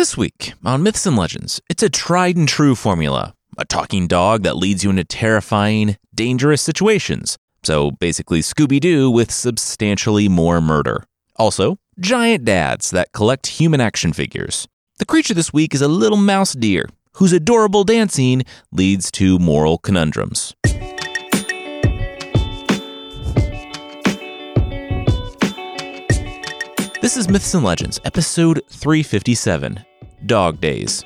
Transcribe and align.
This 0.00 0.16
week 0.16 0.54
on 0.64 0.82
Myths 0.82 1.04
and 1.04 1.14
Legends, 1.14 1.60
it's 1.68 1.82
a 1.82 1.90
tried 1.90 2.34
and 2.34 2.48
true 2.48 2.74
formula 2.74 3.34
a 3.58 3.66
talking 3.66 4.06
dog 4.06 4.44
that 4.44 4.56
leads 4.56 4.82
you 4.82 4.88
into 4.88 5.04
terrifying, 5.04 5.98
dangerous 6.14 6.62
situations. 6.62 7.36
So 7.64 7.90
basically, 7.90 8.40
Scooby 8.40 8.80
Doo 8.80 9.10
with 9.10 9.30
substantially 9.30 10.26
more 10.26 10.62
murder. 10.62 11.04
Also, 11.36 11.76
giant 11.98 12.46
dads 12.46 12.90
that 12.92 13.12
collect 13.12 13.60
human 13.60 13.82
action 13.82 14.14
figures. 14.14 14.66
The 15.00 15.04
creature 15.04 15.34
this 15.34 15.52
week 15.52 15.74
is 15.74 15.82
a 15.82 15.86
little 15.88 16.16
mouse 16.16 16.54
deer 16.54 16.88
whose 17.16 17.34
adorable 17.34 17.84
dancing 17.84 18.44
leads 18.72 19.10
to 19.10 19.38
moral 19.38 19.76
conundrums. 19.76 20.54
This 27.02 27.18
is 27.18 27.28
Myths 27.28 27.52
and 27.52 27.64
Legends, 27.64 28.00
episode 28.06 28.62
357 28.70 29.84
Dog 30.26 30.60
Days. 30.60 31.04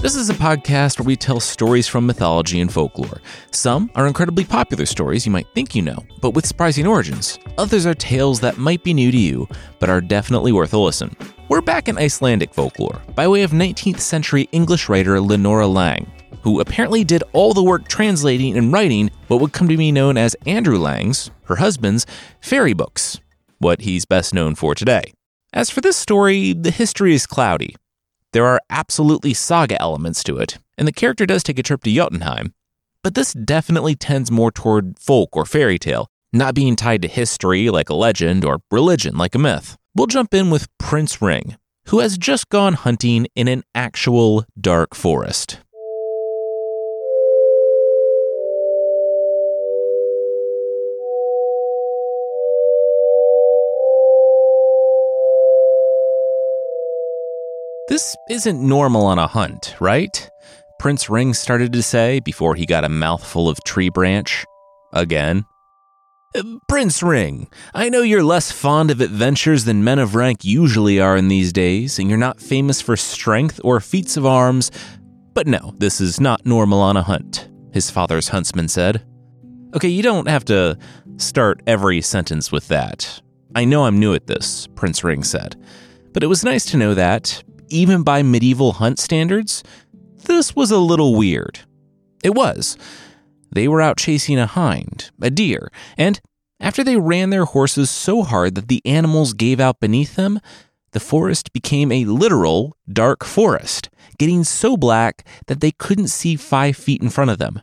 This 0.00 0.14
is 0.14 0.30
a 0.30 0.34
podcast 0.34 0.98
where 0.98 1.06
we 1.06 1.16
tell 1.16 1.40
stories 1.40 1.88
from 1.88 2.06
mythology 2.06 2.60
and 2.60 2.72
folklore. 2.72 3.20
Some 3.50 3.90
are 3.94 4.06
incredibly 4.06 4.44
popular 4.44 4.86
stories 4.86 5.26
you 5.26 5.32
might 5.32 5.52
think 5.54 5.74
you 5.74 5.82
know, 5.82 6.04
but 6.20 6.34
with 6.34 6.46
surprising 6.46 6.86
origins. 6.86 7.38
Others 7.58 7.84
are 7.84 7.94
tales 7.94 8.40
that 8.40 8.58
might 8.58 8.82
be 8.84 8.94
new 8.94 9.10
to 9.10 9.18
you, 9.18 9.48
but 9.80 9.90
are 9.90 10.00
definitely 10.00 10.52
worth 10.52 10.72
a 10.72 10.78
listen. 10.78 11.16
We're 11.48 11.60
back 11.60 11.88
in 11.88 11.98
Icelandic 11.98 12.54
folklore 12.54 13.02
by 13.14 13.26
way 13.26 13.42
of 13.42 13.50
19th 13.50 14.00
century 14.00 14.48
English 14.52 14.88
writer 14.88 15.20
Lenora 15.20 15.66
Lang, 15.66 16.10
who 16.42 16.60
apparently 16.60 17.04
did 17.04 17.24
all 17.32 17.52
the 17.52 17.62
work 17.62 17.88
translating 17.88 18.56
and 18.56 18.72
writing 18.72 19.10
what 19.26 19.40
would 19.40 19.52
come 19.52 19.68
to 19.68 19.76
be 19.76 19.92
known 19.92 20.16
as 20.16 20.36
Andrew 20.46 20.78
Lang's, 20.78 21.30
her 21.44 21.56
husband's, 21.56 22.06
fairy 22.40 22.72
books, 22.72 23.20
what 23.58 23.82
he's 23.82 24.04
best 24.04 24.34
known 24.34 24.54
for 24.54 24.74
today. 24.74 25.12
As 25.52 25.70
for 25.70 25.80
this 25.80 25.96
story, 25.96 26.52
the 26.52 26.70
history 26.70 27.14
is 27.14 27.26
cloudy. 27.26 27.74
There 28.32 28.46
are 28.46 28.60
absolutely 28.68 29.34
saga 29.34 29.80
elements 29.80 30.22
to 30.24 30.36
it, 30.38 30.58
and 30.76 30.86
the 30.86 30.92
character 30.92 31.24
does 31.24 31.42
take 31.42 31.58
a 31.58 31.62
trip 31.62 31.82
to 31.84 31.90
Jotunheim. 31.90 32.52
But 33.02 33.14
this 33.14 33.32
definitely 33.32 33.94
tends 33.94 34.30
more 34.30 34.50
toward 34.50 34.98
folk 34.98 35.30
or 35.32 35.46
fairy 35.46 35.78
tale, 35.78 36.08
not 36.32 36.54
being 36.54 36.76
tied 36.76 37.02
to 37.02 37.08
history 37.08 37.70
like 37.70 37.88
a 37.88 37.94
legend 37.94 38.44
or 38.44 38.60
religion 38.70 39.16
like 39.16 39.34
a 39.34 39.38
myth. 39.38 39.76
We'll 39.94 40.06
jump 40.06 40.34
in 40.34 40.50
with 40.50 40.68
Prince 40.78 41.22
Ring, 41.22 41.56
who 41.86 42.00
has 42.00 42.18
just 42.18 42.50
gone 42.50 42.74
hunting 42.74 43.26
in 43.34 43.48
an 43.48 43.62
actual 43.74 44.44
dark 44.60 44.94
forest. 44.94 45.60
This 57.88 58.14
isn't 58.28 58.60
normal 58.60 59.06
on 59.06 59.18
a 59.18 59.26
hunt, 59.26 59.74
right? 59.80 60.30
Prince 60.78 61.08
Ring 61.08 61.32
started 61.32 61.72
to 61.72 61.82
say 61.82 62.20
before 62.20 62.54
he 62.54 62.66
got 62.66 62.84
a 62.84 62.88
mouthful 62.90 63.48
of 63.48 63.64
tree 63.64 63.88
branch. 63.88 64.44
Again. 64.92 65.46
Uh, 66.36 66.42
Prince 66.68 67.02
Ring, 67.02 67.48
I 67.74 67.88
know 67.88 68.02
you're 68.02 68.22
less 68.22 68.52
fond 68.52 68.90
of 68.90 69.00
adventures 69.00 69.64
than 69.64 69.84
men 69.84 69.98
of 69.98 70.14
rank 70.14 70.44
usually 70.44 71.00
are 71.00 71.16
in 71.16 71.28
these 71.28 71.50
days, 71.50 71.98
and 71.98 72.10
you're 72.10 72.18
not 72.18 72.42
famous 72.42 72.82
for 72.82 72.94
strength 72.94 73.58
or 73.64 73.80
feats 73.80 74.18
of 74.18 74.26
arms. 74.26 74.70
But 75.32 75.46
no, 75.46 75.74
this 75.78 75.98
is 75.98 76.20
not 76.20 76.44
normal 76.44 76.80
on 76.82 76.98
a 76.98 77.02
hunt, 77.02 77.48
his 77.72 77.90
father's 77.90 78.28
huntsman 78.28 78.68
said. 78.68 79.02
Okay, 79.74 79.88
you 79.88 80.02
don't 80.02 80.28
have 80.28 80.44
to 80.46 80.76
start 81.16 81.62
every 81.66 82.02
sentence 82.02 82.52
with 82.52 82.68
that. 82.68 83.22
I 83.54 83.64
know 83.64 83.86
I'm 83.86 83.98
new 83.98 84.12
at 84.12 84.26
this, 84.26 84.66
Prince 84.74 85.02
Ring 85.02 85.22
said. 85.24 85.56
But 86.12 86.22
it 86.22 86.26
was 86.26 86.44
nice 86.44 86.66
to 86.66 86.76
know 86.76 86.92
that, 86.92 87.42
even 87.70 88.02
by 88.02 88.22
medieval 88.22 88.72
hunt 88.72 88.98
standards, 88.98 89.62
this 90.24 90.54
was 90.54 90.70
a 90.70 90.78
little 90.78 91.14
weird. 91.16 91.60
It 92.22 92.34
was. 92.34 92.76
They 93.50 93.68
were 93.68 93.80
out 93.80 93.96
chasing 93.96 94.38
a 94.38 94.46
hind, 94.46 95.10
a 95.20 95.30
deer, 95.30 95.70
and 95.96 96.20
after 96.60 96.82
they 96.82 96.96
ran 96.96 97.30
their 97.30 97.44
horses 97.44 97.88
so 97.90 98.22
hard 98.22 98.54
that 98.56 98.68
the 98.68 98.82
animals 98.84 99.32
gave 99.32 99.60
out 99.60 99.80
beneath 99.80 100.16
them, 100.16 100.40
the 100.92 101.00
forest 101.00 101.52
became 101.52 101.92
a 101.92 102.04
literal 102.04 102.76
dark 102.92 103.24
forest, 103.24 103.88
getting 104.18 104.42
so 104.42 104.76
black 104.76 105.24
that 105.46 105.60
they 105.60 105.70
couldn't 105.70 106.08
see 106.08 106.34
five 106.34 106.76
feet 106.76 107.02
in 107.02 107.10
front 107.10 107.30
of 107.30 107.38
them. 107.38 107.62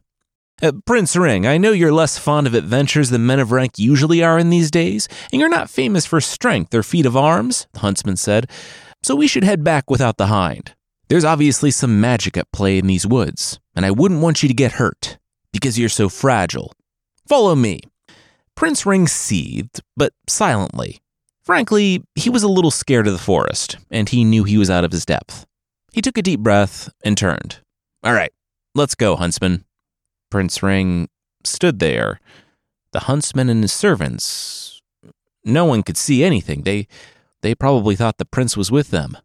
Uh, 0.62 0.72
Prince 0.86 1.18
Ring, 1.18 1.46
I 1.46 1.58
know 1.58 1.74
you're 1.74 1.92
less 1.92 2.18
fond 2.18 2.48
of 2.48 2.54
adventures 2.54 3.10
than 3.10 3.26
men 3.26 3.42
of 3.42 3.52
rank 3.52 3.78
usually 3.78 4.24
are 4.24 4.40
in 4.40 4.50
these 4.50 4.72
days, 4.72 5.10
and 5.34 5.42
you're 5.42 5.50
not 5.50 5.70
famous 5.70 6.06
for 6.06 6.22
strength 6.22 6.74
or 6.74 6.82
feat 6.82 7.06
of 7.06 7.18
arms, 7.18 7.68
the 7.74 7.80
huntsman 7.80 8.16
said, 8.16 8.50
so 9.06 9.14
we 9.14 9.28
should 9.28 9.44
head 9.44 9.64
back 9.64 9.92
without 9.92 10.18
the 10.18 10.26
hind. 10.26 10.74
There's 11.10 11.24
obviously 11.24 11.70
some 11.70 12.02
magic 12.02 12.38
at 12.38 12.52
play 12.52 12.80
in 12.80 12.88
these 12.88 13.06
woods, 13.06 13.60
and 13.76 13.86
I 13.86 13.92
wouldn't 13.92 14.22
want 14.22 14.42
you 14.42 14.50
to 14.50 14.56
get 14.56 14.72
hurt 14.82 15.20
because 15.54 15.78
you're 15.78 15.90
so 15.90 16.10
fragile. 16.10 16.74
Follow 17.28 17.54
me. 17.54 17.82
Prince 18.56 18.84
Ring 18.84 19.06
seethed, 19.06 19.84
but 19.96 20.14
silently. 20.28 21.04
Frankly, 21.44 22.04
he 22.16 22.32
was 22.32 22.42
a 22.42 22.48
little 22.48 22.72
scared 22.72 23.06
of 23.06 23.14
the 23.14 23.20
forest, 23.20 23.78
and 23.92 24.10
he 24.10 24.24
knew 24.24 24.44
he 24.44 24.58
was 24.58 24.72
out 24.72 24.84
of 24.84 24.92
his 24.92 25.06
depth. 25.06 25.46
He 25.92 26.02
took 26.02 26.18
a 26.18 26.24
deep 26.24 26.40
breath 26.40 26.90
and 27.04 27.16
turned. 27.16 27.60
All 28.04 28.14
right, 28.14 28.34
let's 28.74 28.96
go, 28.96 29.16
huntsman. 29.16 29.66
Prince 30.32 30.64
Ring 30.64 31.10
stood 31.44 31.78
there. 31.78 32.20
The 32.92 33.02
huntsman 33.02 33.50
and 33.50 33.62
his 33.62 33.72
servants. 33.72 34.82
No 35.44 35.64
one 35.66 35.84
could 35.84 35.96
see 35.96 36.24
anything. 36.24 36.64
They 36.64 36.88
they 37.46 37.54
probably 37.54 37.96
thought 37.96 38.18
the 38.18 38.26
prince 38.26 38.58
was 38.58 38.72
with 38.72 38.90
them. 38.90 39.16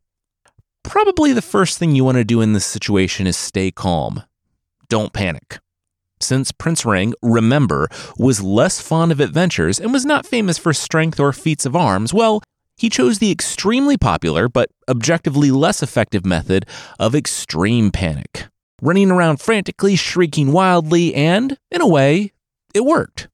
Probably 0.83 1.33
the 1.33 1.41
first 1.41 1.79
thing 1.79 1.95
you 1.95 2.05
want 2.05 2.19
to 2.19 2.25
do 2.25 2.43
in 2.43 2.53
this 2.53 2.67
situation 2.67 3.27
is 3.27 3.35
stay 3.35 3.71
calm. 3.71 4.25
Don't 4.91 5.15
panic. 5.15 5.59
Since 6.21 6.53
Prince 6.53 6.85
Ring, 6.85 7.15
remember, 7.23 7.89
was 8.19 8.43
less 8.43 8.79
fond 8.79 9.11
of 9.11 9.21
adventures 9.21 9.81
and 9.81 9.91
was 9.91 10.05
not 10.05 10.27
famous 10.27 10.59
for 10.59 10.75
strength 10.75 11.19
or 11.19 11.33
feats 11.33 11.65
of 11.65 11.75
arms, 11.75 12.13
well, 12.13 12.43
he 12.77 12.91
chose 12.91 13.21
the 13.21 13.33
extremely 13.33 13.97
popular 13.97 14.51
but 14.51 14.69
objectively 14.87 15.51
less 15.51 15.83
effective 15.83 16.27
method 16.27 16.67
of 16.99 17.15
extreme 17.15 17.91
panic, 17.91 18.49
running 18.83 19.11
around 19.11 19.41
frantically, 19.41 19.97
shrieking 19.97 20.53
wildly, 20.53 21.15
and, 21.15 21.57
in 21.71 21.81
a 21.81 21.89
way, 21.89 22.33
it 22.75 22.85
worked. 22.85 23.29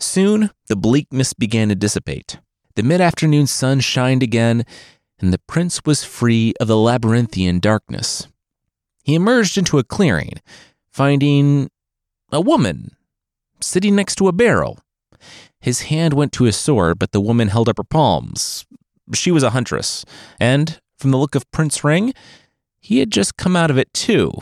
Soon, 0.00 0.50
the 0.68 0.76
bleakness 0.76 1.34
began 1.34 1.68
to 1.68 1.74
dissipate. 1.74 2.38
The 2.74 2.82
mid 2.82 3.00
afternoon 3.00 3.46
sun 3.46 3.80
shined 3.80 4.22
again, 4.22 4.64
and 5.18 5.32
the 5.32 5.38
prince 5.38 5.82
was 5.84 6.04
free 6.04 6.54
of 6.58 6.68
the 6.68 6.76
labyrinthian 6.76 7.60
darkness. 7.60 8.28
He 9.02 9.14
emerged 9.14 9.58
into 9.58 9.78
a 9.78 9.84
clearing, 9.84 10.34
finding 10.90 11.70
a 12.30 12.40
woman 12.40 12.96
sitting 13.60 13.94
next 13.94 14.16
to 14.16 14.28
a 14.28 14.32
barrel. 14.32 14.78
His 15.60 15.82
hand 15.82 16.14
went 16.14 16.32
to 16.32 16.44
his 16.44 16.56
sword, 16.56 16.98
but 16.98 17.12
the 17.12 17.20
woman 17.20 17.48
held 17.48 17.68
up 17.68 17.76
her 17.76 17.84
palms. 17.84 18.66
She 19.14 19.30
was 19.30 19.42
a 19.42 19.50
huntress, 19.50 20.04
and, 20.40 20.80
from 20.96 21.10
the 21.10 21.18
look 21.18 21.34
of 21.34 21.50
Prince 21.52 21.84
Ring, 21.84 22.12
he 22.80 22.98
had 22.98 23.12
just 23.12 23.36
come 23.36 23.54
out 23.54 23.70
of 23.70 23.78
it 23.78 23.92
too. 23.92 24.32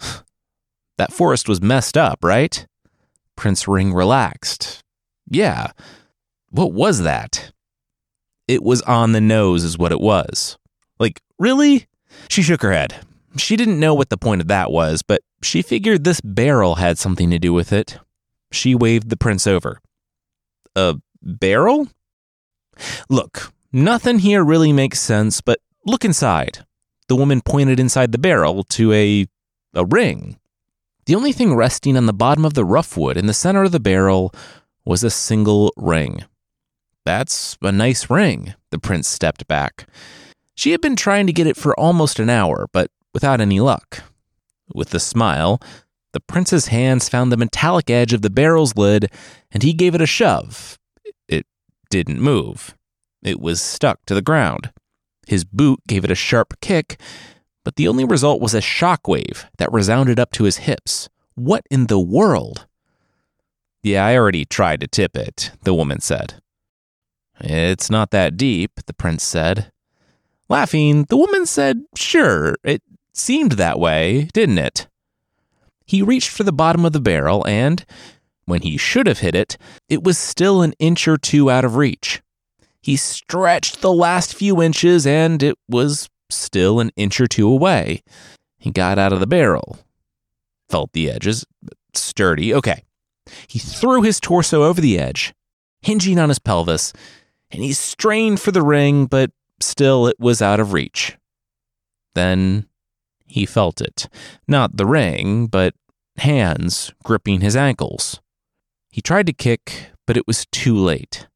that 0.98 1.12
forest 1.12 1.48
was 1.48 1.62
messed 1.62 1.96
up, 1.96 2.22
right? 2.22 2.66
Prince 3.36 3.66
Ring 3.66 3.94
relaxed. 3.94 4.82
Yeah. 5.30 5.72
What 6.50 6.72
was 6.72 7.00
that? 7.00 7.52
It 8.48 8.62
was 8.62 8.82
on 8.82 9.12
the 9.12 9.20
nose, 9.20 9.62
is 9.62 9.78
what 9.78 9.92
it 9.92 10.00
was. 10.00 10.58
Like, 10.98 11.20
really? 11.38 11.86
She 12.28 12.42
shook 12.42 12.62
her 12.62 12.72
head. 12.72 12.96
She 13.36 13.56
didn't 13.56 13.78
know 13.78 13.94
what 13.94 14.08
the 14.08 14.16
point 14.16 14.40
of 14.40 14.48
that 14.48 14.72
was, 14.72 15.02
but 15.02 15.22
she 15.42 15.62
figured 15.62 16.02
this 16.02 16.20
barrel 16.20 16.76
had 16.76 16.98
something 16.98 17.30
to 17.30 17.38
do 17.38 17.52
with 17.52 17.72
it. 17.72 17.98
She 18.50 18.74
waved 18.74 19.10
the 19.10 19.16
prince 19.16 19.46
over. 19.46 19.80
A 20.74 20.96
barrel? 21.22 21.88
Look, 23.08 23.52
nothing 23.72 24.20
here 24.20 24.42
really 24.42 24.72
makes 24.72 24.98
sense, 24.98 25.40
but 25.40 25.60
look 25.84 26.04
inside. 26.04 26.64
The 27.08 27.16
woman 27.16 27.40
pointed 27.40 27.78
inside 27.78 28.12
the 28.12 28.18
barrel 28.18 28.64
to 28.64 28.92
a 28.92 29.26
a 29.74 29.84
ring. 29.84 30.38
The 31.06 31.14
only 31.14 31.32
thing 31.32 31.54
resting 31.54 31.96
on 31.96 32.06
the 32.06 32.12
bottom 32.12 32.44
of 32.44 32.54
the 32.54 32.64
rough 32.64 32.96
wood 32.96 33.16
in 33.16 33.26
the 33.26 33.34
center 33.34 33.62
of 33.62 33.72
the 33.72 33.80
barrel 33.80 34.34
was 34.84 35.04
a 35.04 35.10
single 35.10 35.72
ring. 35.76 36.24
That's 37.08 37.56
a 37.62 37.72
nice 37.72 38.10
ring. 38.10 38.52
The 38.70 38.78
prince 38.78 39.08
stepped 39.08 39.48
back. 39.48 39.86
She 40.54 40.72
had 40.72 40.82
been 40.82 40.94
trying 40.94 41.26
to 41.26 41.32
get 41.32 41.46
it 41.46 41.56
for 41.56 41.74
almost 41.80 42.18
an 42.18 42.28
hour, 42.28 42.66
but 42.70 42.90
without 43.14 43.40
any 43.40 43.60
luck. 43.60 44.02
With 44.74 44.92
a 44.92 45.00
smile, 45.00 45.58
the 46.12 46.20
prince's 46.20 46.66
hands 46.66 47.08
found 47.08 47.32
the 47.32 47.38
metallic 47.38 47.88
edge 47.88 48.12
of 48.12 48.20
the 48.20 48.28
barrel's 48.28 48.76
lid, 48.76 49.10
and 49.50 49.62
he 49.62 49.72
gave 49.72 49.94
it 49.94 50.02
a 50.02 50.06
shove. 50.06 50.78
It 51.26 51.46
didn't 51.88 52.20
move. 52.20 52.74
It 53.22 53.40
was 53.40 53.62
stuck 53.62 54.04
to 54.04 54.14
the 54.14 54.20
ground. 54.20 54.70
His 55.26 55.44
boot 55.44 55.80
gave 55.88 56.04
it 56.04 56.10
a 56.10 56.14
sharp 56.14 56.60
kick, 56.60 57.00
but 57.64 57.76
the 57.76 57.88
only 57.88 58.04
result 58.04 58.42
was 58.42 58.52
a 58.52 58.60
shockwave 58.60 59.46
that 59.56 59.72
resounded 59.72 60.20
up 60.20 60.30
to 60.32 60.44
his 60.44 60.58
hips. 60.58 61.08
What 61.36 61.64
in 61.70 61.86
the 61.86 61.98
world? 61.98 62.66
Yeah, 63.82 64.04
I 64.04 64.14
already 64.14 64.44
tried 64.44 64.80
to 64.80 64.86
tip 64.86 65.16
it, 65.16 65.52
the 65.62 65.72
woman 65.72 66.00
said. 66.00 66.42
It's 67.40 67.90
not 67.90 68.10
that 68.10 68.36
deep, 68.36 68.80
the 68.86 68.94
prince 68.94 69.22
said. 69.22 69.72
Laughing, 70.48 71.04
the 71.04 71.16
woman 71.16 71.46
said, 71.46 71.84
Sure, 71.94 72.56
it 72.64 72.82
seemed 73.12 73.52
that 73.52 73.78
way, 73.78 74.28
didn't 74.32 74.58
it? 74.58 74.88
He 75.84 76.02
reached 76.02 76.30
for 76.30 76.42
the 76.42 76.52
bottom 76.52 76.84
of 76.84 76.92
the 76.92 77.00
barrel, 77.00 77.46
and, 77.46 77.84
when 78.44 78.62
he 78.62 78.76
should 78.76 79.06
have 79.06 79.20
hit 79.20 79.34
it, 79.34 79.56
it 79.88 80.02
was 80.02 80.18
still 80.18 80.62
an 80.62 80.74
inch 80.78 81.06
or 81.06 81.16
two 81.16 81.50
out 81.50 81.64
of 81.64 81.76
reach. 81.76 82.22
He 82.80 82.96
stretched 82.96 83.80
the 83.80 83.92
last 83.92 84.34
few 84.34 84.62
inches, 84.62 85.06
and 85.06 85.42
it 85.42 85.56
was 85.68 86.08
still 86.30 86.80
an 86.80 86.90
inch 86.96 87.20
or 87.20 87.26
two 87.26 87.48
away. 87.48 88.02
He 88.58 88.70
got 88.70 88.98
out 88.98 89.12
of 89.12 89.20
the 89.20 89.26
barrel, 89.26 89.78
felt 90.68 90.92
the 90.92 91.10
edges, 91.10 91.44
sturdy. 91.94 92.54
Okay. 92.54 92.84
He 93.46 93.58
threw 93.58 94.02
his 94.02 94.20
torso 94.20 94.64
over 94.64 94.80
the 94.80 94.98
edge, 94.98 95.34
hinging 95.82 96.18
on 96.18 96.30
his 96.30 96.38
pelvis, 96.38 96.92
and 97.50 97.62
he 97.62 97.72
strained 97.72 98.40
for 98.40 98.52
the 98.52 98.62
ring, 98.62 99.06
but 99.06 99.30
still 99.60 100.06
it 100.06 100.18
was 100.18 100.42
out 100.42 100.60
of 100.60 100.72
reach. 100.72 101.16
Then 102.14 102.68
he 103.26 103.46
felt 103.46 103.80
it. 103.80 104.08
Not 104.46 104.76
the 104.76 104.86
ring, 104.86 105.46
but 105.46 105.74
hands 106.16 106.92
gripping 107.04 107.40
his 107.40 107.56
ankles. 107.56 108.20
He 108.90 109.00
tried 109.00 109.26
to 109.26 109.32
kick, 109.32 109.90
but 110.06 110.16
it 110.16 110.26
was 110.26 110.46
too 110.50 110.76
late. 110.76 111.28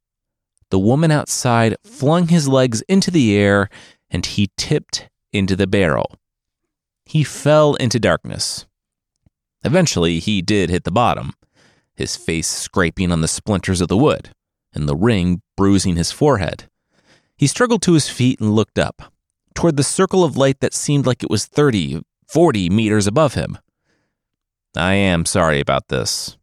The 0.70 0.78
woman 0.78 1.10
outside 1.10 1.76
flung 1.84 2.28
his 2.28 2.48
legs 2.48 2.82
into 2.88 3.10
the 3.10 3.36
air 3.36 3.68
and 4.10 4.24
he 4.24 4.50
tipped 4.56 5.08
into 5.32 5.54
the 5.54 5.66
barrel. 5.66 6.16
He 7.04 7.24
fell 7.24 7.74
into 7.74 8.00
darkness. 8.00 8.66
Eventually, 9.64 10.18
he 10.18 10.42
did 10.42 10.70
hit 10.70 10.84
the 10.84 10.90
bottom, 10.90 11.34
his 11.94 12.16
face 12.16 12.48
scraping 12.48 13.12
on 13.12 13.20
the 13.20 13.28
splinters 13.28 13.80
of 13.80 13.88
the 13.88 13.96
wood 13.96 14.30
and 14.74 14.88
the 14.88 14.96
ring 14.96 15.42
bruising 15.56 15.96
his 15.96 16.12
forehead. 16.12 16.68
He 17.36 17.46
struggled 17.46 17.82
to 17.82 17.94
his 17.94 18.08
feet 18.08 18.40
and 18.40 18.54
looked 18.54 18.78
up, 18.78 19.12
toward 19.54 19.76
the 19.76 19.82
circle 19.82 20.24
of 20.24 20.36
light 20.36 20.60
that 20.60 20.74
seemed 20.74 21.06
like 21.06 21.22
it 21.22 21.30
was 21.30 21.46
30, 21.46 22.02
40 22.26 22.70
meters 22.70 23.06
above 23.06 23.34
him. 23.34 23.58
I 24.76 24.94
am 24.94 25.26
sorry 25.26 25.60
about 25.60 25.88
this. 25.88 26.36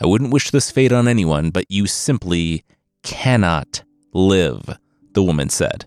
I 0.00 0.06
wouldn't 0.06 0.32
wish 0.32 0.50
this 0.50 0.70
fate 0.70 0.92
on 0.92 1.08
anyone, 1.08 1.50
but 1.50 1.66
you 1.68 1.86
simply 1.86 2.64
cannot 3.02 3.82
live, 4.12 4.78
the 5.12 5.22
woman 5.22 5.48
said, 5.48 5.86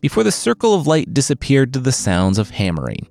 before 0.00 0.24
the 0.24 0.32
circle 0.32 0.74
of 0.74 0.86
light 0.86 1.12
disappeared 1.12 1.72
to 1.72 1.80
the 1.80 1.92
sounds 1.92 2.38
of 2.38 2.50
hammering. 2.50 3.06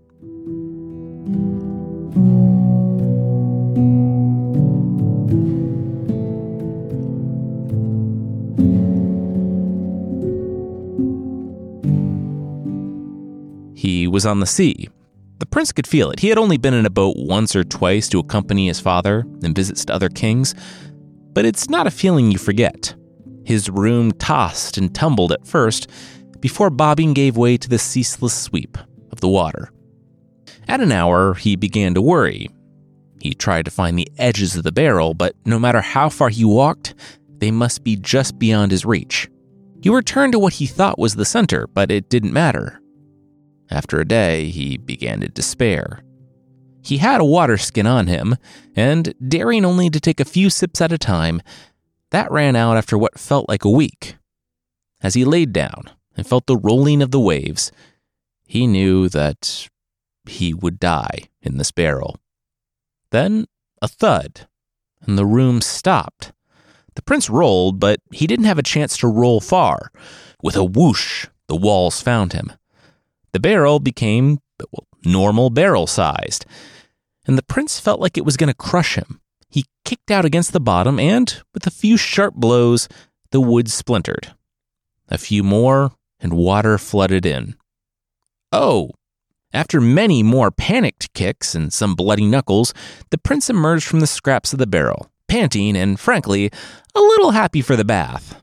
He 13.85 14.07
was 14.07 14.25
on 14.25 14.39
the 14.39 14.47
sea. 14.47 14.89
The 15.37 15.45
prince 15.45 15.71
could 15.71 15.85
feel 15.85 16.09
it. 16.09 16.19
He 16.19 16.29
had 16.29 16.39
only 16.39 16.57
been 16.57 16.73
in 16.73 16.87
a 16.87 16.89
boat 16.89 17.17
once 17.19 17.55
or 17.55 17.63
twice 17.63 18.09
to 18.09 18.17
accompany 18.17 18.65
his 18.65 18.79
father 18.79 19.27
and 19.43 19.55
visits 19.55 19.85
to 19.85 19.93
other 19.93 20.09
kings, 20.09 20.55
but 21.33 21.45
it's 21.45 21.69
not 21.69 21.85
a 21.85 21.91
feeling 21.91 22.31
you 22.31 22.39
forget. 22.39 22.95
His 23.43 23.69
room 23.69 24.11
tossed 24.13 24.79
and 24.79 24.95
tumbled 24.95 25.31
at 25.31 25.45
first 25.45 25.87
before 26.39 26.71
bobbing 26.71 27.13
gave 27.13 27.37
way 27.37 27.57
to 27.57 27.69
the 27.69 27.77
ceaseless 27.77 28.33
sweep 28.33 28.75
of 29.11 29.19
the 29.19 29.29
water. 29.29 29.69
At 30.67 30.81
an 30.81 30.91
hour, 30.91 31.35
he 31.35 31.55
began 31.55 31.93
to 31.93 32.01
worry. 32.01 32.49
He 33.21 33.35
tried 33.35 33.65
to 33.65 33.71
find 33.71 33.99
the 33.99 34.09
edges 34.17 34.55
of 34.55 34.63
the 34.63 34.71
barrel, 34.71 35.13
but 35.13 35.35
no 35.45 35.59
matter 35.59 35.81
how 35.81 36.09
far 36.09 36.29
he 36.29 36.43
walked, 36.43 36.95
they 37.38 37.51
must 37.51 37.83
be 37.83 37.97
just 37.97 38.39
beyond 38.39 38.71
his 38.71 38.83
reach. 38.83 39.29
He 39.83 39.91
returned 39.91 40.33
to 40.33 40.39
what 40.39 40.53
he 40.53 40.65
thought 40.65 40.97
was 40.97 41.13
the 41.13 41.23
center, 41.23 41.67
but 41.67 41.91
it 41.91 42.09
didn't 42.09 42.33
matter. 42.33 42.81
After 43.69 44.00
a 44.00 44.07
day, 44.07 44.50
he 44.50 44.77
began 44.77 45.21
to 45.21 45.27
despair. 45.27 46.03
He 46.81 46.97
had 46.97 47.19
a 47.19 47.25
water 47.25 47.57
skin 47.57 47.88
on 47.88 48.07
him, 48.07 48.35
and 48.75 49.13
daring 49.27 49.65
only 49.65 49.89
to 49.89 50.00
take 50.00 50.19
a 50.19 50.25
few 50.25 50.50
sips 50.50 50.81
at 50.81 50.91
a 50.91 50.97
time, 50.97 51.41
that 52.12 52.31
ran 52.31 52.56
out 52.56 52.77
after 52.77 52.97
what 52.97 53.19
felt 53.19 53.50
like 53.50 53.65
a 53.65 53.69
week. 53.69 54.17
As 55.01 55.15
he 55.15 55.25
laid 55.25 55.51
down 55.51 55.89
and 56.15 56.27
felt 56.27 56.45
the 56.45 56.57
rolling 56.57 57.01
of 57.01 57.12
the 57.12 57.19
waves, 57.19 57.71
he 58.45 58.67
knew 58.67 59.09
that 59.09 59.67
he 60.27 60.53
would 60.53 60.79
die 60.79 61.29
in 61.41 61.57
this 61.57 61.71
barrel. 61.71 62.17
Then 63.12 63.47
a 63.81 63.88
thud, 63.88 64.47
and 65.01 65.17
the 65.17 65.25
room 65.25 65.62
stopped. 65.62 66.31
The 66.95 67.01
prince 67.01 67.29
rolled, 67.29 67.79
but 67.79 68.00
he 68.12 68.27
didn't 68.27 68.45
have 68.45 68.59
a 68.59 68.63
chance 68.63 68.97
to 68.97 69.07
roll 69.07 69.41
far. 69.41 69.91
With 70.41 70.56
a 70.56 70.63
whoosh, 70.63 71.27
the 71.47 71.56
walls 71.56 72.01
found 72.01 72.33
him. 72.33 72.53
The 73.35 73.41
barrel 73.41 73.81
became 73.81 74.39
well, 74.71 74.87
normal 75.03 75.49
barrel 75.49 75.87
sized, 75.87 76.45
and 77.27 77.37
the 77.37 77.43
prince 77.43 77.81
felt 77.81 77.99
like 77.99 78.17
it 78.17 78.23
was 78.23 78.37
going 78.37 78.47
to 78.47 78.53
crush 78.53 78.95
him. 78.95 79.19
He 79.49 79.65
kicked 79.83 80.09
out 80.09 80.23
against 80.23 80.53
the 80.53 80.61
bottom, 80.61 81.01
and 81.01 81.43
with 81.53 81.67
a 81.67 81.69
few 81.69 81.97
sharp 81.97 82.35
blows, 82.35 82.87
the 83.31 83.41
wood 83.41 83.69
splintered. 83.69 84.33
A 85.09 85.17
few 85.17 85.43
more, 85.43 85.91
and 86.17 86.31
water 86.31 86.77
flooded 86.77 87.25
in. 87.25 87.57
Oh! 88.53 88.91
After 89.51 89.81
many 89.81 90.23
more 90.23 90.49
panicked 90.49 91.13
kicks 91.13 91.53
and 91.53 91.73
some 91.73 91.93
bloody 91.93 92.25
knuckles, 92.25 92.73
the 93.09 93.17
prince 93.17 93.49
emerged 93.49 93.85
from 93.85 93.99
the 93.99 94.07
scraps 94.07 94.53
of 94.53 94.59
the 94.59 94.65
barrel, 94.65 95.11
panting 95.27 95.75
and, 95.75 95.99
frankly, 95.99 96.51
a 96.95 97.01
little 97.01 97.31
happy 97.31 97.61
for 97.61 97.75
the 97.75 97.83
bath. 97.83 98.41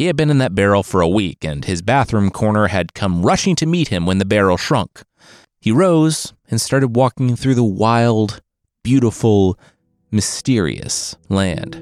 He 0.00 0.06
had 0.06 0.16
been 0.16 0.30
in 0.30 0.38
that 0.38 0.54
barrel 0.54 0.82
for 0.82 1.02
a 1.02 1.08
week, 1.08 1.44
and 1.44 1.62
his 1.62 1.82
bathroom 1.82 2.30
corner 2.30 2.68
had 2.68 2.94
come 2.94 3.20
rushing 3.20 3.54
to 3.56 3.66
meet 3.66 3.88
him 3.88 4.06
when 4.06 4.16
the 4.16 4.24
barrel 4.24 4.56
shrunk. 4.56 5.02
He 5.60 5.70
rose 5.70 6.32
and 6.50 6.58
started 6.58 6.96
walking 6.96 7.36
through 7.36 7.56
the 7.56 7.62
wild, 7.62 8.40
beautiful, 8.82 9.58
mysterious 10.10 11.16
land. 11.28 11.74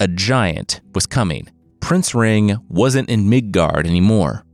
A 0.00 0.08
giant 0.08 0.80
was 0.94 1.06
coming 1.06 1.46
Prince 1.82 2.14
Ring 2.14 2.56
wasn't 2.68 3.10
in 3.10 3.28
Midgard 3.28 3.88
anymore. 3.88 4.46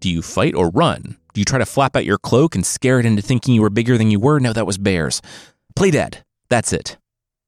Do 0.00 0.10
you 0.10 0.20
fight 0.20 0.54
or 0.54 0.68
run? 0.68 1.16
Do 1.32 1.40
you 1.40 1.44
try 1.44 1.60
to 1.60 1.64
flap 1.64 1.96
out 1.96 2.04
your 2.04 2.18
cloak 2.18 2.56
and 2.56 2.66
scare 2.66 2.98
it 2.98 3.06
into 3.06 3.22
thinking 3.22 3.54
you 3.54 3.62
were 3.62 3.70
bigger 3.70 3.96
than 3.96 4.10
you 4.10 4.18
were? 4.18 4.40
No, 4.40 4.52
that 4.52 4.66
was 4.66 4.76
bears. 4.76 5.22
Play 5.76 5.92
dead. 5.92 6.24
That's 6.50 6.72
it. 6.72 6.98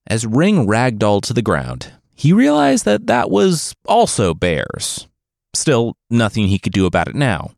As 0.07 0.25
Ring 0.25 0.66
ragdolled 0.66 1.23
to 1.25 1.35
the 1.35 1.43
ground, 1.43 1.93
he 2.14 2.33
realized 2.33 2.85
that 2.85 3.09
that 3.09 3.28
was 3.28 3.75
also 3.87 4.35
bears. 4.35 5.09
Still, 5.52 5.97
nothing 6.09 6.47
he 6.47 6.61
could 6.61 6.73
do 6.73 6.87
about 6.87 7.09
it 7.09 7.16
now. 7.16 7.50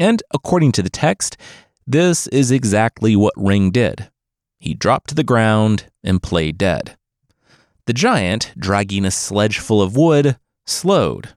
And 0.00 0.22
according 0.32 0.72
to 0.72 0.82
the 0.82 0.90
text, 0.90 1.36
this 1.86 2.26
is 2.28 2.50
exactly 2.50 3.14
what 3.14 3.34
Ring 3.36 3.70
did. 3.70 4.08
He 4.58 4.72
dropped 4.72 5.10
to 5.10 5.14
the 5.14 5.22
ground 5.22 5.86
and 6.02 6.22
played 6.22 6.56
dead. 6.56 6.96
The 7.84 7.92
giant, 7.92 8.54
dragging 8.58 9.04
a 9.04 9.10
sledge 9.10 9.58
full 9.58 9.82
of 9.82 9.94
wood, 9.94 10.38
slowed, 10.66 11.30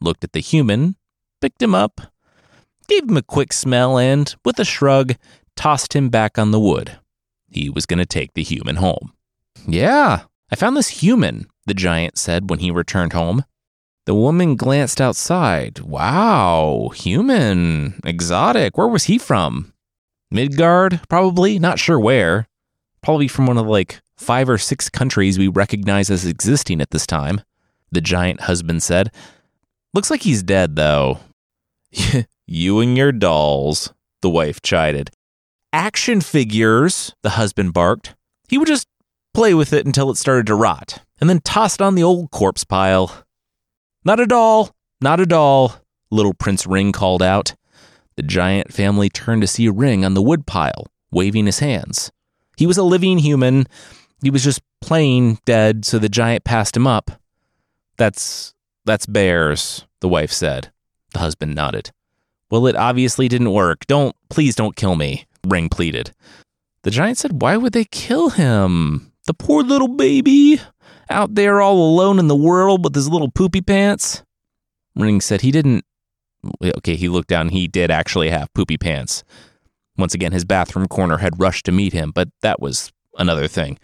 looked 0.00 0.24
at 0.24 0.32
the 0.32 0.40
human, 0.40 0.96
picked 1.40 1.62
him 1.62 1.74
up, 1.74 2.00
gave 2.88 3.04
him 3.04 3.16
a 3.16 3.22
quick 3.22 3.52
smell, 3.52 3.98
and, 3.98 4.34
with 4.44 4.58
a 4.58 4.64
shrug, 4.64 5.14
tossed 5.56 5.94
him 5.94 6.08
back 6.08 6.38
on 6.38 6.50
the 6.50 6.60
wood. 6.60 6.98
He 7.48 7.70
was 7.70 7.86
going 7.86 7.98
to 7.98 8.06
take 8.06 8.34
the 8.34 8.42
human 8.42 8.76
home. 8.76 9.12
Yeah, 9.66 10.22
I 10.50 10.56
found 10.56 10.76
this 10.76 10.88
human, 10.88 11.46
the 11.66 11.74
giant 11.74 12.18
said 12.18 12.50
when 12.50 12.60
he 12.60 12.70
returned 12.70 13.12
home. 13.12 13.44
The 14.04 14.14
woman 14.14 14.54
glanced 14.54 15.00
outside. 15.00 15.80
Wow, 15.80 16.90
human, 16.94 18.00
exotic. 18.04 18.78
Where 18.78 18.86
was 18.86 19.04
he 19.04 19.18
from? 19.18 19.72
Midgard, 20.30 21.00
probably, 21.08 21.58
not 21.58 21.78
sure 21.78 21.98
where. 21.98 22.46
Probably 23.02 23.26
from 23.26 23.46
one 23.46 23.58
of 23.58 23.64
the 23.64 23.70
like 23.70 24.00
five 24.16 24.48
or 24.48 24.58
six 24.58 24.88
countries 24.88 25.38
we 25.38 25.48
recognize 25.48 26.10
as 26.10 26.24
existing 26.24 26.80
at 26.80 26.90
this 26.90 27.06
time 27.06 27.40
the 27.90 28.00
giant 28.00 28.42
husband 28.42 28.82
said. 28.82 29.12
Looks 29.94 30.10
like 30.10 30.22
he's 30.22 30.42
dead, 30.42 30.76
though. 30.76 31.20
you 32.46 32.80
and 32.80 32.96
your 32.96 33.12
dolls, 33.12 33.92
the 34.22 34.30
wife 34.30 34.60
chided. 34.62 35.10
Action 35.72 36.20
figures, 36.20 37.14
the 37.22 37.30
husband 37.30 37.72
barked. 37.72 38.14
He 38.48 38.58
would 38.58 38.68
just 38.68 38.86
play 39.34 39.54
with 39.54 39.72
it 39.72 39.86
until 39.86 40.10
it 40.10 40.16
started 40.16 40.46
to 40.46 40.54
rot, 40.54 41.02
and 41.20 41.28
then 41.28 41.40
toss 41.40 41.74
it 41.74 41.80
on 41.80 41.94
the 41.94 42.02
old 42.02 42.30
corpse 42.30 42.64
pile. 42.64 43.24
Not 44.04 44.20
a 44.20 44.26
doll, 44.26 44.70
not 45.00 45.20
a 45.20 45.26
doll, 45.26 45.74
little 46.10 46.34
Prince 46.34 46.66
Ring 46.66 46.92
called 46.92 47.22
out. 47.22 47.54
The 48.16 48.22
giant 48.22 48.72
family 48.72 49.10
turned 49.10 49.42
to 49.42 49.46
see 49.46 49.68
Ring 49.68 50.04
on 50.04 50.14
the 50.14 50.22
wood 50.22 50.46
pile, 50.46 50.86
waving 51.10 51.46
his 51.46 51.58
hands. 51.58 52.10
He 52.56 52.66
was 52.66 52.78
a 52.78 52.82
living 52.82 53.18
human. 53.18 53.66
He 54.22 54.30
was 54.30 54.42
just 54.42 54.62
playing 54.80 55.38
dead, 55.44 55.84
so 55.84 55.98
the 55.98 56.08
giant 56.08 56.44
passed 56.44 56.76
him 56.76 56.86
up. 56.86 57.10
That's 57.96 58.54
that's 58.84 59.06
bears, 59.06 59.86
the 60.00 60.08
wife 60.08 60.30
said. 60.30 60.70
The 61.12 61.18
husband 61.18 61.54
nodded. 61.54 61.90
Well, 62.50 62.66
it 62.66 62.76
obviously 62.76 63.28
didn't 63.28 63.52
work. 63.52 63.86
Don't, 63.86 64.14
please 64.28 64.54
don't 64.54 64.76
kill 64.76 64.94
me, 64.94 65.26
Ring 65.46 65.68
pleaded. 65.68 66.12
The 66.82 66.90
giant 66.90 67.18
said, 67.18 67.42
Why 67.42 67.56
would 67.56 67.72
they 67.72 67.84
kill 67.84 68.30
him? 68.30 69.12
The 69.26 69.34
poor 69.34 69.64
little 69.64 69.88
baby, 69.88 70.60
out 71.10 71.34
there 71.34 71.60
all 71.60 71.78
alone 71.78 72.20
in 72.20 72.28
the 72.28 72.36
world 72.36 72.84
with 72.84 72.94
his 72.94 73.08
little 73.08 73.30
poopy 73.30 73.60
pants. 73.60 74.22
Ring 74.94 75.20
said 75.20 75.40
he 75.40 75.50
didn't. 75.50 75.84
Okay, 76.62 76.94
he 76.94 77.08
looked 77.08 77.28
down. 77.28 77.48
He 77.48 77.66
did 77.66 77.90
actually 77.90 78.30
have 78.30 78.54
poopy 78.54 78.76
pants. 78.76 79.24
Once 79.98 80.14
again, 80.14 80.30
his 80.30 80.44
bathroom 80.44 80.86
corner 80.86 81.18
had 81.18 81.40
rushed 81.40 81.66
to 81.66 81.72
meet 81.72 81.92
him, 81.92 82.12
but 82.12 82.28
that 82.42 82.60
was 82.60 82.92
another 83.18 83.48
thing. 83.48 83.78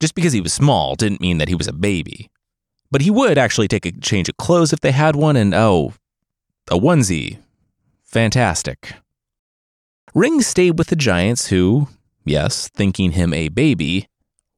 Just 0.00 0.14
because 0.14 0.32
he 0.32 0.40
was 0.40 0.54
small 0.54 0.94
didn't 0.94 1.20
mean 1.20 1.36
that 1.38 1.48
he 1.48 1.54
was 1.54 1.68
a 1.68 1.72
baby. 1.72 2.30
But 2.90 3.02
he 3.02 3.10
would 3.10 3.38
actually 3.38 3.68
take 3.68 3.86
a 3.86 3.92
change 3.92 4.28
of 4.28 4.36
clothes 4.36 4.72
if 4.72 4.80
they 4.80 4.92
had 4.92 5.16
one, 5.16 5.36
and 5.36 5.54
oh, 5.54 5.94
a 6.70 6.78
onesie. 6.78 7.38
Fantastic. 8.04 8.94
Ring 10.14 10.40
stayed 10.40 10.78
with 10.78 10.88
the 10.88 10.96
giants 10.96 11.48
who, 11.48 11.88
yes, 12.24 12.68
thinking 12.68 13.12
him 13.12 13.34
a 13.34 13.48
baby, 13.48 14.08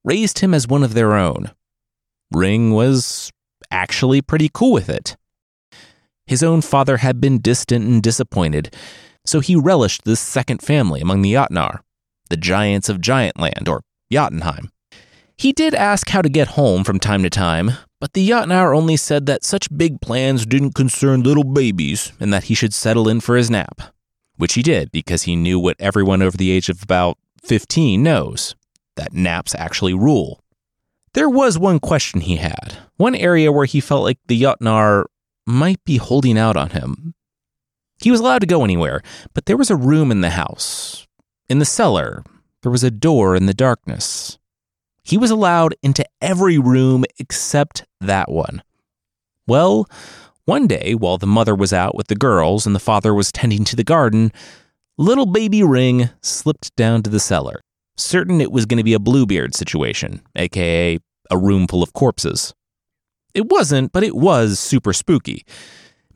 raised 0.05 0.39
him 0.39 0.55
as 0.55 0.69
one 0.69 0.83
of 0.83 0.95
their 0.95 1.15
own. 1.15 1.51
Ring 2.31 2.73
was 2.73 3.33
actually 3.71 4.23
pretty 4.23 4.49
cool 4.53 4.73
with 4.73 4.89
it. 4.89 5.17
His 6.27 6.43
own 6.45 6.61
father 6.61 6.99
had 6.99 7.21
been 7.21 7.41
distant 7.41 7.85
and 7.85 8.01
disappointed, 8.01 8.75
so 9.25 9.41
he 9.41 9.57
relished 9.57 10.05
this 10.05 10.21
second 10.21 10.63
family 10.63 11.01
among 11.01 11.23
the 11.23 11.35
Jotnar, 11.35 11.81
the 12.29 12.37
giants 12.37 12.89
of 12.89 13.01
Giantland, 13.01 13.69
or 13.69 13.83
Jotunheim. 14.13 14.71
He 15.37 15.53
did 15.53 15.75
ask 15.75 16.09
how 16.11 16.23
to 16.23 16.29
get 16.29 16.49
home 16.49 16.85
from 16.85 17.01
time 17.01 17.25
to 17.25 17.31
time, 17.31 17.73
but 18.01 18.15
the 18.15 18.29
Jotnar 18.29 18.77
only 18.77 18.97
said 18.97 19.27
that 19.27 19.45
such 19.45 19.77
big 19.77 20.01
plans 20.01 20.47
didn't 20.47 20.75
concern 20.75 21.23
little 21.23 21.45
babies 21.45 22.13
and 22.19 22.33
that 22.33 22.45
he 22.45 22.55
should 22.55 22.75
settle 22.75 23.09
in 23.09 23.21
for 23.21 23.37
his 23.37 23.51
nap. 23.51 23.83
Which 24.37 24.55
he 24.55 24.63
did 24.63 24.91
because 24.91 25.23
he 25.25 25.37
knew 25.37 25.61
what 25.61 25.77
everyone 25.79 26.23
over 26.23 26.37
the 26.37 26.51
age 26.51 26.71
of 26.71 26.83
about 26.83 27.19
15 27.43 28.03
knows 28.03 28.57
that 28.97 29.13
naps 29.13 29.55
actually 29.55 29.93
rule. 29.93 30.43
There 31.13 31.29
was 31.29 31.59
one 31.59 31.79
question 31.79 32.23
he 32.23 32.37
had, 32.37 32.79
one 32.97 33.15
area 33.15 33.53
where 33.53 33.67
he 33.67 33.81
felt 33.81 34.05
like 34.05 34.19
the 34.27 34.41
Jotnar 34.41 35.05
might 35.47 35.85
be 35.85 35.99
holding 35.99 36.39
out 36.39 36.57
on 36.57 36.71
him. 36.71 37.15
He 38.01 38.11
was 38.11 38.21
allowed 38.21 38.41
to 38.41 38.47
go 38.47 38.65
anywhere, 38.65 39.03
but 39.35 39.45
there 39.45 39.59
was 39.59 39.71
a 39.71 39.77
room 39.77 40.11
in 40.11 40.23
the 40.23 40.31
house. 40.31 41.07
In 41.51 41.59
the 41.59 41.65
cellar, 41.67 42.25
there 42.63 42.73
was 42.73 42.85
a 42.85 42.91
door 42.91 43.37
in 43.37 43.45
the 43.45 43.53
darkness. 43.53 44.39
He 45.03 45.19
was 45.19 45.31
allowed 45.31 45.75
into 45.83 46.05
every 46.23 46.57
room 46.59 47.05
except 47.19 47.85
that 48.01 48.31
one. 48.31 48.63
Well, 49.47 49.89
one 50.45 50.67
day, 50.67 50.95
while 50.95 51.19
the 51.19 51.27
mother 51.27 51.55
was 51.55 51.73
out 51.73 51.95
with 51.95 52.09
the 52.09 52.15
girls 52.15 52.67
and 52.67 52.75
the 52.75 52.81
father 52.81 53.15
was 53.15 53.31
tending 53.33 53.65
to 53.65 53.77
the 53.77 53.85
garden, 53.85 54.33
little 54.99 55.27
baby 55.27 55.63
Ring 55.63 56.11
slipped 56.23 56.75
down 56.77 57.03
to 57.03 57.11
the 57.11 57.21
cellar, 57.21 57.61
certain 57.97 58.41
it 58.41 58.53
was 58.53 58.67
going 58.67 58.79
to 58.79 58.85
be 58.85 58.95
a 58.95 58.99
Bluebeard 58.99 59.55
situation, 59.55 60.21
aka 60.37 60.99
a 61.31 61.39
room 61.39 61.67
full 61.69 61.83
of 61.83 61.93
corpses. 61.93 62.55
It 63.35 63.49
wasn't, 63.49 63.93
but 63.93 64.03
it 64.03 64.17
was 64.17 64.59
super 64.59 64.93
spooky. 64.93 65.45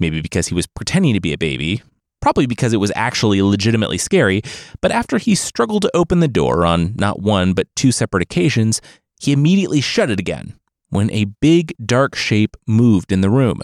Maybe 0.00 0.20
because 0.20 0.48
he 0.48 0.54
was 0.54 0.66
pretending 0.66 1.14
to 1.14 1.20
be 1.20 1.32
a 1.32 1.38
baby, 1.38 1.82
probably 2.20 2.46
because 2.46 2.72
it 2.72 2.78
was 2.78 2.90
actually 2.96 3.40
legitimately 3.40 3.98
scary, 3.98 4.42
but 4.80 4.90
after 4.90 5.18
he 5.18 5.36
struggled 5.36 5.82
to 5.82 5.90
open 5.94 6.18
the 6.18 6.26
door 6.26 6.66
on 6.66 6.94
not 6.96 7.22
one 7.22 7.52
but 7.52 7.68
two 7.76 7.92
separate 7.92 8.22
occasions, 8.22 8.80
he 9.20 9.30
immediately 9.32 9.80
shut 9.80 10.10
it 10.10 10.18
again 10.18 10.54
when 10.94 11.10
a 11.10 11.24
big 11.24 11.74
dark 11.84 12.14
shape 12.14 12.56
moved 12.68 13.10
in 13.10 13.20
the 13.20 13.28
room. 13.28 13.60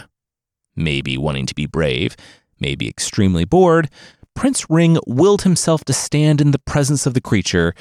Maybe 0.75 1.17
wanting 1.17 1.47
to 1.47 1.55
be 1.55 1.65
brave, 1.65 2.17
maybe 2.59 2.89
extremely 2.89 3.45
bored, 3.45 3.89
Prince 4.35 4.69
Ring 4.69 4.99
willed 5.07 5.43
himself 5.43 5.85
to 5.85 5.93
stand 5.93 6.41
in 6.41 6.51
the 6.51 6.59
presence 6.59 7.07
of 7.07 7.15
the 7.15 7.21
creature, 7.21 7.73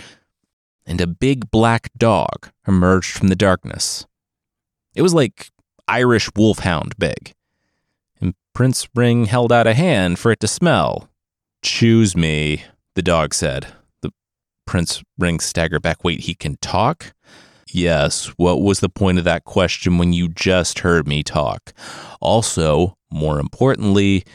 and 0.86 1.02
a 1.02 1.08
big 1.08 1.50
black 1.50 1.90
dog 1.98 2.52
emerged 2.68 3.18
from 3.18 3.30
the 3.30 3.36
darkness. 3.36 4.06
It 4.94 5.02
was 5.02 5.16
like 5.16 5.50
Irish 5.88 6.30
wolfhound 6.36 6.94
big. 7.00 7.34
And 8.22 8.36
Prince 8.54 8.88
Ring 8.94 9.26
held 9.26 9.52
out 9.52 9.66
a 9.66 9.74
hand 9.74 10.20
for 10.20 10.32
it 10.32 10.42
to 10.42 10.48
smell. 10.48 11.10
Choose 11.64 12.16
me, 12.16 12.66
the 12.94 13.02
dog 13.02 13.34
said. 13.34 13.74
The 14.04 14.12
Prince 14.68 15.02
Ring 15.18 15.40
staggered 15.40 15.82
back. 15.82 16.04
Wait, 16.04 16.22
he 16.22 16.36
can 16.36 16.58
talk? 16.62 17.14
Yes, 17.72 18.28
what 18.38 18.62
was 18.62 18.80
the 18.80 18.90
point 18.90 19.20
of 19.20 19.24
that 19.26 19.46
question 19.46 19.98
when 19.98 20.14
you 20.14 20.28
just 20.28 20.80
heard 20.80 21.08
me 21.08 21.24
talk? 21.24 21.74
Also, 22.20 22.98
more 23.12 23.40
importantly, 23.40 24.26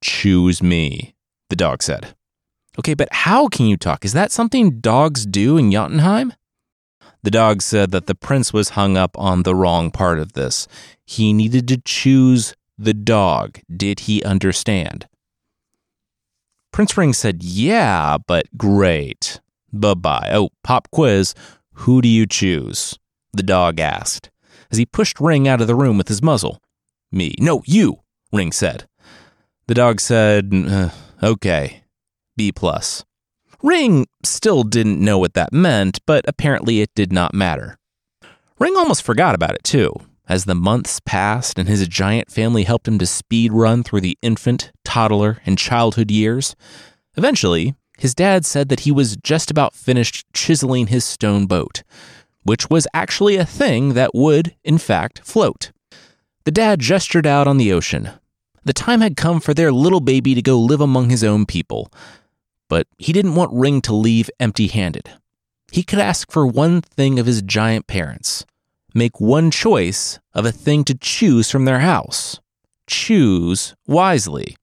choose 0.00 0.62
me, 0.62 1.14
the 1.50 1.56
dog 1.56 1.82
said. 1.82 2.14
Okay, 2.78 2.94
but 2.94 3.08
how 3.12 3.48
can 3.48 3.66
you 3.66 3.76
talk? 3.76 4.04
Is 4.04 4.12
that 4.12 4.32
something 4.32 4.80
dogs 4.80 5.26
do 5.26 5.56
in 5.56 5.70
Jotunheim? 5.70 6.32
The 7.22 7.30
dog 7.30 7.62
said 7.62 7.90
that 7.92 8.06
the 8.06 8.14
prince 8.14 8.52
was 8.52 8.70
hung 8.70 8.96
up 8.96 9.18
on 9.18 9.42
the 9.42 9.54
wrong 9.54 9.90
part 9.90 10.18
of 10.18 10.34
this. 10.34 10.68
He 11.06 11.32
needed 11.32 11.66
to 11.68 11.78
choose 11.78 12.54
the 12.76 12.94
dog. 12.94 13.60
Did 13.74 14.00
he 14.00 14.22
understand? 14.22 15.06
Prince 16.72 16.96
Ring 16.96 17.12
said, 17.12 17.42
Yeah, 17.42 18.18
but 18.26 18.46
great. 18.58 19.40
Bye 19.72 19.94
bye. 19.94 20.30
Oh, 20.32 20.50
pop 20.62 20.88
quiz. 20.90 21.34
Who 21.78 22.00
do 22.02 22.08
you 22.08 22.26
choose? 22.26 22.98
The 23.32 23.42
dog 23.42 23.80
asked, 23.80 24.30
as 24.70 24.78
he 24.78 24.86
pushed 24.86 25.20
Ring 25.20 25.48
out 25.48 25.60
of 25.60 25.66
the 25.66 25.74
room 25.74 25.98
with 25.98 26.08
his 26.08 26.22
muzzle. 26.22 26.60
Me. 27.10 27.34
No, 27.38 27.62
you, 27.66 28.00
Ring 28.32 28.52
said. 28.52 28.88
The 29.66 29.74
dog 29.74 30.00
said, 30.00 30.52
uh, 30.52 30.90
Okay, 31.22 31.84
B. 32.36 32.52
plus. 32.52 33.04
Ring 33.62 34.06
still 34.22 34.62
didn't 34.62 35.00
know 35.02 35.18
what 35.18 35.34
that 35.34 35.52
meant, 35.52 35.98
but 36.06 36.24
apparently 36.28 36.80
it 36.80 36.90
did 36.94 37.12
not 37.12 37.34
matter. 37.34 37.78
Ring 38.58 38.76
almost 38.76 39.02
forgot 39.02 39.34
about 39.34 39.54
it, 39.54 39.64
too. 39.64 39.92
As 40.28 40.44
the 40.44 40.54
months 40.54 41.00
passed 41.00 41.58
and 41.58 41.68
his 41.68 41.86
giant 41.88 42.30
family 42.30 42.64
helped 42.64 42.88
him 42.88 42.98
to 42.98 43.06
speed 43.06 43.52
run 43.52 43.82
through 43.82 44.00
the 44.02 44.18
infant, 44.22 44.70
toddler, 44.84 45.40
and 45.44 45.58
childhood 45.58 46.10
years, 46.10 46.54
eventually, 47.16 47.74
his 47.98 48.14
dad 48.14 48.44
said 48.44 48.68
that 48.68 48.80
he 48.80 48.92
was 48.92 49.16
just 49.16 49.50
about 49.50 49.74
finished 49.74 50.26
chiseling 50.32 50.88
his 50.88 51.04
stone 51.04 51.46
boat, 51.46 51.82
which 52.42 52.68
was 52.68 52.88
actually 52.92 53.36
a 53.36 53.46
thing 53.46 53.94
that 53.94 54.14
would, 54.14 54.54
in 54.64 54.78
fact, 54.78 55.20
float. 55.24 55.72
The 56.44 56.50
dad 56.50 56.80
gestured 56.80 57.26
out 57.26 57.46
on 57.46 57.56
the 57.56 57.72
ocean. 57.72 58.10
The 58.64 58.72
time 58.72 59.00
had 59.00 59.16
come 59.16 59.40
for 59.40 59.54
their 59.54 59.72
little 59.72 60.00
baby 60.00 60.34
to 60.34 60.42
go 60.42 60.58
live 60.58 60.80
among 60.80 61.10
his 61.10 61.24
own 61.24 61.46
people, 61.46 61.92
but 62.68 62.86
he 62.98 63.12
didn't 63.12 63.34
want 63.34 63.52
Ring 63.52 63.80
to 63.82 63.94
leave 63.94 64.30
empty 64.40 64.66
handed. 64.66 65.10
He 65.70 65.82
could 65.82 65.98
ask 65.98 66.30
for 66.30 66.46
one 66.46 66.80
thing 66.80 67.18
of 67.18 67.26
his 67.26 67.42
giant 67.42 67.86
parents 67.86 68.44
make 68.94 69.20
one 69.20 69.50
choice 69.50 70.20
of 70.32 70.46
a 70.46 70.52
thing 70.52 70.84
to 70.84 70.94
choose 70.94 71.50
from 71.50 71.64
their 71.64 71.80
house. 71.80 72.40
Choose 72.86 73.74
wisely. 73.86 74.56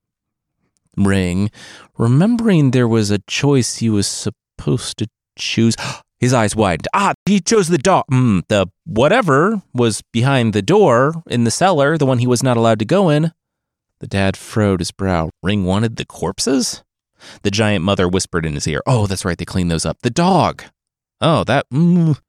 Ring, 0.98 1.50
remembering 1.98 2.72
there 2.72 2.88
was 2.88 3.12
a 3.12 3.20
choice 3.20 3.78
he 3.78 3.90
was 3.90 4.08
supposed 4.08 4.98
to 4.98 5.08
choose. 5.38 5.76
His 6.20 6.36
eyes 6.36 6.56
widened. 6.56 6.88
Ah, 6.94 7.14
he 7.26 7.40
chose 7.40 7.68
the 7.68 7.80
dog. 7.80 8.06
Mm, 8.12 8.44
the 8.48 8.68
whatever 8.86 9.64
was 9.74 10.04
behind 10.14 10.54
the 10.54 10.62
door 10.62 11.24
in 11.26 11.46
the 11.46 11.50
cellar, 11.52 11.98
the 11.98 12.06
one 12.06 12.20
he 12.20 12.28
was 12.28 12.44
not 12.44 12.58
allowed 12.58 12.78
to 12.78 12.86
go 12.86 13.10
in. 13.10 13.32
The 14.02 14.06
dad 14.08 14.38
furrowed 14.38 14.82
his 14.82 14.92
brow. 14.92 15.32
Ring 15.42 15.64
wanted 15.66 15.96
the 15.96 16.06
corpses? 16.06 16.84
The 17.42 17.50
giant 17.50 17.84
mother 17.84 18.08
whispered 18.08 18.46
in 18.46 18.54
his 18.54 18.68
ear. 18.68 18.84
Oh, 18.86 19.08
that's 19.08 19.26
right, 19.26 19.36
they 19.36 19.46
cleaned 19.46 19.72
those 19.72 19.84
up. 19.86 19.98
The 20.04 20.12
dog. 20.12 20.64
Oh, 21.22 21.44
that. 21.46 21.66
Mm, 21.74 22.20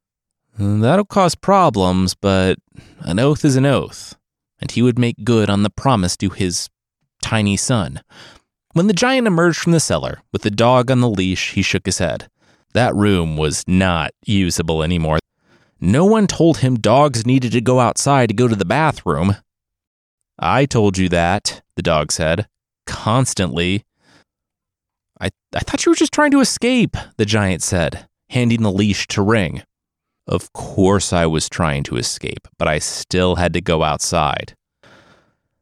That'll 0.57 1.05
cause 1.05 1.35
problems, 1.35 2.15
but 2.15 2.57
an 2.99 3.19
oath 3.19 3.43
is 3.45 3.55
an 3.55 3.65
oath, 3.65 4.15
and 4.59 4.69
he 4.71 4.81
would 4.81 4.97
make 4.99 5.23
good 5.23 5.49
on 5.49 5.63
the 5.63 5.69
promise 5.69 6.15
to 6.17 6.29
his 6.29 6.69
tiny 7.21 7.57
son. 7.57 8.01
When 8.73 8.87
the 8.87 8.93
giant 8.93 9.27
emerged 9.27 9.59
from 9.59 9.71
the 9.71 9.79
cellar 9.79 10.23
with 10.31 10.41
the 10.41 10.49
dog 10.49 10.89
on 10.89 10.99
the 10.99 11.09
leash, 11.09 11.53
he 11.53 11.61
shook 11.61 11.85
his 11.85 11.99
head. 11.99 12.27
That 12.73 12.95
room 12.95 13.37
was 13.37 13.63
not 13.67 14.13
usable 14.25 14.81
anymore. 14.81 15.19
No 15.79 16.05
one 16.05 16.25
told 16.25 16.57
him 16.57 16.79
dogs 16.79 17.23
needed 17.23 17.51
to 17.51 17.61
go 17.61 17.79
outside 17.79 18.29
to 18.29 18.33
go 18.33 18.47
to 18.47 18.55
the 18.55 18.65
bathroom. 18.65 19.35
I 20.39 20.65
told 20.65 20.97
you 20.97 21.07
that, 21.09 21.61
the 21.75 21.83
dog 21.83 22.11
said, 22.11 22.47
constantly. 22.87 23.85
I, 25.21 25.29
I 25.55 25.59
thought 25.59 25.85
you 25.85 25.91
were 25.91 25.95
just 25.95 26.11
trying 26.11 26.31
to 26.31 26.39
escape, 26.39 26.97
the 27.17 27.25
giant 27.25 27.61
said, 27.61 28.07
handing 28.29 28.63
the 28.63 28.71
leash 28.71 29.05
to 29.09 29.21
Ring. 29.21 29.61
Of 30.25 30.51
course, 30.53 31.13
I 31.13 31.27
was 31.27 31.47
trying 31.47 31.83
to 31.83 31.97
escape, 31.97 32.47
but 32.57 32.67
I 32.67 32.79
still 32.79 33.35
had 33.35 33.53
to 33.53 33.61
go 33.61 33.83
outside. 33.83 34.55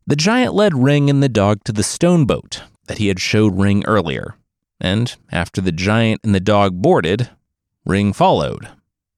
The 0.07 0.15
giant 0.15 0.53
led 0.53 0.77
Ring 0.77 1.09
and 1.09 1.21
the 1.21 1.29
dog 1.29 1.65
to 1.65 1.73
the 1.73 1.83
stone 1.83 2.25
boat 2.25 2.61
that 2.91 2.97
he 2.97 3.07
had 3.07 3.21
showed 3.21 3.57
Ring 3.57 3.85
earlier, 3.85 4.35
and 4.81 5.15
after 5.31 5.61
the 5.61 5.71
giant 5.71 6.19
and 6.25 6.35
the 6.35 6.41
dog 6.41 6.81
boarded, 6.81 7.29
Ring 7.85 8.11
followed, 8.11 8.67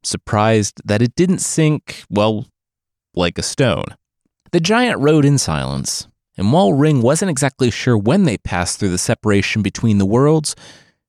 surprised 0.04 0.80
that 0.86 1.02
it 1.02 1.16
didn't 1.16 1.40
sink, 1.40 2.04
well, 2.08 2.46
like 3.16 3.40
a 3.40 3.42
stone. 3.42 3.86
The 4.52 4.60
giant 4.60 5.00
rode 5.00 5.26
in 5.26 5.40
silence, 5.40 6.08
And 6.38 6.52
while 6.52 6.74
Ring 6.74 7.02
wasn't 7.02 7.32
exactly 7.32 7.72
sure 7.72 7.98
when 7.98 8.26
they 8.26 8.38
passed 8.38 8.80
through 8.80 8.90
the 8.90 8.98
separation 9.00 9.64
between 9.64 9.98
the 9.98 10.06
worlds, 10.06 10.56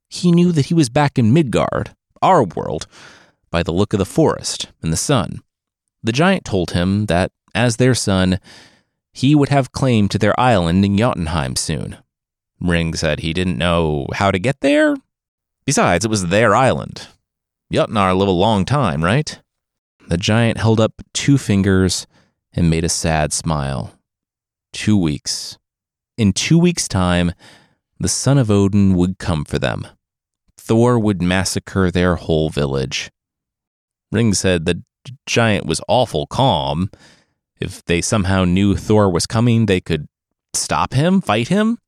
he 0.09 0.33
knew 0.33 0.51
that 0.53 0.67
he 0.67 0.75
was 0.75 0.89
back 0.89 1.19
in 1.19 1.35
Midgard, 1.35 1.95
our 2.23 2.45
world, 2.45 2.87
by 3.51 3.63
the 3.63 3.73
look 3.73 3.93
of 3.93 3.99
the 3.99 4.05
forest 4.07 4.69
and 4.83 4.91
the 4.91 4.97
sun. 4.97 5.43
The 6.03 6.13
giant 6.13 6.47
told 6.47 6.71
him 6.71 7.07
that, 7.07 7.31
as 7.55 7.77
their 7.77 7.95
son, 7.95 8.41
he 9.13 9.35
would 9.35 9.49
have 9.51 9.73
claim 9.73 10.09
to 10.09 10.19
their 10.19 10.39
island 10.41 10.83
in 10.83 10.97
Jotunheim 10.97 11.57
soon. 11.57 11.99
Ring 12.61 12.95
said 12.95 13.21
he 13.21 13.33
didn't 13.33 13.59
know 13.59 14.07
how 14.15 14.31
to 14.31 14.39
get 14.39 14.61
there. 14.61 14.97
Besides, 15.67 16.05
it 16.05 16.11
was 16.11 16.27
their 16.27 16.55
island. 16.55 17.09
Jotnar 17.73 18.17
live 18.17 18.29
a 18.29 18.33
long 18.33 18.65
time, 18.65 19.03
right? 19.03 19.41
The 20.09 20.17
giant 20.17 20.59
held 20.59 20.81
up 20.81 21.03
two 21.13 21.39
fingers 21.39 22.07
and 22.53 22.71
made 22.71 22.85
a 22.85 22.89
sad 22.89 23.33
smile. 23.33 23.99
Two 24.73 24.97
weeks. 24.97 25.59
In 26.17 26.33
two 26.33 26.59
weeks' 26.59 26.87
time, 26.87 27.33
the 27.99 28.09
son 28.09 28.39
of 28.39 28.51
Odin 28.51 28.95
would 28.95 29.19
come 29.19 29.45
for 29.45 29.59
them. 29.59 29.87
Thor 30.59 30.99
would 30.99 31.23
massacre 31.23 31.91
their 31.91 32.17
whole 32.17 32.51
village. 32.51 33.11
Ring 34.13 34.35
said 34.35 34.65
the 34.65 34.83
giant 35.27 35.67
was 35.67 35.81
awful 35.89 36.27
calm. 36.27 36.91
If 37.61 37.85
they 37.85 38.01
somehow 38.01 38.45
knew 38.45 38.77
Thor 38.77 39.11
was 39.11 39.27
coming, 39.27 39.67
they 39.67 39.81
could 39.81 40.07
stop 40.53 40.93
him, 40.95 41.21
fight 41.21 41.49
him. 41.49 41.79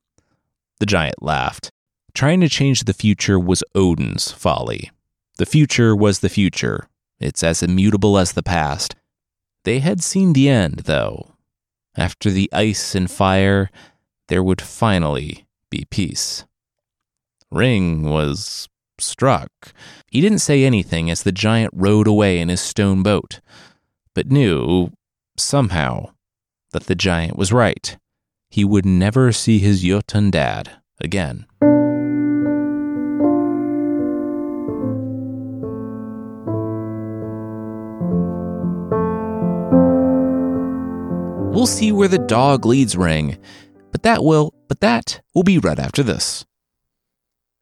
The 0.79 0.85
giant 0.85 1.21
laughed. 1.21 1.71
Trying 2.13 2.41
to 2.41 2.49
change 2.49 2.83
the 2.83 2.93
future 2.93 3.39
was 3.39 3.63
Odin's 3.75 4.31
folly. 4.31 4.91
The 5.37 5.45
future 5.45 5.95
was 5.95 6.19
the 6.19 6.29
future. 6.29 6.87
It's 7.19 7.43
as 7.43 7.61
immutable 7.63 8.17
as 8.17 8.33
the 8.33 8.43
past. 8.43 8.95
They 9.63 9.79
had 9.79 10.01
seen 10.01 10.33
the 10.33 10.49
end, 10.49 10.83
though. 10.85 11.33
After 11.95 12.29
the 12.29 12.49
ice 12.53 12.95
and 12.95 13.09
fire, 13.09 13.69
there 14.27 14.43
would 14.43 14.61
finally 14.61 15.45
be 15.69 15.85
peace. 15.89 16.45
Ring 17.51 18.09
was 18.09 18.69
struck. 18.99 19.51
He 20.09 20.21
didn't 20.21 20.39
say 20.39 20.63
anything 20.63 21.09
as 21.09 21.23
the 21.23 21.31
giant 21.31 21.73
rowed 21.75 22.07
away 22.07 22.39
in 22.39 22.49
his 22.49 22.61
stone 22.61 23.03
boat, 23.03 23.39
but 24.13 24.31
knew, 24.31 24.91
somehow, 25.37 26.11
that 26.71 26.83
the 26.83 26.95
giant 26.95 27.37
was 27.37 27.51
right. 27.51 27.97
He 28.49 28.63
would 28.63 28.85
never 28.85 29.31
see 29.31 29.59
his 29.59 29.81
Jotun 29.81 30.31
dad 30.31 30.71
again. 30.99 31.45
We'll 41.53 41.67
see 41.67 41.91
where 41.91 42.07
the 42.07 42.23
dog 42.27 42.65
leads 42.65 42.95
Ring, 42.95 43.37
but 43.91 44.03
that 44.03 44.23
will 44.23 44.53
but 44.67 44.79
that 44.79 45.21
will 45.33 45.43
be 45.43 45.57
right 45.57 45.79
after 45.79 46.03
this. 46.03 46.46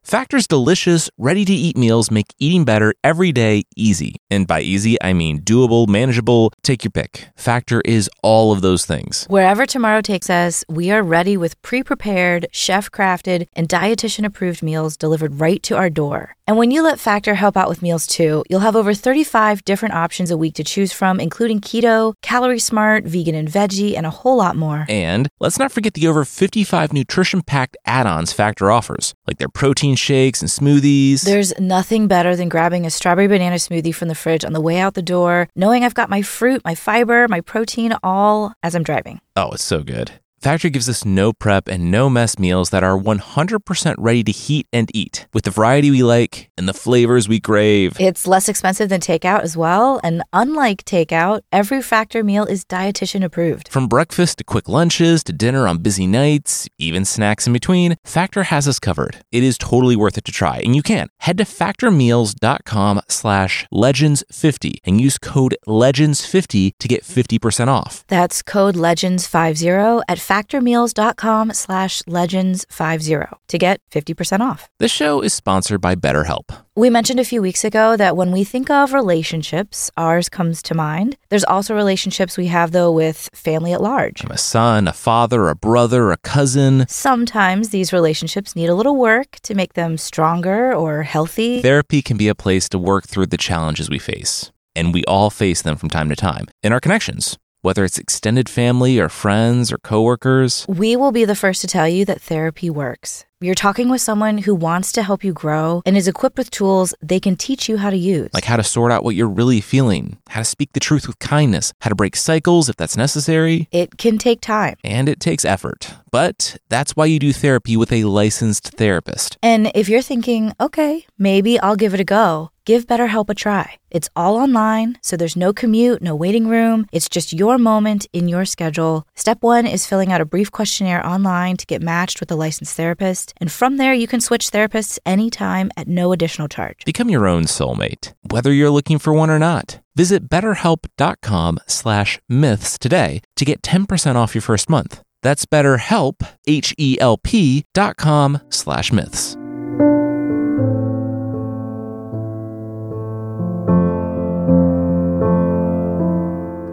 Factor's 0.05 0.45
delicious, 0.45 1.09
ready 1.17 1.43
to 1.45 1.51
eat 1.51 1.75
meals 1.75 2.11
make 2.11 2.27
eating 2.37 2.63
better 2.63 2.93
every 3.03 3.31
day 3.31 3.63
easy. 3.75 4.17
And 4.29 4.45
by 4.45 4.61
easy, 4.61 5.01
I 5.01 5.13
mean 5.13 5.41
doable, 5.41 5.87
manageable, 5.87 6.53
take 6.61 6.83
your 6.83 6.91
pick. 6.91 7.29
Factor 7.35 7.81
is 7.81 8.07
all 8.21 8.51
of 8.51 8.61
those 8.61 8.85
things. 8.85 9.25
Wherever 9.29 9.65
tomorrow 9.65 10.01
takes 10.01 10.29
us, 10.29 10.63
we 10.69 10.91
are 10.91 11.01
ready 11.01 11.37
with 11.37 11.59
pre 11.63 11.81
prepared, 11.81 12.45
chef 12.51 12.91
crafted, 12.91 13.47
and 13.53 13.67
dietitian 13.67 14.25
approved 14.25 14.61
meals 14.61 14.95
delivered 14.95 15.39
right 15.39 15.63
to 15.63 15.75
our 15.75 15.89
door. 15.89 16.34
And 16.47 16.57
when 16.57 16.69
you 16.69 16.83
let 16.83 16.99
Factor 16.99 17.33
help 17.33 17.57
out 17.57 17.67
with 17.67 17.81
meals 17.81 18.05
too, 18.05 18.43
you'll 18.49 18.59
have 18.59 18.75
over 18.75 18.93
35 18.93 19.65
different 19.65 19.95
options 19.95 20.29
a 20.29 20.37
week 20.37 20.53
to 20.55 20.63
choose 20.63 20.93
from, 20.93 21.19
including 21.19 21.59
keto, 21.59 22.13
calorie 22.21 22.59
smart, 22.59 23.03
vegan 23.05 23.33
and 23.33 23.49
veggie, 23.49 23.97
and 23.97 24.05
a 24.05 24.11
whole 24.11 24.37
lot 24.37 24.55
more. 24.55 24.85
And 24.87 25.27
let's 25.39 25.57
not 25.57 25.71
forget 25.71 25.95
the 25.95 26.07
over 26.07 26.23
55 26.23 26.93
nutrition 26.93 27.41
packed 27.41 27.77
add 27.87 28.05
ons 28.05 28.31
Factor 28.31 28.69
offers, 28.69 29.15
like 29.25 29.39
their 29.39 29.49
protein 29.49 29.95
shakes 29.95 30.41
and 30.41 30.49
smoothies. 30.49 31.23
There's 31.23 31.59
nothing 31.59 32.07
better 32.07 32.35
than 32.35 32.47
grabbing 32.47 32.85
a 32.85 32.91
strawberry 32.91 33.27
banana 33.27 33.55
smoothie 33.55 33.95
from 33.95 34.09
the 34.09 34.15
fridge 34.15 34.45
on 34.45 34.53
the 34.53 34.61
way 34.61 34.77
out 34.77 34.93
the 34.93 35.01
door, 35.01 35.49
knowing 35.55 35.83
I've 35.83 35.95
got 35.95 36.11
my 36.11 36.21
fruit, 36.21 36.61
my 36.63 36.75
fiber, 36.75 37.27
my 37.27 37.41
protein 37.41 37.95
all 38.03 38.53
as 38.61 38.75
I'm 38.75 38.83
driving. 38.83 39.19
Oh, 39.35 39.49
it's 39.51 39.63
so 39.63 39.81
good. 39.81 40.11
Factor 40.45 40.69
gives 40.69 40.87
us 40.87 41.03
no 41.03 41.33
prep 41.33 41.67
and 41.67 41.89
no 41.89 42.07
mess 42.07 42.37
meals 42.37 42.69
that 42.69 42.83
are 42.83 42.95
100% 42.95 43.95
ready 43.97 44.23
to 44.23 44.31
heat 44.31 44.67
and 44.71 44.95
eat 44.95 45.25
with 45.33 45.43
the 45.43 45.49
variety 45.49 45.89
we 45.89 46.03
like 46.03 46.51
and 46.55 46.69
the 46.69 46.73
flavors 46.73 47.27
we 47.27 47.39
crave. 47.39 47.99
It's 47.99 48.27
less 48.27 48.47
expensive 48.47 48.89
than 48.89 49.01
takeout 49.01 49.39
as 49.39 49.57
well, 49.57 49.99
and 50.03 50.21
unlike 50.33 50.85
takeout, 50.85 51.41
every 51.51 51.81
Factor 51.81 52.23
meal 52.23 52.45
is 52.45 52.63
dietitian 52.63 53.23
approved. 53.23 53.69
From 53.69 53.87
breakfast 53.87 54.37
to 54.37 54.43
quick 54.43 54.69
lunches 54.69 55.23
to 55.23 55.33
dinner 55.33 55.67
on 55.67 55.79
busy 55.79 56.05
nights, 56.05 56.69
even 56.77 57.05
snacks 57.05 57.47
in 57.47 57.53
between, 57.53 57.95
Factor 58.03 58.43
has 58.43 58.67
us 58.67 58.77
covered. 58.77 59.17
It 59.31 59.41
is 59.41 59.57
totally 59.57 59.95
worth 59.95 60.15
it 60.15 60.25
to 60.25 60.31
try, 60.31 60.59
and 60.59 60.75
you 60.75 60.83
can. 60.83 61.07
Head 61.21 61.39
to 61.39 61.43
factormeals.com 61.43 63.01
slash 63.09 63.65
legends50 63.73 64.75
and 64.83 65.01
use 65.01 65.17
code 65.17 65.57
legends50 65.67 66.73
to 66.77 66.87
get 66.87 67.01
50% 67.01 67.67
off. 67.67 68.03
That's 68.09 68.43
code 68.43 68.75
legends50 68.75 70.03
at 70.07 70.19
factormeals.com 70.35 71.53
slash 71.53 72.01
legends50 72.03 73.37
to 73.47 73.57
get 73.57 73.79
50% 73.91 74.41
off. 74.41 74.69
This 74.79 74.91
show 74.91 75.21
is 75.21 75.33
sponsored 75.33 75.79
by 75.79 75.95
BetterHelp. 75.95 76.63
We 76.75 76.89
mentioned 76.89 77.21
a 77.21 77.25
few 77.25 77.41
weeks 77.41 77.63
ago 77.63 77.95
that 77.95 78.17
when 78.17 78.33
we 78.33 78.43
think 78.43 78.69
of 78.69 78.91
relationships, 78.91 79.89
ours 79.95 80.27
comes 80.27 80.61
to 80.63 80.75
mind. 80.75 81.15
There's 81.29 81.45
also 81.45 81.73
relationships 81.73 82.37
we 82.37 82.47
have, 82.47 82.71
though, 82.71 82.91
with 82.91 83.29
family 83.33 83.71
at 83.71 83.81
large. 83.81 84.25
I'm 84.25 84.31
a 84.31 84.37
son, 84.37 84.89
a 84.89 84.93
father, 84.93 85.47
a 85.47 85.55
brother, 85.55 86.11
a 86.11 86.17
cousin. 86.17 86.85
Sometimes 86.89 87.69
these 87.69 87.93
relationships 87.93 88.57
need 88.57 88.67
a 88.67 88.75
little 88.75 88.97
work 88.97 89.37
to 89.43 89.55
make 89.55 89.73
them 89.73 89.97
stronger 89.97 90.73
or 90.73 91.03
healthy. 91.03 91.61
Therapy 91.61 92.01
can 92.01 92.17
be 92.17 92.27
a 92.27 92.35
place 92.35 92.67
to 92.69 92.77
work 92.77 93.07
through 93.07 93.27
the 93.27 93.37
challenges 93.37 93.89
we 93.89 93.99
face, 93.99 94.51
and 94.75 94.93
we 94.93 95.05
all 95.05 95.29
face 95.29 95.61
them 95.61 95.77
from 95.77 95.89
time 95.89 96.09
to 96.09 96.15
time 96.15 96.47
in 96.61 96.73
our 96.73 96.81
connections. 96.81 97.37
Whether 97.65 97.83
it's 97.83 97.97
extended 97.97 98.47
family 98.47 98.99
or 98.99 99.09
friends 99.09 99.71
or 99.71 99.79
coworkers, 99.79 100.67
we 100.69 100.95
will 100.95 101.11
be 101.11 101.25
the 101.25 101.33
first 101.33 101.61
to 101.61 101.67
tell 101.67 101.87
you 101.87 102.05
that 102.05 102.21
therapy 102.21 102.69
works. 102.69 103.25
You're 103.41 103.55
talking 103.55 103.89
with 103.89 104.01
someone 104.01 104.37
who 104.37 104.53
wants 104.53 104.91
to 104.91 105.03
help 105.03 105.23
you 105.23 105.33
grow 105.33 105.81
and 105.83 105.97
is 105.97 106.07
equipped 106.07 106.37
with 106.37 106.51
tools 106.51 106.93
they 107.01 107.19
can 107.19 107.35
teach 107.35 107.67
you 107.67 107.77
how 107.77 107.89
to 107.89 107.97
use. 107.97 108.29
like 108.35 108.45
how 108.45 108.55
to 108.55 108.63
sort 108.63 108.91
out 108.91 109.03
what 109.03 109.15
you're 109.15 109.27
really 109.27 109.61
feeling, 109.61 110.17
how 110.29 110.41
to 110.41 110.45
speak 110.45 110.73
the 110.73 110.79
truth 110.79 111.07
with 111.07 111.17
kindness, 111.17 111.73
how 111.81 111.89
to 111.89 111.95
break 111.95 112.15
cycles 112.15 112.69
if 112.69 112.75
that's 112.75 112.95
necessary. 112.95 113.67
It 113.71 113.97
can 113.97 114.19
take 114.19 114.41
time. 114.41 114.75
And 114.83 115.09
it 115.09 115.19
takes 115.19 115.43
effort. 115.43 115.91
But 116.15 116.55
that's 116.69 116.95
why 116.95 117.07
you 117.07 117.19
do 117.19 117.33
therapy 117.33 117.75
with 117.75 117.91
a 117.91 118.05
licensed 118.05 118.69
therapist. 118.77 119.35
And 119.43 119.69
if 119.75 119.89
you're 119.89 120.01
thinking, 120.01 120.53
okay, 120.61 121.05
maybe 121.19 121.59
I'll 121.59 121.75
give 121.75 121.93
it 121.93 121.99
a 121.99 122.05
go, 122.05 122.51
give 122.63 122.87
BetterHelp 122.87 123.29
a 123.29 123.33
try. 123.33 123.79
It's 123.91 124.07
all 124.15 124.37
online, 124.37 124.97
so 125.01 125.17
there's 125.17 125.35
no 125.35 125.51
commute, 125.51 126.01
no 126.01 126.15
waiting 126.15 126.47
room. 126.47 126.87
It's 126.93 127.09
just 127.09 127.33
your 127.33 127.57
moment 127.57 128.07
in 128.13 128.29
your 128.29 128.45
schedule. 128.45 129.05
Step 129.15 129.39
one 129.41 129.67
is 129.67 129.85
filling 129.85 130.13
out 130.13 130.21
a 130.21 130.31
brief 130.33 130.51
questionnaire 130.51 131.05
online 131.05 131.57
to 131.57 131.65
get 131.65 131.81
matched 131.81 132.21
with 132.21 132.31
a 132.31 132.37
licensed 132.37 132.77
therapist. 132.77 133.33
And 133.41 133.51
from 133.51 133.75
there, 133.75 133.93
you 133.93 134.07
can 134.07 134.21
switch 134.21 134.51
therapists 134.51 134.97
anytime 135.05 135.69
at 135.75 135.89
no 135.89 136.13
additional 136.13 136.47
charge. 136.47 136.85
Become 136.85 137.09
your 137.09 137.27
own 137.27 137.43
soulmate, 137.43 138.13
whether 138.31 138.53
you're 138.53 138.77
looking 138.77 138.99
for 138.99 139.13
one 139.13 139.29
or 139.29 139.37
not. 139.37 139.81
Visit 139.95 140.29
betterhelp.com 140.29 141.59
slash 141.67 142.21
myths 142.29 142.77
today 142.77 143.21
to 143.35 143.43
get 143.43 143.61
10% 143.61 144.15
off 144.15 144.33
your 144.33 144.41
first 144.41 144.69
month. 144.69 145.01
That's 145.25 145.43
betterhelp, 145.47 146.21
H-E-L-P 146.45 147.65
dot 147.73 147.97
com 147.97 148.39
slash 148.49 148.91
myths. 148.91 149.35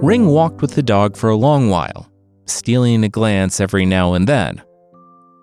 Ring 0.02 0.26
walked 0.26 0.60
with 0.60 0.74
the 0.74 0.82
dog 0.82 1.16
for 1.16 1.30
a 1.30 1.34
long 1.34 1.70
while, 1.70 2.12
stealing 2.44 3.02
a 3.04 3.08
glance 3.08 3.58
every 3.58 3.86
now 3.86 4.12
and 4.12 4.28
then. 4.28 4.62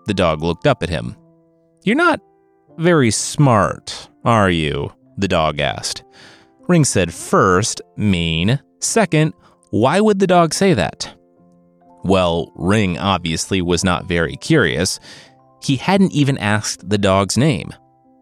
The 0.06 0.14
dog 0.14 0.44
looked 0.44 0.68
up 0.68 0.84
at 0.84 0.90
him. 0.90 1.16
You're 1.84 1.96
not 1.96 2.20
very 2.78 3.10
smart, 3.10 4.08
are 4.24 4.52
you? 4.52 4.94
The 5.18 5.28
dog 5.28 5.60
asked. 5.60 6.04
Ring 6.68 6.86
said 6.86 7.12
first, 7.12 7.82
mean. 7.98 8.60
Second, 8.82 9.34
why 9.72 10.00
would 10.00 10.20
the 10.20 10.28
dog 10.28 10.54
say 10.54 10.76
that? 10.76 11.19
Well, 12.04 12.52
Ring 12.56 12.98
obviously 12.98 13.62
was 13.62 13.84
not 13.84 14.06
very 14.06 14.36
curious. 14.36 15.00
He 15.62 15.76
hadn't 15.76 16.14
even 16.14 16.38
asked 16.38 16.90
the 16.90 16.98
dog's 16.98 17.38
name. 17.38 17.74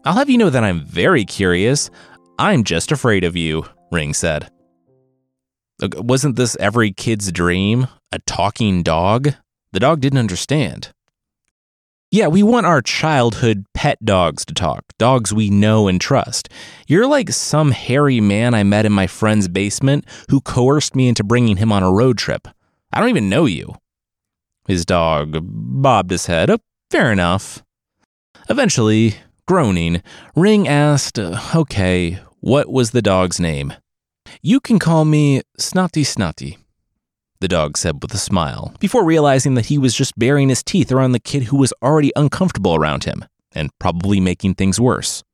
I'll 0.04 0.14
have 0.14 0.30
you 0.30 0.38
know 0.38 0.50
that 0.50 0.64
I'm 0.64 0.84
very 0.84 1.24
curious. 1.24 1.90
I'm 2.38 2.64
just 2.64 2.92
afraid 2.92 3.24
of 3.24 3.36
you, 3.36 3.64
Ring 3.90 4.14
said. 4.14 4.50
Wasn't 5.80 6.36
this 6.36 6.56
every 6.58 6.92
kid's 6.92 7.30
dream? 7.30 7.86
A 8.10 8.18
talking 8.20 8.82
dog? 8.82 9.34
The 9.72 9.80
dog 9.80 10.00
didn't 10.00 10.18
understand. 10.18 10.92
Yeah, 12.10 12.28
we 12.28 12.42
want 12.42 12.64
our 12.64 12.80
childhood 12.80 13.66
pet 13.74 14.02
dogs 14.02 14.46
to 14.46 14.54
talk, 14.54 14.82
dogs 14.98 15.32
we 15.32 15.50
know 15.50 15.88
and 15.88 16.00
trust. 16.00 16.48
You're 16.86 17.06
like 17.06 17.30
some 17.30 17.70
hairy 17.70 18.18
man 18.18 18.54
I 18.54 18.62
met 18.62 18.86
in 18.86 18.92
my 18.92 19.06
friend's 19.06 19.46
basement 19.46 20.06
who 20.30 20.40
coerced 20.40 20.96
me 20.96 21.08
into 21.08 21.22
bringing 21.22 21.58
him 21.58 21.70
on 21.70 21.82
a 21.82 21.92
road 21.92 22.16
trip. 22.16 22.48
I 22.92 23.00
don't 23.00 23.10
even 23.10 23.28
know 23.28 23.46
you. 23.46 23.74
His 24.66 24.84
dog 24.84 25.38
bobbed 25.42 26.10
his 26.10 26.26
head. 26.26 26.50
Oh, 26.50 26.58
fair 26.90 27.12
enough. 27.12 27.62
Eventually, 28.48 29.16
groaning, 29.46 30.02
Ring 30.34 30.68
asked, 30.68 31.18
uh, 31.18 31.40
Okay, 31.54 32.18
what 32.40 32.70
was 32.70 32.90
the 32.90 33.02
dog's 33.02 33.40
name? 33.40 33.72
You 34.42 34.60
can 34.60 34.78
call 34.78 35.04
me 35.04 35.42
Snati 35.58 36.04
Snati, 36.04 36.58
the 37.40 37.48
dog 37.48 37.76
said 37.76 38.02
with 38.02 38.12
a 38.12 38.18
smile, 38.18 38.74
before 38.78 39.04
realizing 39.04 39.54
that 39.54 39.66
he 39.66 39.78
was 39.78 39.94
just 39.94 40.18
baring 40.18 40.48
his 40.48 40.62
teeth 40.62 40.92
around 40.92 41.12
the 41.12 41.18
kid 41.18 41.44
who 41.44 41.56
was 41.56 41.72
already 41.82 42.12
uncomfortable 42.14 42.74
around 42.74 43.04
him, 43.04 43.24
and 43.52 43.70
probably 43.78 44.20
making 44.20 44.54
things 44.54 44.80
worse. 44.80 45.24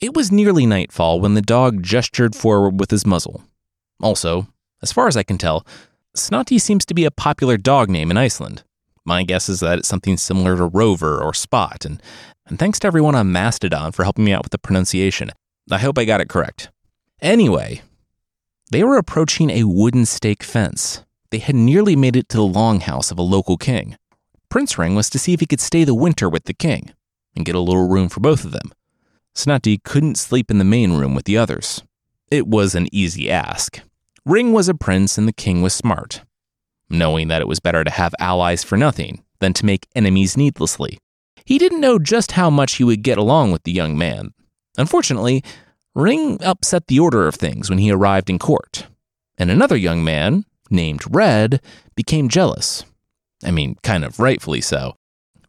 It 0.00 0.14
was 0.14 0.32
nearly 0.32 0.64
nightfall 0.64 1.20
when 1.20 1.34
the 1.34 1.42
dog 1.42 1.82
gestured 1.82 2.34
forward 2.34 2.80
with 2.80 2.90
his 2.90 3.06
muzzle. 3.06 3.42
Also, 4.00 4.48
as 4.82 4.92
far 4.92 5.08
as 5.08 5.16
I 5.16 5.22
can 5.22 5.36
tell, 5.36 5.66
Snati 6.20 6.60
seems 6.60 6.84
to 6.84 6.92
be 6.92 7.06
a 7.06 7.10
popular 7.10 7.56
dog 7.56 7.88
name 7.88 8.10
in 8.10 8.18
Iceland. 8.18 8.62
My 9.06 9.22
guess 9.22 9.48
is 9.48 9.60
that 9.60 9.78
it's 9.78 9.88
something 9.88 10.18
similar 10.18 10.54
to 10.54 10.66
Rover 10.66 11.18
or 11.18 11.32
Spot, 11.32 11.84
and, 11.86 12.02
and 12.46 12.58
thanks 12.58 12.78
to 12.80 12.86
everyone 12.86 13.14
on 13.14 13.32
Mastodon 13.32 13.90
for 13.92 14.04
helping 14.04 14.26
me 14.26 14.32
out 14.32 14.42
with 14.42 14.52
the 14.52 14.58
pronunciation. 14.58 15.30
I 15.70 15.78
hope 15.78 15.96
I 15.98 16.04
got 16.04 16.20
it 16.20 16.28
correct. 16.28 16.70
Anyway, 17.22 17.80
they 18.70 18.84
were 18.84 18.98
approaching 18.98 19.48
a 19.48 19.64
wooden 19.64 20.04
stake 20.04 20.42
fence. 20.42 21.02
They 21.30 21.38
had 21.38 21.54
nearly 21.54 21.96
made 21.96 22.16
it 22.16 22.28
to 22.28 22.36
the 22.36 22.42
longhouse 22.42 23.10
of 23.10 23.18
a 23.18 23.22
local 23.22 23.56
king. 23.56 23.96
Prince 24.50 24.76
Ring 24.76 24.94
was 24.94 25.08
to 25.10 25.18
see 25.18 25.32
if 25.32 25.40
he 25.40 25.46
could 25.46 25.60
stay 25.60 25.84
the 25.84 25.94
winter 25.94 26.28
with 26.28 26.44
the 26.44 26.54
king 26.54 26.92
and 27.34 27.46
get 27.46 27.54
a 27.54 27.60
little 27.60 27.88
room 27.88 28.10
for 28.10 28.20
both 28.20 28.44
of 28.44 28.52
them. 28.52 28.72
Snati 29.34 29.82
couldn't 29.82 30.18
sleep 30.18 30.50
in 30.50 30.58
the 30.58 30.64
main 30.64 30.92
room 30.92 31.14
with 31.14 31.24
the 31.24 31.38
others. 31.38 31.82
It 32.30 32.46
was 32.46 32.74
an 32.74 32.88
easy 32.92 33.30
ask. 33.30 33.80
Ring 34.26 34.52
was 34.52 34.68
a 34.68 34.74
prince 34.74 35.16
and 35.16 35.26
the 35.26 35.32
king 35.32 35.62
was 35.62 35.72
smart, 35.72 36.22
knowing 36.88 37.28
that 37.28 37.40
it 37.40 37.48
was 37.48 37.60
better 37.60 37.84
to 37.84 37.90
have 37.90 38.14
allies 38.18 38.62
for 38.62 38.76
nothing 38.76 39.24
than 39.40 39.52
to 39.54 39.66
make 39.66 39.88
enemies 39.94 40.36
needlessly. 40.36 40.98
He 41.44 41.58
didn't 41.58 41.80
know 41.80 41.98
just 41.98 42.32
how 42.32 42.50
much 42.50 42.74
he 42.74 42.84
would 42.84 43.02
get 43.02 43.18
along 43.18 43.52
with 43.52 43.62
the 43.62 43.72
young 43.72 43.96
man. 43.96 44.34
Unfortunately, 44.76 45.42
Ring 45.94 46.38
upset 46.42 46.86
the 46.86 47.00
order 47.00 47.26
of 47.26 47.34
things 47.34 47.68
when 47.68 47.78
he 47.80 47.90
arrived 47.90 48.30
in 48.30 48.38
court, 48.38 48.86
and 49.38 49.50
another 49.50 49.76
young 49.76 50.04
man, 50.04 50.44
named 50.70 51.02
Red, 51.10 51.60
became 51.96 52.28
jealous. 52.28 52.84
I 53.42 53.50
mean, 53.50 53.76
kind 53.82 54.04
of 54.04 54.20
rightfully 54.20 54.60
so. 54.60 54.94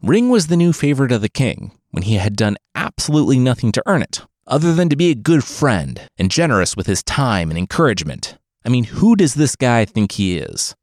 Ring 0.02 0.30
was 0.30 0.48
the 0.48 0.58
new 0.58 0.74
favorite 0.74 1.12
of 1.12 1.22
the 1.22 1.30
king 1.30 1.72
when 1.92 2.04
he 2.04 2.16
had 2.16 2.36
done 2.36 2.58
absolutely 2.74 3.38
nothing 3.38 3.72
to 3.74 3.84
earn 3.86 4.02
it, 4.02 4.22
other 4.48 4.74
than 4.74 4.90
to 4.90 4.96
be 4.96 5.12
a 5.12 5.16
good 5.16 5.44
friend 5.44 6.02
and 6.18 6.32
generous 6.32 6.76
with 6.76 6.88
his 6.88 7.04
time 7.04 7.52
and 7.52 7.58
encouragement. 7.60 8.38
I 8.66 8.70
mean, 8.70 8.86
who 8.86 9.16
does 9.16 9.34
this 9.34 9.56
guy 9.56 9.86
think 9.86 10.14
he 10.14 10.38
is? 10.38 10.76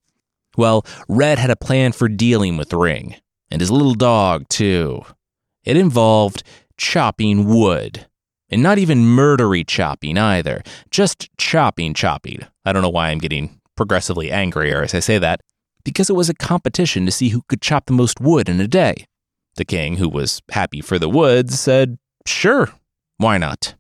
Well, 0.57 0.85
Red 1.09 1.39
had 1.39 1.51
a 1.51 1.57
plan 1.57 1.93
for 1.93 2.09
dealing 2.09 2.57
with 2.57 2.73
Ring, 2.73 3.17
and 3.51 3.61
his 3.61 3.71
little 3.71 3.95
dog, 3.95 4.49
too. 4.49 5.03
It 5.65 5.77
involved 5.77 6.43
chopping 6.77 7.47
wood. 7.47 8.07
And 8.51 8.63
not 8.63 8.79
even 8.79 9.01
murdery 9.01 9.67
chopping 9.67 10.17
either, 10.17 10.63
just 10.91 11.29
chopping 11.37 11.93
chopping. 11.93 12.41
I 12.65 12.73
don't 12.73 12.81
know 12.81 12.89
why 12.89 13.11
I'm 13.11 13.19
getting 13.19 13.61
progressively 13.77 14.31
angrier 14.31 14.83
as 14.83 14.95
I 14.95 15.01
say 15.01 15.19
that, 15.19 15.43
because 15.85 16.09
it 16.09 16.17
was 16.17 16.31
a 16.31 16.35
competition 16.35 17.05
to 17.05 17.13
see 17.13 17.29
who 17.29 17.43
could 17.49 17.61
chop 17.61 17.87
the 17.87 17.93
most 17.93 18.21
wood 18.21 18.49
in 18.49 18.59
a 18.61 18.67
day. 18.67 19.07
The 19.57 19.67
king, 19.67 19.97
who 19.97 20.09
was 20.09 20.41
happy 20.51 20.81
for 20.81 20.99
the 20.99 21.09
wood, 21.09 21.51
said, 21.51 21.99
Sure, 22.27 22.71
why 23.19 23.39
not? 23.39 23.75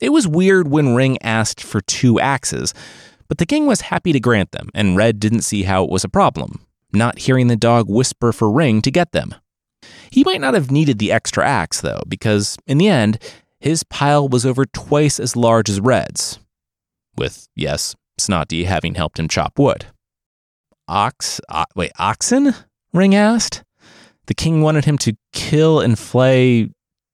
It 0.00 0.10
was 0.10 0.26
weird 0.26 0.68
when 0.68 0.94
Ring 0.94 1.18
asked 1.22 1.62
for 1.62 1.80
two 1.82 2.18
axes, 2.18 2.72
but 3.28 3.38
the 3.38 3.46
king 3.46 3.66
was 3.66 3.82
happy 3.82 4.12
to 4.12 4.20
grant 4.20 4.52
them, 4.52 4.70
and 4.74 4.96
Red 4.96 5.20
didn't 5.20 5.42
see 5.42 5.62
how 5.62 5.84
it 5.84 5.90
was 5.90 6.04
a 6.04 6.08
problem, 6.08 6.64
not 6.92 7.20
hearing 7.20 7.48
the 7.48 7.56
dog 7.56 7.88
whisper 7.88 8.32
for 8.32 8.50
Ring 8.50 8.82
to 8.82 8.90
get 8.90 9.12
them. 9.12 9.34
He 10.10 10.24
might 10.24 10.40
not 10.40 10.54
have 10.54 10.70
needed 10.70 10.98
the 10.98 11.12
extra 11.12 11.46
axe, 11.46 11.80
though, 11.80 12.02
because 12.08 12.56
in 12.66 12.78
the 12.78 12.88
end, 12.88 13.18
his 13.60 13.84
pile 13.84 14.28
was 14.28 14.46
over 14.46 14.64
twice 14.64 15.20
as 15.20 15.36
large 15.36 15.68
as 15.68 15.80
Red's, 15.80 16.38
with, 17.16 17.48
yes, 17.54 17.94
Snati 18.18 18.64
having 18.64 18.94
helped 18.94 19.18
him 19.18 19.28
chop 19.28 19.58
wood. 19.58 19.86
Ox, 20.88 21.40
o- 21.48 21.64
wait, 21.76 21.92
oxen? 21.98 22.54
Ring 22.92 23.14
asked. 23.14 23.62
The 24.26 24.34
king 24.34 24.62
wanted 24.62 24.86
him 24.86 24.98
to 24.98 25.16
kill 25.32 25.80
and 25.80 25.98
flay 25.98 26.70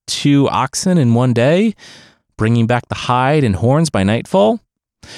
two 0.07 0.49
oxen 0.49 0.99
in 0.99 1.15
one 1.15 1.33
day, 1.33 1.75
bringing 2.37 2.67
back 2.67 2.89
the 2.89 2.95
hide 2.95 3.45
and 3.45 3.57
horns 3.57 3.91
by 3.91 4.03
nightfall. 4.03 4.61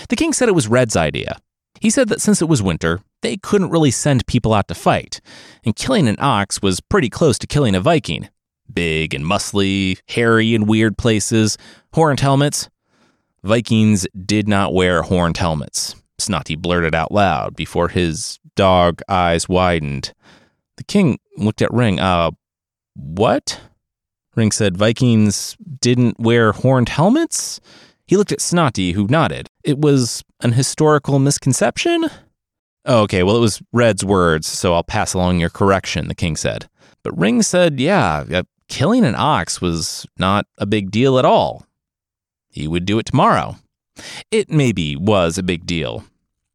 The 0.09 0.16
king 0.16 0.33
said 0.33 0.48
it 0.48 0.54
was 0.54 0.68
Red's 0.68 0.96
idea. 0.96 1.38
He 1.81 1.90
said 1.90 2.09
that 2.09 2.20
since 2.20 2.42
it 2.42 2.48
was 2.48 2.62
winter, 2.62 3.00
they 3.22 3.37
couldn't 3.37 3.70
really 3.70 3.90
send 3.90 4.26
people 4.26 4.52
out 4.52 4.68
to 4.68 4.74
fight, 4.74 5.20
and 5.64 5.76
killing 5.76 6.09
an 6.09 6.16
ox 6.18 6.61
was 6.61 6.81
pretty 6.81 7.09
close 7.09 7.38
to 7.38 7.46
killing 7.46 7.74
a 7.74 7.81
Viking 7.81 8.28
big 8.72 9.14
and 9.14 9.24
muscly, 9.24 9.98
hairy 10.09 10.54
in 10.54 10.66
weird 10.66 10.98
places, 10.98 11.57
horned 11.92 12.20
helmets. 12.20 12.68
Vikings 13.42 14.07
did 14.26 14.48
not 14.48 14.74
wear 14.74 15.02
horned 15.02 15.37
helmets. 15.37 15.94
Snati 16.18 16.57
blurted 16.57 16.94
out 16.94 17.12
loud 17.12 17.54
before 17.54 17.88
his 17.88 18.38
dog 18.57 19.00
eyes 19.09 19.48
widened. 19.48 20.12
The 20.76 20.85
king 20.85 21.18
looked 21.37 21.62
at 21.62 21.72
Ring. 21.72 22.00
Uh, 22.00 22.33
what? 22.94 23.61
Ring 24.38 24.53
said 24.53 24.77
Vikings 24.77 25.57
didn't 25.81 26.20
wear 26.20 26.53
horned 26.53 26.90
helmets? 26.90 27.61
He 28.07 28.16
looked 28.16 28.31
at 28.31 28.38
Snati, 28.38 28.92
who 28.92 29.09
nodded. 29.09 29.48
It 29.64 29.81
was 29.81 30.22
an 30.40 30.53
historical 30.53 31.18
misconception? 31.18 32.07
Oh, 32.85 33.03
okay, 33.03 33.24
well, 33.24 33.37
it 33.37 33.40
was 33.40 33.61
Red's 33.72 34.05
words, 34.05 34.46
so 34.46 34.74
I'll 34.74 34.85
pass 34.85 35.12
along 35.12 35.40
your 35.40 35.51
correction, 35.51 36.07
the 36.07 36.14
king 36.14 36.37
said. 36.37 36.68
But 37.03 37.18
Ring 37.18 37.42
said, 37.42 37.81
yeah, 37.81 38.42
killing 38.68 39.05
an 39.05 39.16
ox 39.16 39.61
was 39.61 40.07
not 40.18 40.46
a 40.57 40.66
big 40.66 40.92
deal 40.92 41.18
at 41.18 41.24
all. 41.24 41.66
He 42.48 42.68
would 42.68 42.85
do 42.85 43.01
it 43.01 43.07
tomorrow. 43.07 43.57
It 44.31 44.51
maybe 44.51 44.94
was 44.94 45.37
a 45.37 45.42
big 45.42 45.66
deal. 45.66 46.05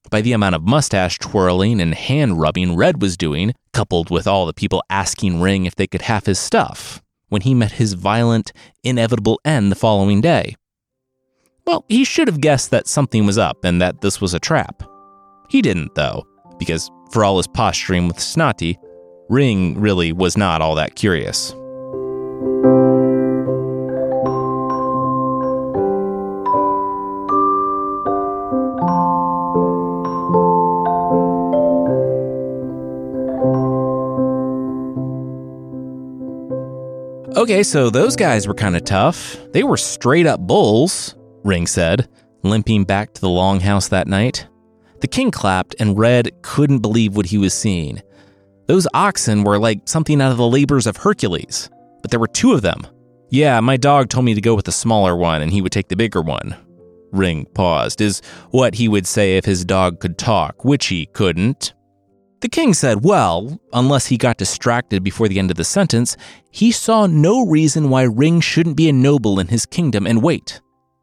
By 0.10 0.22
the 0.22 0.32
amount 0.32 0.56
of 0.56 0.64
mustache 0.64 1.20
twirling 1.20 1.82
and 1.82 1.94
hand 1.94 2.40
rubbing 2.40 2.78
Red 2.78 3.02
was 3.02 3.18
doing, 3.18 3.54
coupled 3.74 4.10
with 4.10 4.26
all 4.26 4.46
the 4.46 4.54
people 4.54 4.82
asking 4.90 5.42
Ring 5.42 5.66
if 5.66 5.76
they 5.76 5.86
could 5.86 6.04
have 6.04 6.26
his 6.26 6.40
stuff, 6.40 7.02
when 7.34 7.42
he 7.42 7.54
met 7.54 7.74
his 7.74 7.94
violent, 7.94 8.54
inevitable 8.84 9.42
end 9.44 9.72
the 9.72 9.76
following 9.76 10.22
day. 10.22 10.56
Well, 11.66 11.84
he 11.90 12.06
should 12.06 12.28
have 12.28 12.40
guessed 12.40 12.72
that 12.72 12.88
something 12.88 13.26
was 13.26 13.38
up 13.38 13.66
and 13.66 13.82
that 13.82 14.02
this 14.02 14.22
was 14.22 14.34
a 14.34 14.40
trap. 14.40 14.84
He 15.50 15.62
didn't, 15.62 15.96
though, 15.96 16.26
because 16.60 16.92
for 17.12 17.26
all 17.26 17.38
his 17.38 17.48
posturing 17.48 18.08
with 18.08 18.18
Snati, 18.18 18.78
Ring 19.30 19.80
really 19.80 20.14
was 20.14 20.38
not 20.38 20.62
all 20.62 20.76
that 20.76 20.96
curious. 20.96 21.54
Okay, 37.44 37.62
so 37.62 37.90
those 37.90 38.16
guys 38.16 38.48
were 38.48 38.54
kind 38.54 38.74
of 38.74 38.86
tough. 38.86 39.36
They 39.52 39.64
were 39.64 39.76
straight 39.76 40.26
up 40.26 40.40
bulls, 40.40 41.14
Ring 41.44 41.68
said, 41.68 42.08
limping 42.42 42.86
back 42.86 43.14
to 43.14 43.20
the 43.20 43.28
longhouse 43.28 43.90
that 43.90 44.08
night. 44.08 44.48
The 45.02 45.10
king 45.10 45.30
clapped, 45.30 45.76
and 45.78 46.00
Red 46.00 46.32
couldn't 46.42 46.80
believe 46.80 47.18
what 47.18 47.26
he 47.26 47.38
was 47.38 47.54
seeing. 47.54 48.02
Those 48.68 48.88
oxen 48.94 49.44
were 49.44 49.60
like 49.60 49.82
something 49.90 50.22
out 50.22 50.32
of 50.32 50.38
the 50.38 50.48
labors 50.48 50.88
of 50.88 50.96
Hercules, 50.96 51.70
but 52.02 52.12
there 52.12 52.20
were 52.22 52.30
two 52.30 52.54
of 52.54 52.62
them. 52.62 52.88
Yeah, 53.28 53.60
my 53.60 53.76
dog 53.76 54.08
told 54.08 54.24
me 54.24 54.36
to 54.36 54.40
go 54.40 54.56
with 54.56 54.64
the 54.64 54.72
smaller 54.72 55.14
one, 55.14 55.42
and 55.42 55.52
he 55.52 55.62
would 55.62 55.74
take 55.74 55.90
the 55.90 55.98
bigger 55.98 56.22
one. 56.22 56.56
Ring 57.12 57.46
paused, 57.54 58.00
is 58.00 58.22
what 58.52 58.76
he 58.76 58.88
would 58.88 59.06
say 59.06 59.36
if 59.36 59.44
his 59.44 59.66
dog 59.66 60.00
could 60.00 60.18
talk, 60.18 60.64
which 60.64 60.86
he 60.86 61.08
couldn't. 61.08 61.74
The 62.44 62.50
king 62.50 62.74
said, 62.74 63.06
well, 63.06 63.58
unless 63.72 64.08
he 64.08 64.18
got 64.18 64.36
distracted 64.36 65.02
before 65.02 65.30
the 65.30 65.40
end 65.40 65.50
of 65.50 65.56
the 65.56 65.64
sentence, 65.64 66.18
he 66.52 66.74
saw 66.74 67.08
no 67.08 67.48
reason 67.48 67.90
why 67.90 68.04
Ring 68.04 68.42
shouldn't 68.42 68.76
be 68.76 68.90
a 68.90 68.92
noble 68.92 69.40
in 69.40 69.48
his 69.48 69.66
kingdom 69.66 70.06
and 70.06 70.22
wait. 70.22 70.60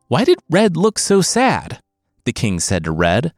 Why 0.08 0.24
did 0.24 0.38
Red 0.50 0.76
look 0.76 0.98
so 0.98 1.22
sad? 1.22 1.80
The 2.26 2.34
king 2.34 2.60
said 2.60 2.84
to 2.84 2.92
Red, 2.92 3.32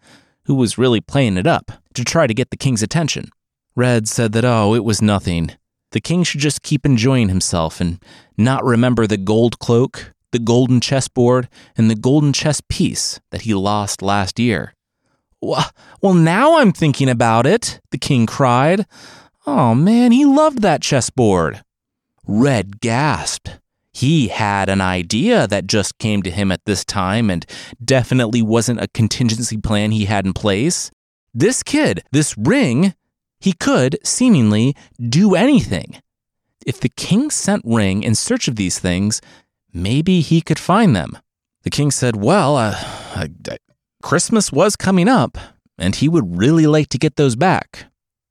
who 0.46 0.56
was 0.56 0.76
really 0.76 1.00
playing 1.00 1.36
it 1.36 1.46
up 1.46 1.70
to 1.94 2.04
try 2.04 2.26
to 2.26 2.34
get 2.34 2.50
the 2.50 2.56
king's 2.56 2.82
attention. 2.82 3.28
Red 3.76 4.08
said 4.08 4.32
that, 4.32 4.44
oh, 4.44 4.74
it 4.74 4.82
was 4.82 5.00
nothing. 5.00 5.52
The 5.92 6.00
king 6.00 6.24
should 6.24 6.40
just 6.40 6.64
keep 6.64 6.84
enjoying 6.84 7.28
himself 7.28 7.80
and 7.80 8.02
not 8.36 8.64
remember 8.64 9.06
the 9.06 9.16
gold 9.16 9.60
cloak, 9.60 10.12
the 10.32 10.40
golden 10.40 10.80
chessboard, 10.80 11.48
and 11.76 11.88
the 11.88 11.94
golden 11.94 12.32
chess 12.32 12.60
piece 12.68 13.20
that 13.30 13.42
he 13.42 13.54
lost 13.54 14.02
last 14.02 14.40
year. 14.40 14.74
Well, 15.42 16.14
now 16.14 16.58
I'm 16.58 16.72
thinking 16.72 17.08
about 17.08 17.46
it, 17.46 17.80
the 17.90 17.98
king 17.98 18.26
cried. 18.26 18.86
Oh 19.46 19.74
man, 19.74 20.12
he 20.12 20.24
loved 20.24 20.62
that 20.62 20.82
chessboard. 20.82 21.64
Red 22.26 22.80
gasped. 22.80 23.58
He 23.92 24.28
had 24.28 24.68
an 24.68 24.80
idea 24.80 25.46
that 25.48 25.66
just 25.66 25.98
came 25.98 26.22
to 26.22 26.30
him 26.30 26.50
at 26.50 26.64
this 26.64 26.84
time 26.84 27.28
and 27.28 27.44
definitely 27.84 28.40
wasn't 28.40 28.80
a 28.80 28.88
contingency 28.88 29.58
plan 29.58 29.90
he 29.90 30.06
had 30.06 30.24
in 30.24 30.32
place. 30.32 30.90
This 31.34 31.62
kid, 31.62 32.04
this 32.12 32.36
ring, 32.38 32.94
He 33.40 33.52
could, 33.52 33.98
seemingly, 34.04 34.76
do 35.00 35.34
anything. 35.34 36.00
If 36.64 36.78
the 36.78 36.88
king 36.88 37.28
sent 37.30 37.62
Ring 37.66 38.04
in 38.04 38.14
search 38.14 38.46
of 38.46 38.54
these 38.54 38.78
things, 38.78 39.20
maybe 39.72 40.20
he 40.20 40.40
could 40.40 40.60
find 40.60 40.94
them. 40.94 41.18
The 41.64 41.70
king 41.70 41.90
said, 41.90 42.14
Well, 42.16 42.56
uh, 42.56 42.74
I, 42.76 43.28
Christmas 44.02 44.52
was 44.52 44.76
coming 44.76 45.08
up, 45.08 45.38
and 45.78 45.96
he 45.96 46.08
would 46.08 46.36
really 46.36 46.66
like 46.66 46.88
to 46.88 46.98
get 46.98 47.16
those 47.16 47.36
back. 47.36 47.86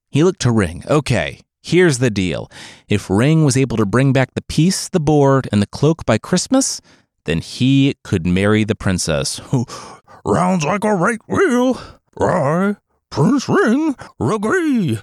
He 0.09 0.23
looked 0.23 0.41
to 0.41 0.51
Ring. 0.51 0.83
Okay, 0.87 1.39
here's 1.63 1.97
the 1.97 2.09
deal. 2.09 2.51
If 2.87 3.09
Ring 3.09 3.45
was 3.45 3.57
able 3.57 3.77
to 3.77 3.85
bring 3.85 4.13
back 4.13 4.33
the 4.35 4.43
piece, 4.43 4.89
the 4.89 4.99
board, 4.99 5.47
and 5.51 5.61
the 5.61 5.67
cloak 5.67 6.05
by 6.05 6.17
Christmas, 6.17 6.81
then 7.25 7.39
he 7.39 7.95
could 8.03 8.27
marry 8.27 8.63
the 8.63 8.75
princess. 8.75 9.41
Rounds 10.25 10.65
like 10.65 10.83
a 10.83 10.93
right 10.93 11.19
wheel. 11.27 11.79
I, 12.19 12.75
Prince 13.09 13.47
Ring, 13.47 13.95
agree. 14.19 14.99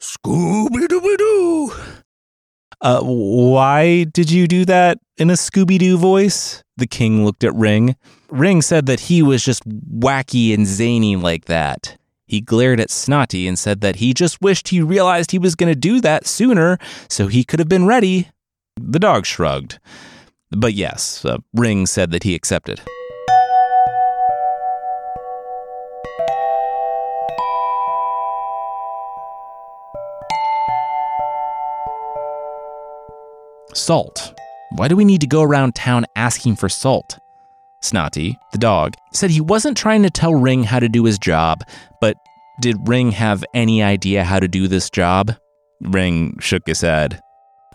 Scooby 0.00 0.86
Dooby 0.86 1.16
Doo. 1.18 1.72
Uh, 2.80 3.00
why 3.02 4.04
did 4.04 4.30
you 4.30 4.48
do 4.48 4.64
that 4.64 4.98
in 5.16 5.30
a 5.30 5.34
Scooby 5.34 5.78
Doo 5.78 5.96
voice? 5.96 6.62
The 6.82 6.88
king 6.88 7.24
looked 7.24 7.44
at 7.44 7.54
Ring. 7.54 7.94
Ring 8.28 8.60
said 8.60 8.86
that 8.86 8.98
he 9.02 9.22
was 9.22 9.44
just 9.44 9.62
wacky 9.68 10.52
and 10.52 10.66
zany 10.66 11.14
like 11.14 11.44
that. 11.44 11.96
He 12.26 12.40
glared 12.40 12.80
at 12.80 12.88
Snati 12.88 13.46
and 13.46 13.56
said 13.56 13.82
that 13.82 13.96
he 14.02 14.12
just 14.12 14.42
wished 14.42 14.66
he 14.66 14.82
realized 14.82 15.30
he 15.30 15.38
was 15.38 15.54
going 15.54 15.70
to 15.70 15.78
do 15.78 16.00
that 16.00 16.26
sooner 16.26 16.78
so 17.08 17.28
he 17.28 17.44
could 17.44 17.60
have 17.60 17.68
been 17.68 17.86
ready. 17.86 18.30
The 18.76 18.98
dog 18.98 19.26
shrugged. 19.26 19.78
But 20.50 20.74
yes, 20.74 21.24
uh, 21.24 21.38
Ring 21.54 21.86
said 21.86 22.10
that 22.10 22.24
he 22.24 22.34
accepted. 22.34 22.80
Salt. 33.72 34.34
Why 34.74 34.88
do 34.88 34.96
we 34.96 35.04
need 35.04 35.20
to 35.20 35.26
go 35.26 35.42
around 35.42 35.74
town 35.74 36.06
asking 36.16 36.56
for 36.56 36.70
salt? 36.70 37.18
Snati, 37.82 38.38
the 38.52 38.58
dog, 38.58 38.94
said 39.12 39.30
he 39.30 39.40
wasn't 39.40 39.76
trying 39.76 40.02
to 40.02 40.08
tell 40.08 40.34
Ring 40.34 40.64
how 40.64 40.80
to 40.80 40.88
do 40.88 41.04
his 41.04 41.18
job, 41.18 41.62
but 42.00 42.16
did 42.60 42.88
Ring 42.88 43.10
have 43.10 43.44
any 43.52 43.82
idea 43.82 44.24
how 44.24 44.40
to 44.40 44.48
do 44.48 44.68
this 44.68 44.88
job? 44.88 45.34
Ring 45.82 46.38
shook 46.40 46.62
his 46.66 46.80
head. 46.80 47.20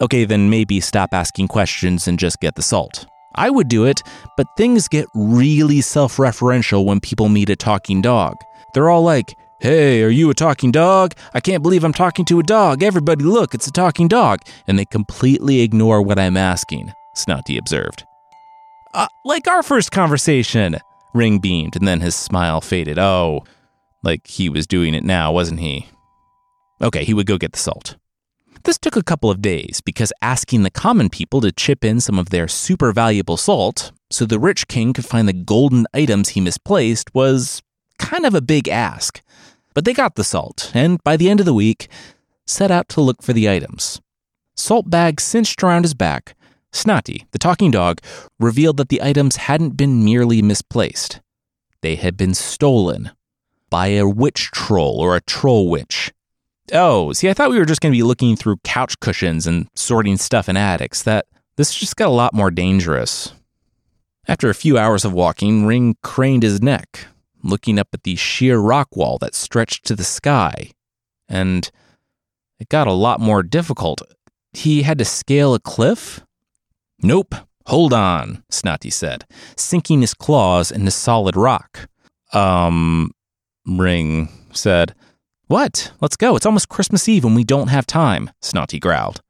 Okay, 0.02 0.26
then 0.26 0.50
maybe 0.50 0.80
stop 0.80 1.14
asking 1.14 1.50
questions 1.50 2.08
and 2.08 2.18
just 2.18 2.40
get 2.40 2.56
the 2.56 2.62
salt. 2.64 3.06
I 3.36 3.52
would 3.52 3.68
do 3.68 3.86
it, 3.86 4.02
but 4.36 4.48
things 4.58 4.88
get 4.88 5.06
really 5.14 5.82
self 5.82 6.18
referential 6.18 6.84
when 6.84 7.00
people 7.00 7.30
meet 7.30 7.52
a 7.52 7.56
talking 7.56 8.02
dog. 8.02 8.36
They're 8.74 8.90
all 8.90 9.04
like, 9.04 9.36
Hey, 9.60 10.04
are 10.04 10.10
you 10.10 10.30
a 10.30 10.36
talking 10.36 10.72
dog? 10.72 11.16
I 11.34 11.40
can't 11.40 11.64
believe 11.64 11.84
I'm 11.84 11.94
talking 11.94 12.26
to 12.26 12.40
a 12.40 12.44
dog. 12.44 12.84
Everybody, 12.84 13.24
look, 13.24 13.56
it's 13.56 13.66
a 13.66 13.72
talking 13.72 14.08
dog. 14.08 14.42
And 14.68 14.78
they 14.78 14.86
completely 14.86 15.62
ignore 15.62 16.00
what 16.04 16.20
I'm 16.20 16.38
asking, 16.38 16.94
Snati 17.16 17.58
observed. 17.58 18.04
Uh, 18.94 19.08
like 19.26 19.48
our 19.48 19.64
first 19.64 19.92
conversation, 19.92 20.78
Ring 21.16 21.40
beamed, 21.40 21.76
and 21.76 21.88
then 21.88 22.02
his 22.02 22.16
smile 22.16 22.62
faded. 22.62 23.00
Oh, 23.00 23.46
like 24.04 24.28
he 24.28 24.48
was 24.48 24.68
doing 24.68 24.94
it 24.94 25.04
now, 25.04 25.32
wasn't 25.32 25.60
he? 25.60 25.88
Okay, 26.80 27.04
he 27.04 27.16
would 27.16 27.26
go 27.26 27.40
get 27.40 27.54
the 27.54 27.60
salt. 27.60 27.96
This 28.64 28.78
took 28.78 28.96
a 28.96 29.04
couple 29.04 29.32
of 29.32 29.42
days 29.42 29.82
because 29.84 30.14
asking 30.22 30.62
the 30.62 30.70
common 30.70 31.10
people 31.10 31.42
to 31.42 31.52
chip 31.52 31.84
in 31.84 32.00
some 32.00 32.20
of 32.20 32.30
their 32.30 32.48
super 32.48 32.92
valuable 32.92 33.38
salt 33.38 33.92
so 34.12 34.24
the 34.24 34.40
rich 34.40 34.68
king 34.68 34.94
could 34.94 35.06
find 35.06 35.28
the 35.28 35.34
golden 35.34 35.88
items 35.96 36.30
he 36.30 36.42
misplaced 36.42 37.16
was 37.16 37.64
kind 37.98 38.26
of 38.26 38.36
a 38.36 38.42
big 38.42 38.68
ask. 38.68 39.22
But 39.78 39.86
they 39.86 39.94
got 39.94 40.16
the 40.16 40.24
salt, 40.24 40.72
and 40.74 40.98
by 41.04 41.18
the 41.18 41.30
end 41.30 41.40
of 41.40 41.46
the 41.46 41.54
week, 41.54 41.88
set 42.48 42.72
out 42.72 42.90
to 42.90 43.00
look 43.00 43.22
for 43.22 43.32
the 43.32 43.48
items. 43.48 44.02
Salt 44.56 44.90
bag 44.90 45.22
cinched 45.22 45.62
around 45.62 45.84
his 45.84 45.94
back, 45.94 46.36
Snati, 46.74 47.28
the 47.30 47.38
talking 47.38 47.70
dog, 47.70 48.02
revealed 48.40 48.78
that 48.78 48.90
the 48.90 49.04
items 49.04 49.36
hadn't 49.36 49.78
been 49.78 50.04
merely 50.04 50.42
misplaced. 50.42 51.22
They 51.82 51.96
had 51.96 52.18
been 52.18 52.34
stolen 52.34 53.12
by 53.70 53.90
a 53.90 54.08
witch 54.08 54.50
troll 54.50 55.00
or 55.00 55.16
a 55.16 55.22
troll 55.22 55.70
witch. 55.70 56.12
Oh, 56.74 57.14
see, 57.14 57.30
I 57.30 57.36
thought 57.36 57.52
we 57.52 57.60
were 57.60 57.66
just 57.66 57.80
going 57.80 57.94
to 57.94 57.98
be 57.98 58.02
looking 58.02 58.36
through 58.36 58.58
couch 58.64 59.00
cushions 59.00 59.46
and 59.46 59.68
sorting 59.76 60.18
stuff 60.18 60.50
in 60.50 60.58
attics. 60.58 61.04
That 61.04 61.28
this 61.56 61.76
just 61.76 61.98
got 61.98 62.08
a 62.08 62.10
lot 62.10 62.34
more 62.34 62.50
dangerous. 62.50 63.32
After 64.28 64.50
a 64.50 64.56
few 64.56 64.80
hours 64.80 65.06
of 65.06 65.14
walking, 65.14 65.68
Ring 65.68 65.98
craned 66.02 66.42
his 66.42 66.64
neck, 66.64 67.06
looking 67.44 67.80
up 67.80 67.90
at 67.94 68.04
the 68.04 68.16
sheer 68.16 68.58
rock 68.58 68.96
wall 68.96 69.18
that 69.20 69.36
stretched 69.36 69.86
to 69.86 69.96
the 69.96 70.04
sky. 70.04 70.72
And 71.28 71.70
it 72.60 72.70
got 72.70 72.88
a 72.88 72.94
lot 72.94 73.20
more 73.20 73.44
difficult. 73.44 74.02
He 74.54 74.84
had 74.84 74.98
to 74.98 75.06
scale 75.06 75.54
a 75.54 75.60
cliff? 75.60 76.22
Nope. 77.02 77.36
Hold 77.68 77.92
on, 77.92 78.44
Snati 78.50 78.92
said, 78.92 79.26
sinking 79.58 80.00
his 80.00 80.14
claws 80.14 80.72
into 80.72 80.90
solid 80.90 81.36
rock. 81.36 81.90
Um, 82.32 83.12
Ring 83.68 84.30
said. 84.54 84.96
What? 85.48 85.92
Let's 86.02 86.16
go. 86.16 86.36
It's 86.36 86.46
almost 86.46 86.70
Christmas 86.70 87.08
Eve 87.08 87.26
and 87.26 87.36
we 87.36 87.44
don't 87.44 87.68
have 87.68 87.86
time, 87.86 88.32
Snati 88.42 88.80
growled. 88.80 89.22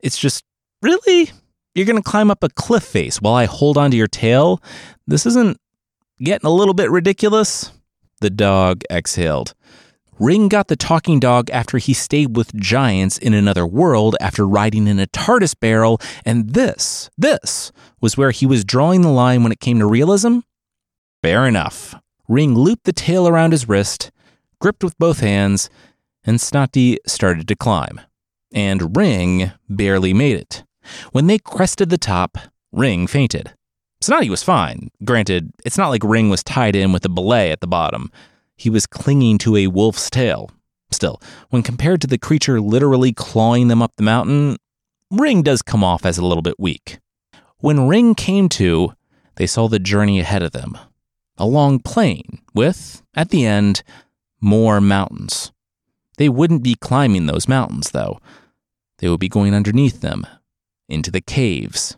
It's 0.00 0.18
just, 0.18 0.44
really? 0.82 1.30
You're 1.74 1.86
going 1.86 2.02
to 2.02 2.08
climb 2.08 2.30
up 2.30 2.42
a 2.42 2.48
cliff 2.48 2.84
face 2.84 3.20
while 3.20 3.34
I 3.34 3.44
hold 3.44 3.76
onto 3.76 3.96
your 3.96 4.06
tail? 4.06 4.62
This 5.06 5.26
isn't 5.26 5.58
Getting 6.18 6.46
a 6.46 6.50
little 6.50 6.72
bit 6.72 6.90
ridiculous? 6.90 7.72
The 8.22 8.30
dog 8.30 8.84
exhaled. 8.90 9.52
Ring 10.18 10.48
got 10.48 10.68
the 10.68 10.76
talking 10.76 11.20
dog 11.20 11.50
after 11.50 11.76
he 11.76 11.92
stayed 11.92 12.38
with 12.38 12.54
giants 12.56 13.18
in 13.18 13.34
another 13.34 13.66
world 13.66 14.16
after 14.18 14.48
riding 14.48 14.86
in 14.86 14.98
a 14.98 15.06
TARDIS 15.08 15.60
barrel, 15.60 16.00
and 16.24 16.54
this, 16.54 17.10
this 17.18 17.70
was 18.00 18.16
where 18.16 18.30
he 18.30 18.46
was 18.46 18.64
drawing 18.64 19.02
the 19.02 19.10
line 19.10 19.42
when 19.42 19.52
it 19.52 19.60
came 19.60 19.78
to 19.78 19.86
realism? 19.86 20.38
Fair 21.22 21.46
enough. 21.46 21.94
Ring 22.28 22.54
looped 22.54 22.84
the 22.84 22.94
tail 22.94 23.28
around 23.28 23.52
his 23.52 23.68
wrist, 23.68 24.10
gripped 24.58 24.82
with 24.82 24.98
both 24.98 25.20
hands, 25.20 25.68
and 26.24 26.38
Snati 26.38 26.96
started 27.06 27.46
to 27.48 27.56
climb. 27.56 28.00
And 28.54 28.96
Ring 28.96 29.52
barely 29.68 30.14
made 30.14 30.36
it. 30.38 30.64
When 31.12 31.26
they 31.26 31.38
crested 31.38 31.90
the 31.90 31.98
top, 31.98 32.38
Ring 32.72 33.06
fainted. 33.06 33.52
Snati 34.06 34.30
was 34.30 34.44
fine. 34.44 34.92
Granted, 35.04 35.50
it's 35.64 35.76
not 35.76 35.88
like 35.88 36.04
Ring 36.04 36.30
was 36.30 36.44
tied 36.44 36.76
in 36.76 36.92
with 36.92 37.04
a 37.04 37.08
belay 37.08 37.50
at 37.50 37.60
the 37.60 37.66
bottom. 37.66 38.12
He 38.56 38.70
was 38.70 38.86
clinging 38.86 39.38
to 39.38 39.56
a 39.56 39.66
wolf's 39.66 40.08
tail. 40.10 40.48
Still, 40.92 41.20
when 41.50 41.64
compared 41.64 42.00
to 42.02 42.06
the 42.06 42.16
creature 42.16 42.60
literally 42.60 43.12
clawing 43.12 43.66
them 43.66 43.82
up 43.82 43.94
the 43.96 44.04
mountain, 44.04 44.58
Ring 45.10 45.42
does 45.42 45.60
come 45.60 45.82
off 45.82 46.06
as 46.06 46.18
a 46.18 46.24
little 46.24 46.42
bit 46.42 46.54
weak. 46.56 47.00
When 47.58 47.88
Ring 47.88 48.14
came 48.14 48.48
to, 48.50 48.92
they 49.34 49.46
saw 49.48 49.66
the 49.66 49.80
journey 49.80 50.20
ahead 50.20 50.44
of 50.44 50.52
them 50.52 50.78
a 51.36 51.44
long 51.44 51.80
plain 51.80 52.38
with, 52.54 53.02
at 53.14 53.30
the 53.30 53.44
end, 53.44 53.82
more 54.40 54.80
mountains. 54.80 55.50
They 56.16 56.28
wouldn't 56.28 56.62
be 56.62 56.76
climbing 56.76 57.26
those 57.26 57.48
mountains, 57.48 57.90
though. 57.90 58.20
They 58.98 59.08
would 59.08 59.20
be 59.20 59.28
going 59.28 59.52
underneath 59.52 60.00
them, 60.00 60.24
into 60.88 61.10
the 61.10 61.20
caves. 61.20 61.96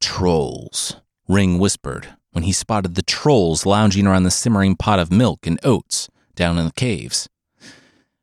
Trolls. 0.00 1.00
Ring 1.28 1.58
whispered 1.58 2.08
when 2.32 2.44
he 2.44 2.52
spotted 2.52 2.94
the 2.94 3.02
trolls 3.02 3.64
lounging 3.64 4.06
around 4.06 4.24
the 4.24 4.30
simmering 4.30 4.76
pot 4.76 4.98
of 4.98 5.10
milk 5.10 5.46
and 5.46 5.58
oats 5.62 6.08
down 6.34 6.58
in 6.58 6.66
the 6.66 6.72
caves. 6.72 7.28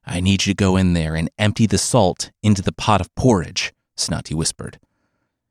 I 0.05 0.19
need 0.19 0.45
you 0.45 0.53
to 0.53 0.57
go 0.57 0.77
in 0.77 0.93
there 0.93 1.15
and 1.15 1.29
empty 1.37 1.65
the 1.65 1.77
salt 1.77 2.31
into 2.43 2.61
the 2.61 2.73
pot 2.73 3.01
of 3.01 3.13
porridge, 3.15 3.73
Snati 3.97 4.33
whispered. 4.33 4.79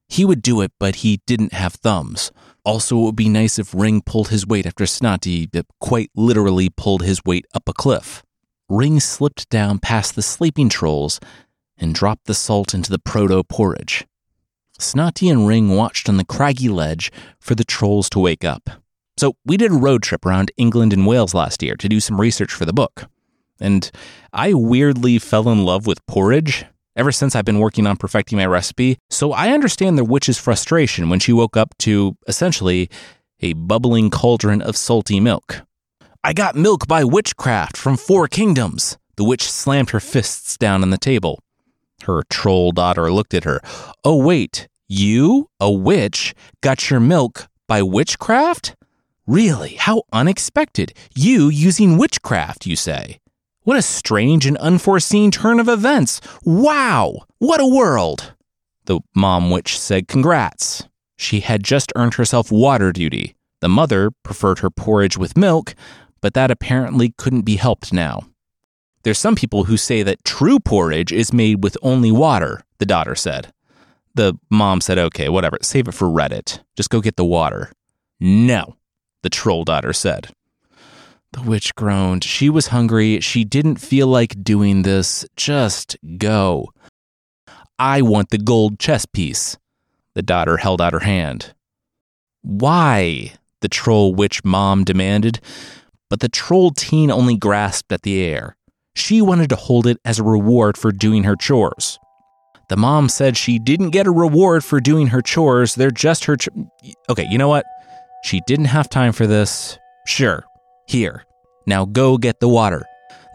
He 0.09 0.25
would 0.25 0.43
do 0.43 0.61
it, 0.61 0.73
but 0.79 0.97
he 0.97 1.21
didn't 1.27 1.53
have 1.53 1.75
thumbs. 1.75 2.33
Also, 2.65 2.99
it 2.99 3.03
would 3.03 3.17
be 3.17 3.29
nice 3.29 3.59
if 3.59 3.75
Ring 3.75 4.03
pulled 4.03 4.29
his 4.29 4.47
weight 4.47 4.67
after 4.67 4.85
Snati 4.85 5.49
uh, 5.57 5.63
quite 5.81 6.11
literally 6.15 6.69
pulled 6.69 7.03
his 7.03 7.25
weight 7.25 7.47
up 7.55 7.69
a 7.69 7.73
cliff. 7.73 8.23
Ring 8.69 9.01
slipped 9.01 9.49
down 9.49 9.79
past 9.79 10.15
the 10.15 10.23
sleeping 10.23 10.69
trolls 10.69 11.21
and 11.79 11.95
dropped 11.95 12.27
the 12.27 12.35
salt 12.35 12.75
into 12.75 12.91
the 12.91 12.99
proto 12.99 13.43
porridge. 13.43 14.07
Snati 14.81 15.31
and 15.31 15.47
Ring 15.47 15.71
watched 15.71 16.09
on 16.09 16.17
the 16.17 16.25
craggy 16.25 16.69
ledge 16.69 17.13
for 17.39 17.55
the 17.55 17.65
trolls 17.65 18.11
to 18.11 18.19
wake 18.19 18.45
up. 18.45 18.69
So 19.17 19.35
we 19.45 19.57
did 19.57 19.71
a 19.71 19.75
road 19.75 20.03
trip 20.03 20.25
around 20.25 20.51
England 20.57 20.93
and 20.93 21.07
Wales 21.07 21.35
last 21.35 21.63
year 21.63 21.77
to 21.77 21.89
do 21.89 22.01
some 22.01 22.21
research 22.21 22.53
for 22.53 22.65
the 22.65 22.73
book. 22.73 23.07
And 23.61 23.91
I 24.33 24.55
weirdly 24.55 25.19
fell 25.19 25.49
in 25.51 25.65
love 25.65 25.87
with 25.87 26.05
porridge 26.07 26.65
ever 26.97 27.13
since 27.13 27.37
I've 27.37 27.45
been 27.45 27.61
working 27.61 27.87
on 27.87 27.97
perfecting 27.97 28.39
my 28.39 28.47
recipe, 28.47 28.99
so 29.09 29.33
I 29.33 29.51
understand 29.51 29.97
the 29.97 30.05
witch's 30.05 30.39
frustration 30.39 31.09
when 31.09 31.21
she 31.21 31.33
woke 31.33 31.57
up 31.57 31.77
to, 31.79 32.17
essentially, 32.27 32.91
a 33.41 33.53
bubbling 33.55 34.11
cauldron 34.11 34.61
of 34.61 34.77
salty 34.77 35.21
milk. 35.21 35.63
I 36.23 36.33
got 36.33 36.57
milk 36.57 36.87
by 36.87 37.05
witchcraft 37.05 37.77
from 37.77 37.97
Four 37.97 38.29
Kingdoms. 38.29 38.99
The 39.17 39.25
witch 39.25 39.51
slammed 39.51 39.91
her 39.91 40.01
fists 40.01 40.59
down 40.59 40.83
on 40.83 40.91
the 40.91 40.99
table. 40.99 41.39
Her 42.05 42.23
troll 42.29 42.73
daughter 42.73 43.11
looked 43.13 43.35
at 43.35 43.45
her. 43.45 43.61
Oh, 44.05 44.17
wait, 44.17 44.69
you, 44.91 45.49
a 45.61 45.71
witch, 45.71 46.35
got 46.63 46.91
your 46.91 46.99
milk 46.99 47.47
by 47.69 47.81
witchcraft? 47.81 48.75
Really? 49.25 49.75
How 49.77 50.03
unexpected. 50.13 50.93
You 51.15 51.49
using 51.49 51.97
witchcraft, 51.97 52.67
you 52.67 52.75
say. 52.75 53.21
What 53.63 53.77
a 53.77 53.83
strange 53.83 54.47
and 54.47 54.57
unforeseen 54.57 55.31
turn 55.31 55.61
of 55.61 55.69
events. 55.69 56.21
Wow, 56.43 57.21
what 57.39 57.61
a 57.61 57.67
world. 57.67 58.35
The 58.87 58.99
mom 59.15 59.51
witch 59.51 59.79
said 59.79 60.09
congrats. 60.09 60.89
She 61.17 61.39
had 61.39 61.63
just 61.63 61.93
earned 61.95 62.15
herself 62.15 62.51
water 62.51 62.91
duty. 62.91 63.37
The 63.61 63.69
mother 63.69 64.11
preferred 64.25 64.59
her 64.59 64.71
porridge 64.71 65.17
with 65.17 65.37
milk, 65.37 65.77
but 66.21 66.35
that 66.35 66.51
apparently 66.51 67.15
couldn't 67.17 67.43
be 67.43 67.57
helped 67.57 67.93
now. 67.93 68.23
There's 69.05 69.19
some 69.19 69.37
people 69.37 69.65
who 69.65 69.77
say 69.77 70.03
that 70.03 70.25
true 70.25 70.59
porridge 70.59 71.13
is 71.13 71.33
made 71.33 71.63
with 71.63 71.77
only 71.81 72.11
water, 72.11 72.63
the 72.79 72.87
daughter 72.87 73.15
said. 73.15 73.53
The 74.15 74.35
mom 74.51 74.81
said, 74.81 74.99
okay, 74.99 75.29
whatever, 75.29 75.59
save 75.63 75.89
it 75.89 75.95
for 75.95 76.09
Reddit. 76.09 76.61
Just 76.77 76.91
go 76.91 77.01
get 77.01 77.17
the 77.17 77.25
water. 77.25 77.71
No, 78.19 78.77
the 79.23 79.31
troll 79.31 79.65
daughter 79.65 79.93
said. 79.93 80.29
The 81.33 81.43
witch 81.43 81.75
groaned. 81.77 82.25
She 82.25 82.51
was 82.51 82.69
hungry. 82.69 83.21
She 83.21 83.45
didn't 83.45 83.77
feel 83.77 84.09
like 84.09 84.43
doing 84.43 84.83
this. 84.83 85.25
Just 85.37 85.97
go. 86.19 86.71
I 87.79 88.03
want 88.03 88.31
the 88.31 88.39
gold 88.39 88.81
chess 88.81 89.07
piece. 89.07 89.57
The 90.15 90.23
daughter 90.23 90.57
held 90.57 90.83
out 90.83 90.93
her 90.93 91.01
hand. 91.01 91.55
Why? 92.43 93.35
The 93.61 93.69
troll 93.69 94.15
witch 94.15 94.45
mom 94.45 94.85
demanded. 94.85 95.41
But 96.09 96.19
the 96.19 96.29
troll 96.29 96.73
teen 96.73 97.13
only 97.13 97.37
grasped 97.37 97.93
at 97.93 98.03
the 98.03 98.21
air. 98.21 98.57
She 98.97 99.23
wanted 99.23 99.51
to 99.51 99.57
hold 99.57 99.87
it 99.87 99.99
as 100.05 100.19
a 100.19 100.25
reward 100.25 100.77
for 100.77 100.91
doing 100.91 101.23
her 101.23 101.37
chores. 101.37 101.99
The 102.71 102.77
mom 102.77 103.09
said 103.09 103.37
she 103.37 103.59
didn't 103.59 103.91
get 103.91 104.07
a 104.07 104.13
reward 104.13 104.63
for 104.65 104.79
doing 104.79 105.09
her 105.09 105.21
chores. 105.21 105.75
They're 105.75 105.91
just 105.91 106.25
her. 106.27 106.37
Ch- 106.37 106.49
okay, 107.09 107.27
you 107.29 107.37
know 107.37 107.49
what? 107.49 107.67
She 108.23 108.41
didn't 108.47 108.67
have 108.67 108.89
time 108.89 109.13
for 109.13 109.27
this. 109.27 109.77
Sure. 110.07 110.45
Here. 110.87 111.25
Now 111.67 111.85
go 111.85 112.17
get 112.17 112.39
the 112.39 112.49
water. 112.49 112.85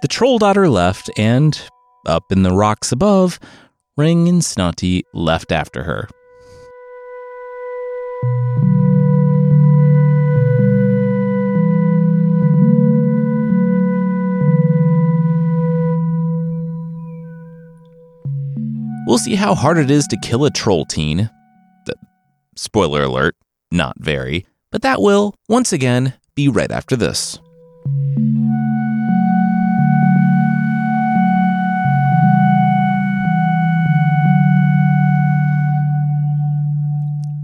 The 0.02 0.08
troll 0.08 0.40
daughter 0.40 0.70
left, 0.70 1.10
and 1.18 1.62
up 2.06 2.24
in 2.32 2.44
the 2.44 2.54
rocks 2.54 2.94
above, 2.94 3.38
Ring 3.98 4.30
and 4.30 4.42
Snati 4.42 5.02
left 5.14 5.52
after 5.52 5.84
her. 5.84 6.08
We'll 19.08 19.20
see 19.20 19.36
how 19.36 19.54
hard 19.54 19.78
it 19.78 19.92
is 19.92 20.08
to 20.08 20.18
kill 20.22 20.46
a 20.46 20.50
troll 20.52 20.86
teen. 20.86 21.30
Spoiler 22.56 23.04
alert, 23.04 23.36
not 23.72 23.96
very. 24.00 24.46
But 24.72 24.82
that 24.82 25.02
will, 25.02 25.36
once 25.48 25.74
again, 25.74 26.14
be 26.36 26.48
right 26.48 26.72
after 26.72 26.96
this. 26.96 27.40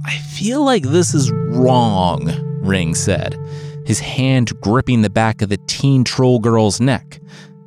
I 0.06 0.18
feel 0.30 0.64
like 0.66 0.84
this 0.84 1.14
is 1.14 1.32
wrong, 1.32 2.32
Ring 2.64 2.96
said, 2.96 3.38
his 3.86 4.00
hand 4.00 4.52
gripping 4.62 5.02
the 5.02 5.10
back 5.10 5.42
of 5.42 5.50
the 5.50 5.60
teen 5.68 6.04
troll 6.04 6.40
girl's 6.40 6.82
neck 6.82 7.20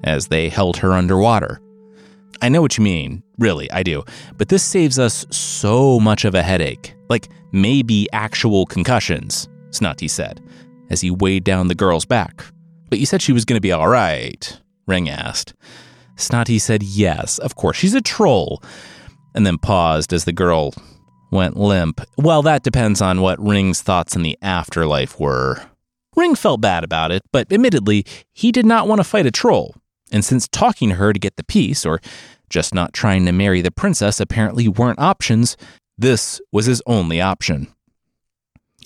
as 0.03 0.29
they 0.29 0.49
held 0.49 0.79
her 0.79 0.93
underwater. 0.93 1.61
I 2.43 2.49
know 2.49 2.61
what 2.61 2.77
you 2.77 2.85
mean, 2.85 3.23
really, 3.39 3.71
I 3.71 3.83
do. 3.83 4.05
But 4.37 4.49
this 4.49 4.63
saves 4.63 4.99
us 4.99 5.27
so 5.31 6.01
much 6.01 6.25
of 6.25 6.35
a 6.35 6.43
headache. 6.43 6.95
Like 7.09 7.29
maybe 7.53 8.09
actual 8.13 8.67
concussions, 8.67 9.49
Snati 9.71 10.09
said, 10.09 10.41
as 10.91 11.01
he 11.01 11.11
weighed 11.11 11.45
down 11.45 11.69
the 11.69 11.75
girl's 11.75 12.05
back. 12.05 12.45
But 12.91 12.99
you 12.99 13.07
said 13.07 13.23
she 13.23 13.33
was 13.33 13.45
going 13.45 13.57
to 13.57 13.61
be 13.61 13.73
all 13.73 13.89
right, 13.89 14.61
Ring 14.87 15.09
asked. 15.09 15.55
Snati 16.17 16.61
said 16.61 16.83
yes, 16.83 17.39
of 17.39 17.57
course, 17.57 17.77
she's 17.77 17.95
a 17.95 18.01
troll, 18.01 18.63
and 19.35 19.47
then 19.47 19.59
paused 19.59 20.13
as 20.13 20.25
the 20.25 20.33
girl 20.33 20.73
went 21.33 21.57
limp. 21.57 22.01
Well, 22.17 22.43
that 22.43 22.63
depends 22.63 23.03
on 23.03 23.21
what 23.21 23.41
Ring's 23.41 23.83
thoughts 23.83 24.15
in 24.15 24.23
the 24.23 24.39
afterlife 24.41 25.19
were. 25.19 25.61
Ring 26.17 26.37
felt 26.37 26.61
bad 26.61 26.85
about 26.85 27.11
it, 27.11 27.23
but 27.33 27.53
admittedly, 27.53 28.07
he 28.33 28.53
did 28.53 28.65
not 28.65 28.87
want 28.87 29.01
to 29.01 29.05
fight 29.05 29.27
a 29.27 29.33
troll. 29.33 29.75
And 30.13 30.25
since 30.25 30.47
talking 30.47 30.91
to 30.91 30.95
her 30.95 31.13
to 31.13 31.19
get 31.19 31.37
the 31.37 31.43
piece, 31.43 31.85
or 31.85 32.01
just 32.55 32.73
not 32.73 32.93
trying 32.93 33.27
to 33.27 33.33
marry 33.33 33.61
the 33.61 33.73
princess, 33.73 34.21
apparently 34.21 34.69
weren't 34.69 35.01
options, 35.01 35.57
this 35.99 36.41
was 36.53 36.67
his 36.67 36.81
only 36.87 37.21
option. 37.21 37.67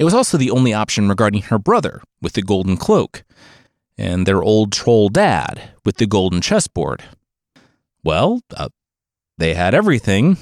It 0.01 0.05
was 0.05 0.15
also 0.15 0.39
the 0.39 0.51
only 0.51 0.73
option 0.73 1.07
regarding 1.07 1.43
her 1.43 1.59
brother 1.59 2.03
with 2.23 2.33
the 2.33 2.41
golden 2.41 2.79
cloak, 2.79 3.25
and 3.99 4.25
their 4.25 4.43
old 4.43 4.73
troll 4.73 5.11
dad 5.11 5.73
with 5.85 5.99
the 5.99 6.07
golden 6.07 6.41
chessboard. 6.41 7.05
Well, 8.03 8.41
uh, 8.57 8.71
they 9.37 9.53
had 9.53 9.75
everything, 9.75 10.39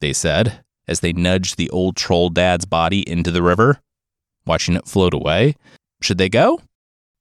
they 0.00 0.14
said, 0.14 0.64
as 0.88 1.00
they 1.00 1.12
nudged 1.12 1.58
the 1.58 1.68
old 1.68 1.96
troll 1.96 2.30
dad's 2.30 2.64
body 2.64 3.06
into 3.06 3.30
the 3.30 3.42
river, 3.42 3.80
watching 4.46 4.74
it 4.74 4.88
float 4.88 5.12
away. 5.12 5.54
Should 6.00 6.16
they 6.16 6.30
go? 6.30 6.62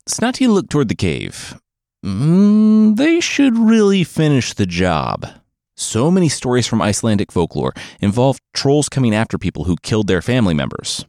Snati 0.08 0.48
looked 0.48 0.70
toward 0.70 0.88
the 0.88 0.96
cave. 0.96 1.60
Mm, 2.04 2.96
they 2.96 3.20
should 3.20 3.58
really 3.58 4.04
finish 4.04 4.54
the 4.54 4.66
job. 4.66 5.28
So 5.76 6.12
many 6.12 6.30
stories 6.30 6.68
from 6.68 6.82
Icelandic 6.82 7.32
folklore 7.32 7.74
involve 8.00 8.40
trolls 8.54 8.90
coming 8.90 9.16
after 9.16 9.38
people 9.38 9.66
who 9.66 9.76
killed 9.82 10.08
their 10.08 10.22
family 10.22 10.54
members. 10.54 11.06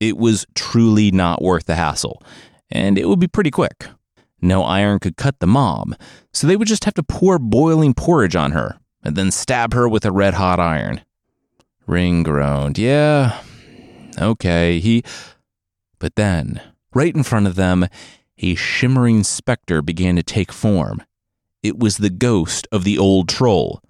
It 0.00 0.16
was 0.16 0.46
truly 0.54 1.10
not 1.10 1.42
worth 1.42 1.66
the 1.66 1.74
hassle, 1.74 2.22
and 2.70 2.98
it 2.98 3.08
would 3.08 3.20
be 3.20 3.28
pretty 3.28 3.50
quick. 3.50 3.86
No 4.40 4.62
iron 4.62 4.98
could 4.98 5.16
cut 5.16 5.40
the 5.40 5.46
mob, 5.46 5.94
so 6.32 6.46
they 6.46 6.56
would 6.56 6.68
just 6.68 6.84
have 6.84 6.94
to 6.94 7.02
pour 7.02 7.38
boiling 7.38 7.94
porridge 7.94 8.36
on 8.36 8.52
her 8.52 8.78
and 9.02 9.16
then 9.16 9.30
stab 9.30 9.72
her 9.72 9.88
with 9.88 10.04
a 10.04 10.12
red 10.12 10.34
hot 10.34 10.60
iron. 10.60 11.00
Ring 11.86 12.22
groaned, 12.22 12.78
Yeah, 12.78 13.40
okay, 14.20 14.80
he. 14.80 15.02
But 15.98 16.16
then, 16.16 16.60
right 16.92 17.14
in 17.14 17.22
front 17.22 17.46
of 17.46 17.54
them, 17.54 17.86
a 18.38 18.54
shimmering 18.54 19.24
specter 19.24 19.82
began 19.82 20.16
to 20.16 20.22
take 20.22 20.52
form. 20.52 21.02
It 21.62 21.78
was 21.78 21.96
the 21.96 22.10
ghost 22.10 22.68
of 22.70 22.84
the 22.84 22.98
old 22.98 23.28
troll. 23.28 23.82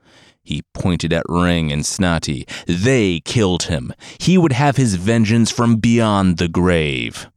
He 0.42 0.62
pointed 0.72 1.12
at 1.12 1.24
Ring 1.28 1.72
and 1.72 1.82
Snati. 1.82 2.48
They 2.66 3.20
killed 3.20 3.64
him. 3.64 3.92
He 4.18 4.38
would 4.38 4.52
have 4.52 4.76
his 4.76 4.94
vengeance 4.94 5.50
from 5.50 5.76
beyond 5.76 6.38
the 6.38 6.48
grave. 6.48 7.28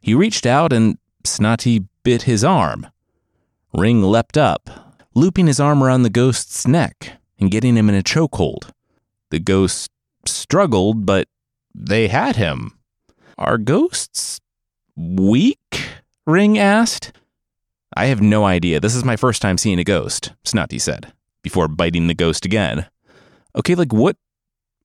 He 0.00 0.14
reached 0.14 0.44
out 0.44 0.72
and 0.72 0.98
Snati 1.24 1.88
bit 2.02 2.22
his 2.22 2.44
arm. 2.44 2.86
Ring 3.72 4.02
leapt 4.02 4.36
up, 4.36 4.96
looping 5.14 5.46
his 5.46 5.58
arm 5.58 5.82
around 5.82 6.02
the 6.02 6.10
ghost's 6.10 6.66
neck 6.66 7.12
and 7.40 7.50
getting 7.50 7.76
him 7.76 7.88
in 7.88 7.94
a 7.94 8.02
chokehold. 8.02 8.70
The 9.30 9.40
ghost 9.40 9.90
struggled, 10.26 11.06
but 11.06 11.26
they 11.74 12.08
had 12.08 12.36
him. 12.36 12.78
Are 13.38 13.58
ghosts 13.58 14.40
weak? 14.94 15.88
Ring 16.26 16.58
asked. 16.58 17.12
I 17.96 18.06
have 18.06 18.20
no 18.20 18.44
idea. 18.44 18.80
This 18.80 18.94
is 18.94 19.04
my 19.04 19.16
first 19.16 19.42
time 19.42 19.58
seeing 19.58 19.78
a 19.78 19.84
ghost, 19.84 20.32
Snati 20.44 20.80
said, 20.80 21.12
before 21.42 21.68
biting 21.68 22.06
the 22.06 22.14
ghost 22.14 22.44
again. 22.44 22.86
Okay, 23.54 23.74
like 23.74 23.92
what 23.92 24.16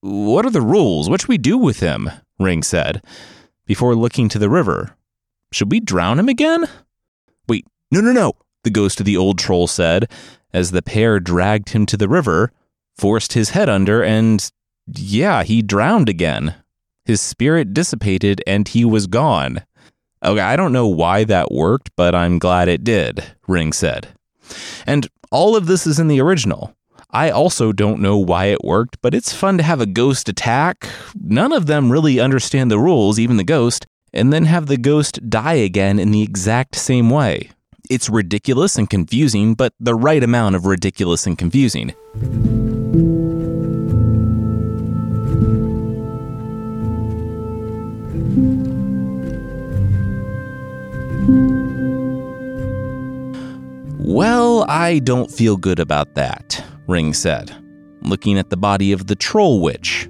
what 0.01 0.45
are 0.45 0.51
the 0.51 0.61
rules? 0.61 1.09
What 1.09 1.21
should 1.21 1.29
we 1.29 1.37
do 1.37 1.57
with 1.57 1.79
him? 1.79 2.09
Ring 2.39 2.63
said, 2.63 3.03
before 3.65 3.95
looking 3.95 4.29
to 4.29 4.39
the 4.39 4.49
river. 4.49 4.95
Should 5.51 5.71
we 5.71 5.79
drown 5.79 6.19
him 6.19 6.29
again? 6.29 6.65
Wait, 7.47 7.65
no, 7.91 7.99
no, 7.99 8.11
no, 8.11 8.33
the 8.63 8.69
ghost 8.69 8.99
of 8.99 9.05
the 9.05 9.17
old 9.17 9.39
troll 9.39 9.67
said, 9.67 10.09
as 10.53 10.71
the 10.71 10.81
pair 10.81 11.19
dragged 11.19 11.69
him 11.69 11.85
to 11.87 11.97
the 11.97 12.07
river, 12.07 12.51
forced 12.97 13.33
his 13.33 13.51
head 13.51 13.67
under, 13.67 14.03
and 14.03 14.51
yeah, 14.87 15.43
he 15.43 15.61
drowned 15.61 16.09
again. 16.09 16.55
His 17.05 17.21
spirit 17.21 17.73
dissipated 17.73 18.41
and 18.45 18.67
he 18.67 18.85
was 18.85 19.07
gone. 19.07 19.63
Okay, 20.23 20.41
I 20.41 20.55
don't 20.55 20.73
know 20.73 20.87
why 20.87 21.23
that 21.23 21.51
worked, 21.51 21.91
but 21.95 22.13
I'm 22.13 22.39
glad 22.39 22.67
it 22.67 22.83
did, 22.83 23.23
Ring 23.47 23.71
said. 23.71 24.09
And 24.85 25.07
all 25.31 25.55
of 25.55 25.67
this 25.67 25.87
is 25.87 25.99
in 25.99 26.07
the 26.07 26.19
original. 26.19 26.75
I 27.11 27.31
also 27.31 27.71
don't 27.71 28.01
know 28.01 28.17
why 28.17 28.45
it 28.45 28.63
worked, 28.63 29.01
but 29.01 29.15
it's 29.15 29.33
fun 29.33 29.57
to 29.57 29.63
have 29.63 29.81
a 29.81 29.85
ghost 29.85 30.29
attack. 30.29 30.87
None 31.15 31.53
of 31.53 31.65
them 31.65 31.91
really 31.91 32.19
understand 32.19 32.69
the 32.69 32.79
rules, 32.79 33.17
even 33.17 33.37
the 33.37 33.43
ghost, 33.43 33.87
and 34.13 34.33
then 34.33 34.45
have 34.45 34.67
the 34.67 34.77
ghost 34.77 35.29
die 35.29 35.53
again 35.53 35.99
in 35.99 36.11
the 36.11 36.21
exact 36.21 36.75
same 36.75 37.09
way. 37.09 37.49
It's 37.89 38.09
ridiculous 38.09 38.77
and 38.77 38.89
confusing, 38.89 39.55
but 39.55 39.73
the 39.79 39.95
right 39.95 40.23
amount 40.23 40.55
of 40.55 40.65
ridiculous 40.65 41.25
and 41.25 41.37
confusing. 41.37 41.95
I 54.69 54.99
don't 54.99 55.31
feel 55.31 55.57
good 55.57 55.79
about 55.79 56.13
that, 56.13 56.63
Ring 56.85 57.15
said, 57.15 57.55
looking 58.03 58.37
at 58.37 58.51
the 58.51 58.55
body 58.55 58.91
of 58.91 59.07
the 59.07 59.15
troll 59.15 59.61
witch, 59.61 60.07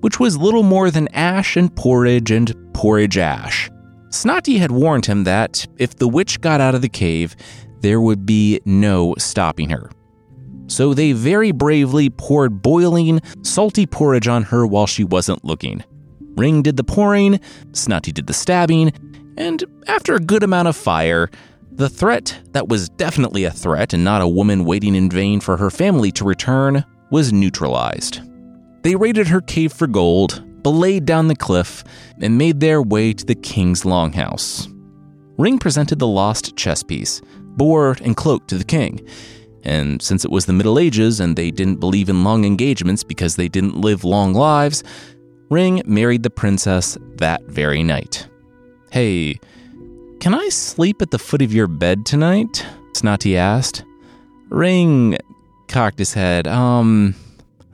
which 0.00 0.18
was 0.18 0.38
little 0.38 0.62
more 0.62 0.90
than 0.90 1.08
ash 1.08 1.58
and 1.58 1.76
porridge 1.76 2.30
and 2.30 2.56
porridge 2.72 3.18
ash. 3.18 3.70
Snati 4.08 4.58
had 4.58 4.70
warned 4.70 5.04
him 5.04 5.24
that 5.24 5.66
if 5.76 5.96
the 5.96 6.08
witch 6.08 6.40
got 6.40 6.58
out 6.58 6.74
of 6.74 6.80
the 6.80 6.88
cave, 6.88 7.36
there 7.82 8.00
would 8.00 8.24
be 8.24 8.62
no 8.64 9.14
stopping 9.18 9.68
her. 9.68 9.90
So 10.68 10.94
they 10.94 11.12
very 11.12 11.52
bravely 11.52 12.08
poured 12.08 12.62
boiling, 12.62 13.20
salty 13.42 13.84
porridge 13.84 14.26
on 14.26 14.44
her 14.44 14.66
while 14.66 14.86
she 14.86 15.04
wasn't 15.04 15.44
looking. 15.44 15.84
Ring 16.34 16.62
did 16.62 16.78
the 16.78 16.84
pouring, 16.84 17.40
Snati 17.72 18.14
did 18.14 18.26
the 18.26 18.32
stabbing, 18.32 18.90
and 19.36 19.62
after 19.86 20.14
a 20.14 20.20
good 20.20 20.42
amount 20.42 20.68
of 20.68 20.76
fire, 20.76 21.28
the 21.76 21.88
threat 21.88 22.38
that 22.52 22.68
was 22.68 22.88
definitely 22.90 23.44
a 23.44 23.50
threat 23.50 23.92
and 23.92 24.04
not 24.04 24.22
a 24.22 24.28
woman 24.28 24.64
waiting 24.64 24.94
in 24.94 25.10
vain 25.10 25.40
for 25.40 25.56
her 25.56 25.70
family 25.70 26.12
to 26.12 26.24
return 26.24 26.84
was 27.10 27.32
neutralized. 27.32 28.20
They 28.82 28.96
raided 28.96 29.28
her 29.28 29.40
cave 29.40 29.72
for 29.72 29.86
gold, 29.86 30.62
belayed 30.62 31.06
down 31.06 31.28
the 31.28 31.36
cliff, 31.36 31.84
and 32.20 32.38
made 32.38 32.60
their 32.60 32.82
way 32.82 33.12
to 33.12 33.24
the 33.24 33.34
king's 33.34 33.82
longhouse. 33.82 34.68
Ring 35.38 35.58
presented 35.58 35.98
the 35.98 36.06
lost 36.06 36.56
chess 36.56 36.82
piece, 36.82 37.20
board 37.56 38.00
and 38.00 38.16
cloak 38.16 38.46
to 38.48 38.58
the 38.58 38.64
king. 38.64 39.06
And 39.64 40.02
since 40.02 40.24
it 40.24 40.30
was 40.30 40.46
the 40.46 40.52
Middle 40.52 40.78
Ages 40.78 41.20
and 41.20 41.36
they 41.36 41.50
didn't 41.50 41.80
believe 41.80 42.08
in 42.08 42.24
long 42.24 42.44
engagements 42.44 43.04
because 43.04 43.36
they 43.36 43.48
didn't 43.48 43.76
live 43.76 44.04
long 44.04 44.34
lives, 44.34 44.82
Ring 45.50 45.82
married 45.84 46.22
the 46.22 46.30
princess 46.30 46.96
that 47.16 47.42
very 47.44 47.82
night. 47.82 48.26
Hey, 48.90 49.38
can 50.22 50.34
I 50.34 50.50
sleep 50.50 51.02
at 51.02 51.10
the 51.10 51.18
foot 51.18 51.42
of 51.42 51.52
your 51.52 51.66
bed 51.66 52.06
tonight? 52.06 52.64
Snati 52.92 53.34
asked. 53.34 53.82
Ring 54.50 55.18
cocked 55.66 55.98
his 55.98 56.14
head. 56.14 56.46
Um, 56.46 57.16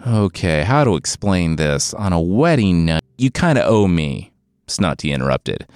okay, 0.06 0.62
how 0.62 0.82
to 0.82 0.96
explain 0.96 1.56
this? 1.56 1.92
On 1.92 2.14
a 2.14 2.20
wedding 2.20 2.86
night, 2.86 3.02
you 3.18 3.30
kind 3.30 3.58
of 3.58 3.70
owe 3.70 3.86
me, 3.86 4.32
Snati 4.66 5.12
interrupted. 5.12 5.66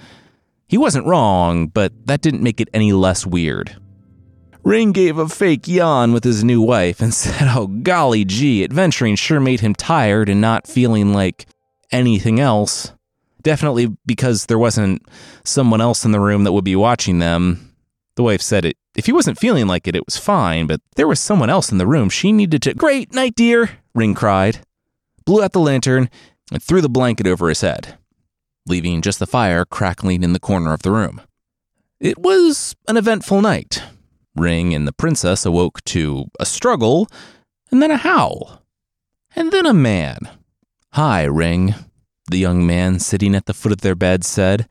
He 0.67 0.79
wasn't 0.79 1.05
wrong, 1.05 1.67
but 1.67 1.93
that 2.07 2.21
didn't 2.21 2.41
make 2.41 2.59
it 2.59 2.69
any 2.73 2.91
less 2.91 3.23
weird. 3.23 3.75
Ring 4.63 4.93
gave 4.93 5.19
a 5.19 5.29
fake 5.29 5.67
yawn 5.67 6.11
with 6.11 6.23
his 6.23 6.43
new 6.43 6.59
wife 6.59 7.01
and 7.01 7.13
said, 7.13 7.55
Oh, 7.55 7.67
golly 7.67 8.25
gee, 8.25 8.63
adventuring 8.63 9.15
sure 9.15 9.39
made 9.39 9.59
him 9.59 9.75
tired 9.75 10.27
and 10.27 10.41
not 10.41 10.65
feeling 10.65 11.13
like 11.13 11.45
anything 11.91 12.39
else. 12.39 12.93
Definitely 13.43 13.95
because 14.05 14.45
there 14.45 14.59
wasn't 14.59 15.05
someone 15.43 15.81
else 15.81 16.05
in 16.05 16.11
the 16.11 16.19
room 16.19 16.43
that 16.45 16.53
would 16.53 16.63
be 16.63 16.75
watching 16.75 17.19
them. 17.19 17.75
The 18.15 18.23
wife 18.23 18.41
said 18.41 18.65
it. 18.65 18.77
If 18.95 19.05
he 19.07 19.11
wasn't 19.11 19.39
feeling 19.39 19.67
like 19.67 19.87
it, 19.87 19.95
it 19.95 20.05
was 20.05 20.17
fine, 20.17 20.67
but 20.67 20.79
there 20.95 21.07
was 21.07 21.19
someone 21.19 21.49
else 21.49 21.71
in 21.71 21.77
the 21.77 21.87
room. 21.87 22.09
She 22.09 22.31
needed 22.31 22.61
to. 22.63 22.73
Great 22.73 23.13
night, 23.13 23.35
dear, 23.35 23.71
Ring 23.95 24.13
cried, 24.13 24.59
blew 25.25 25.43
out 25.43 25.51
the 25.51 25.59
lantern, 25.59 26.09
and 26.51 26.61
threw 26.61 26.79
the 26.79 26.89
blanket 26.89 27.25
over 27.25 27.49
his 27.49 27.61
head, 27.61 27.97
leaving 28.67 29.01
just 29.01 29.19
the 29.19 29.25
fire 29.25 29.65
crackling 29.65 30.23
in 30.23 30.33
the 30.33 30.39
corner 30.39 30.73
of 30.73 30.83
the 30.83 30.91
room. 30.91 31.21
It 31.99 32.19
was 32.19 32.75
an 32.87 32.97
eventful 32.97 33.41
night. 33.41 33.81
Ring 34.35 34.73
and 34.73 34.87
the 34.87 34.93
princess 34.93 35.45
awoke 35.45 35.83
to 35.85 36.25
a 36.39 36.45
struggle, 36.45 37.07
and 37.71 37.81
then 37.81 37.91
a 37.91 37.97
howl, 37.97 38.61
and 39.35 39.51
then 39.51 39.65
a 39.65 39.73
man. 39.73 40.19
Hi, 40.91 41.23
Ring, 41.23 41.73
the 42.29 42.37
young 42.37 42.65
man 42.65 42.99
sitting 42.99 43.35
at 43.35 43.45
the 43.45 43.53
foot 43.53 43.71
of 43.71 43.81
their 43.81 43.95
bed 43.95 44.23
said. 44.23 44.67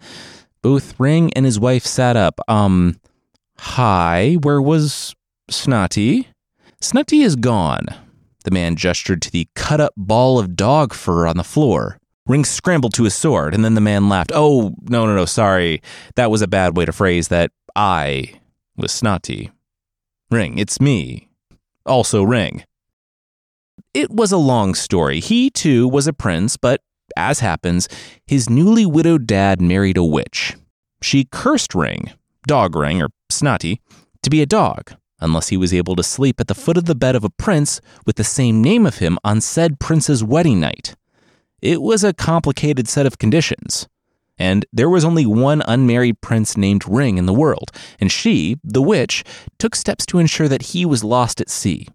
Both 0.62 0.98
Ring 0.98 1.32
and 1.34 1.44
his 1.44 1.58
wife 1.58 1.84
sat 1.84 2.16
up. 2.16 2.40
Um, 2.48 3.00
hi, 3.58 4.36
where 4.42 4.62
was 4.62 5.14
Snati? 5.50 6.26
Snati 6.80 7.24
is 7.24 7.36
gone. 7.36 7.86
The 8.44 8.50
man 8.50 8.76
gestured 8.76 9.22
to 9.22 9.30
the 9.30 9.48
cut 9.54 9.80
up 9.80 9.92
ball 9.96 10.38
of 10.38 10.56
dog 10.56 10.94
fur 10.94 11.26
on 11.26 11.36
the 11.36 11.44
floor. 11.44 11.98
Ring 12.26 12.44
scrambled 12.44 12.94
to 12.94 13.04
his 13.04 13.14
sword, 13.14 13.54
and 13.54 13.64
then 13.64 13.74
the 13.74 13.80
man 13.80 14.08
laughed. 14.08 14.32
Oh, 14.34 14.74
no, 14.82 15.06
no, 15.06 15.14
no, 15.14 15.24
sorry. 15.24 15.82
That 16.14 16.30
was 16.30 16.42
a 16.42 16.48
bad 16.48 16.76
way 16.76 16.84
to 16.84 16.92
phrase 16.92 17.28
that. 17.28 17.50
I 17.74 18.34
was 18.76 18.92
Snati. 18.92 19.50
Ring, 20.30 20.58
it's 20.58 20.80
me. 20.80 21.28
Also, 21.84 22.22
Ring. 22.22 22.64
It 23.92 24.10
was 24.10 24.30
a 24.30 24.36
long 24.36 24.74
story. 24.74 25.20
He, 25.20 25.50
too, 25.50 25.88
was 25.88 26.06
a 26.06 26.12
prince, 26.12 26.56
but 26.56 26.80
as 27.16 27.40
happens, 27.40 27.88
his 28.26 28.50
newly 28.50 28.86
widowed 28.86 29.26
dad 29.26 29.60
married 29.60 29.96
a 29.96 30.04
witch. 30.04 30.56
She 31.02 31.24
cursed 31.24 31.74
Ring, 31.74 32.12
Dog 32.46 32.76
Ring, 32.76 33.02
or 33.02 33.08
Snati, 33.30 33.78
to 34.22 34.30
be 34.30 34.42
a 34.42 34.46
dog, 34.46 34.94
unless 35.20 35.48
he 35.48 35.56
was 35.56 35.74
able 35.74 35.96
to 35.96 36.02
sleep 36.02 36.40
at 36.40 36.48
the 36.48 36.54
foot 36.54 36.76
of 36.76 36.84
the 36.84 36.94
bed 36.94 37.16
of 37.16 37.24
a 37.24 37.30
prince 37.30 37.80
with 38.06 38.16
the 38.16 38.24
same 38.24 38.62
name 38.62 38.86
of 38.86 38.98
him 38.98 39.18
on 39.24 39.40
said 39.40 39.80
prince's 39.80 40.22
wedding 40.22 40.60
night. 40.60 40.94
It 41.60 41.80
was 41.80 42.02
a 42.02 42.12
complicated 42.12 42.88
set 42.88 43.06
of 43.06 43.18
conditions. 43.18 43.88
And 44.38 44.66
there 44.72 44.88
was 44.88 45.04
only 45.04 45.26
one 45.26 45.62
unmarried 45.68 46.20
prince 46.20 46.56
named 46.56 46.88
Ring 46.88 47.18
in 47.18 47.26
the 47.26 47.32
world, 47.32 47.70
and 48.00 48.10
she, 48.10 48.56
the 48.64 48.82
witch, 48.82 49.22
took 49.58 49.76
steps 49.76 50.06
to 50.06 50.18
ensure 50.18 50.48
that 50.48 50.62
he 50.62 50.84
was 50.84 51.04
lost 51.04 51.40
at 51.40 51.50
sea. 51.50 51.86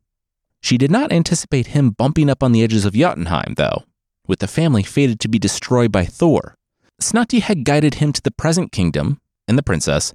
She 0.62 0.78
did 0.78 0.92
not 0.92 1.12
anticipate 1.12 1.68
him 1.68 1.90
bumping 1.92 2.30
up 2.30 2.44
on 2.44 2.52
the 2.52 2.64
edges 2.64 2.86
of 2.86 2.94
Jotunheim, 2.94 3.56
though, 3.58 3.84
with 4.28 4.40
the 4.40 4.48
family 4.48 4.84
fated 4.84 5.20
to 5.22 5.28
be 5.28 5.40
destroyed 5.40 5.92
by 5.92 6.06
Thor. 6.06 6.56
Snati 7.02 7.42
had 7.42 7.64
guided 7.64 7.96
him 7.96 8.12
to 8.12 8.22
the 8.22 8.32
present 8.32 8.72
kingdom 8.72 9.22
and 9.48 9.58
the 9.58 9.64
princess, 9.64 10.14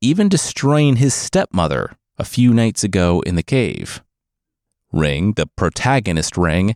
even 0.00 0.28
destroying 0.28 0.96
his 0.96 1.14
stepmother 1.14 1.96
a 2.18 2.24
few 2.24 2.52
nights 2.52 2.84
ago 2.84 3.22
in 3.26 3.36
the 3.36 3.42
cave. 3.42 4.02
Ring, 4.92 5.32
the 5.32 5.46
protagonist 5.46 6.36
Ring, 6.36 6.74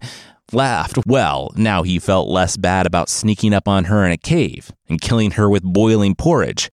laughed. 0.52 0.98
Well, 1.06 1.52
now 1.56 1.82
he 1.82 1.98
felt 1.98 2.28
less 2.28 2.56
bad 2.56 2.86
about 2.86 3.08
sneaking 3.08 3.54
up 3.54 3.68
on 3.68 3.84
her 3.84 4.04
in 4.04 4.12
a 4.12 4.16
cave 4.16 4.72
and 4.88 5.00
killing 5.00 5.32
her 5.32 5.48
with 5.48 5.62
boiling 5.62 6.14
porridge. 6.14 6.70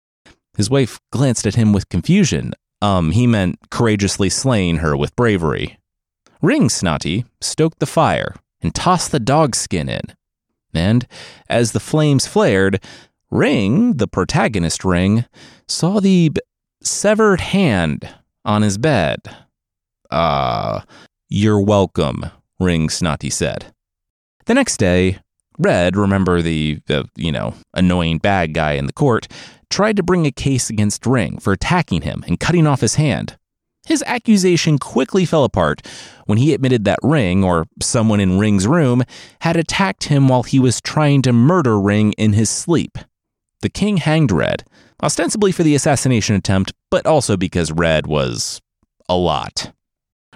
His 0.56 0.70
wife 0.70 1.00
glanced 1.12 1.46
at 1.46 1.56
him 1.56 1.74
with 1.74 1.90
confusion. 1.90 2.54
Um, 2.82 3.12
he 3.12 3.28
meant 3.28 3.70
courageously 3.70 4.30
slaying 4.30 4.78
her 4.78 4.96
with 4.96 5.16
bravery. 5.16 5.78
Ring 6.42 6.70
Snati 6.70 7.26
stoked 7.42 7.80
the 7.80 7.86
fire 7.86 8.36
and 8.62 8.74
tossed 8.74 9.12
the 9.12 9.20
dog 9.20 9.56
skin 9.56 9.90
in. 9.90 10.02
And 10.74 11.08
as 11.50 11.72
the 11.72 11.80
flames 11.80 12.28
flared, 12.28 12.84
Ring, 13.30 13.98
the 13.98 14.08
protagonist 14.08 14.86
Ring, 14.86 15.26
saw 15.68 16.00
the 16.00 16.30
b- 16.30 16.42
severed 16.82 17.42
hand 17.42 18.08
on 18.46 18.62
his 18.62 18.78
bed. 18.78 19.20
Ah, 20.12 20.82
uh, 20.82 20.82
you're 21.28 21.60
welcome, 21.60 22.26
Ring 22.60 22.88
Snati 22.88 23.32
said. 23.32 23.74
The 24.46 24.54
next 24.54 24.78
day, 24.78 25.20
Red, 25.58 25.98
remember 25.98 26.42
the, 26.42 26.80
the, 26.86 27.10
you 27.16 27.32
know, 27.32 27.54
annoying 27.74 28.20
bad 28.20 28.54
guy 28.54 28.74
in 28.74 28.86
the 28.86 28.94
court, 28.94 29.28
tried 29.70 29.98
to 29.98 30.04
bring 30.04 30.26
a 30.26 30.32
case 30.32 30.70
against 30.70 31.06
Ring 31.06 31.40
for 31.40 31.52
attacking 31.52 32.04
him 32.04 32.24
and 32.28 32.40
cutting 32.40 32.66
off 32.66 32.82
his 32.82 32.96
hand. 32.96 33.38
His 33.88 34.04
accusation 34.06 34.80
quickly 34.80 35.24
fell 35.24 35.46
apart 35.46 35.82
when 36.26 36.38
he 36.38 36.54
admitted 36.54 36.84
that 36.84 37.00
Ring, 37.02 37.42
or 37.42 37.68
someone 37.82 38.20
in 38.20 38.38
Ring's 38.38 38.68
room, 38.68 39.04
had 39.40 39.56
attacked 39.56 40.06
him 40.06 40.28
while 40.28 40.44
he 40.44 40.60
was 40.60 40.82
trying 40.82 41.22
to 41.22 41.32
murder 41.32 41.80
Ring 41.80 42.12
in 42.18 42.34
his 42.34 42.50
sleep. 42.50 42.98
The 43.62 43.70
king 43.70 43.96
hanged 43.96 44.30
Red, 44.30 44.66
ostensibly 45.02 45.54
for 45.54 45.64
the 45.64 45.74
assassination 45.74 46.36
attempt, 46.36 46.74
but 46.92 47.06
also 47.06 47.38
because 47.38 47.72
Red 47.72 48.08
was 48.08 48.60
a 49.08 49.16
lot. 49.16 49.72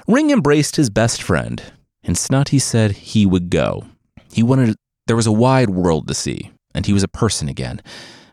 Ring 0.07 0.31
embraced 0.31 0.77
his 0.77 0.89
best 0.89 1.21
friend, 1.21 1.61
and 2.03 2.15
Snati 2.15 2.61
said 2.61 2.93
he 2.93 3.25
would 3.25 3.49
go. 3.49 3.83
He 4.31 4.43
wanted 4.43 4.77
there 5.07 5.17
was 5.17 5.27
a 5.27 5.31
wide 5.31 5.71
world 5.71 6.07
to 6.07 6.13
see, 6.13 6.51
and 6.73 6.85
he 6.85 6.93
was 6.93 7.03
a 7.03 7.09
person 7.09 7.49
again. 7.49 7.81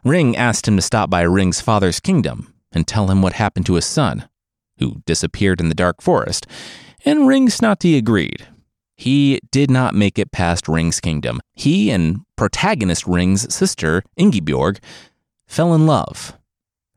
Ring 0.04 0.36
asked 0.36 0.68
him 0.68 0.76
to 0.76 0.82
stop 0.82 1.10
by 1.10 1.22
Ring's 1.22 1.60
father's 1.60 1.98
kingdom 1.98 2.54
and 2.70 2.86
tell 2.86 3.10
him 3.10 3.20
what 3.20 3.32
happened 3.32 3.66
to 3.66 3.74
his 3.74 3.84
son, 3.84 4.28
who 4.78 5.02
disappeared 5.06 5.60
in 5.60 5.68
the 5.68 5.74
dark 5.74 6.00
forest, 6.00 6.46
and 7.04 7.28
Ring 7.28 7.48
Snati 7.48 7.96
agreed. 7.96 8.46
He 8.96 9.40
did 9.52 9.70
not 9.70 9.94
make 9.94 10.18
it 10.18 10.32
past 10.32 10.66
Ring's 10.66 10.98
kingdom. 10.98 11.40
He 11.54 11.90
and 11.90 12.20
protagonist 12.36 13.06
Ring's 13.06 13.54
sister, 13.54 14.02
Ingiborg, 14.16 14.78
fell 15.46 15.72
in 15.74 15.86
love, 15.86 16.36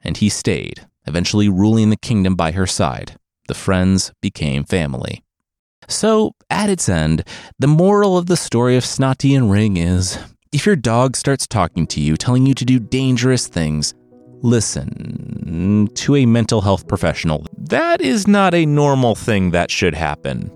and 0.04 0.18
he 0.18 0.28
stayed, 0.28 0.88
eventually 1.06 1.48
ruling 1.48 1.92
the 1.92 1.98
kingdom 1.98 2.36
by 2.36 2.52
her 2.54 2.66
side. 2.66 3.18
The 3.48 3.54
friends 3.54 4.12
became 4.22 4.64
family. 4.64 5.24
So, 5.88 6.34
at 6.50 6.70
its 6.70 6.88
end, 6.90 7.24
the 7.60 7.68
moral 7.68 8.18
of 8.18 8.28
the 8.28 8.38
story 8.38 8.78
of 8.78 8.84
Snati 8.84 9.36
and 9.36 9.52
Ring 9.52 9.78
is 9.78 10.18
if 10.52 10.66
your 10.66 10.76
dog 10.76 11.16
starts 11.16 11.48
talking 11.48 11.88
to 11.88 12.02
you, 12.02 12.18
telling 12.18 12.46
you 12.46 12.54
to 12.56 12.66
do 12.66 12.80
dangerous 12.80 13.48
things, 13.48 13.94
listen 14.44 15.90
to 15.96 16.16
a 16.16 16.26
mental 16.26 16.62
health 16.62 16.88
professional. 16.88 17.46
That 17.58 18.02
is 18.02 18.28
not 18.28 18.54
a 18.54 18.66
normal 18.66 19.16
thing 19.16 19.52
that 19.52 19.72
should 19.72 19.94
happen. 19.94 20.52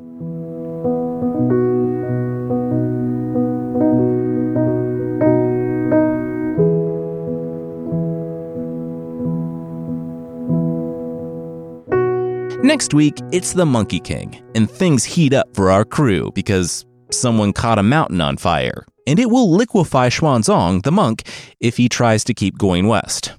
Next 12.63 12.93
week, 12.93 13.19
it's 13.31 13.53
the 13.53 13.65
Monkey 13.65 13.99
King, 13.99 14.41
and 14.55 14.69
things 14.69 15.03
heat 15.05 15.33
up 15.33 15.55
for 15.55 15.69
our 15.69 15.86
crew 15.86 16.31
because 16.33 16.83
someone 17.11 17.53
caught 17.53 17.77
a 17.77 17.83
mountain 17.83 18.21
on 18.21 18.38
fire, 18.38 18.86
and 19.05 19.19
it 19.19 19.29
will 19.29 19.51
liquefy 19.51 20.09
Xuanzang, 20.09 20.83
the 20.83 20.91
monk, 20.91 21.27
if 21.59 21.77
he 21.77 21.88
tries 21.88 22.23
to 22.23 22.33
keep 22.33 22.57
going 22.57 22.88
west. 22.88 23.33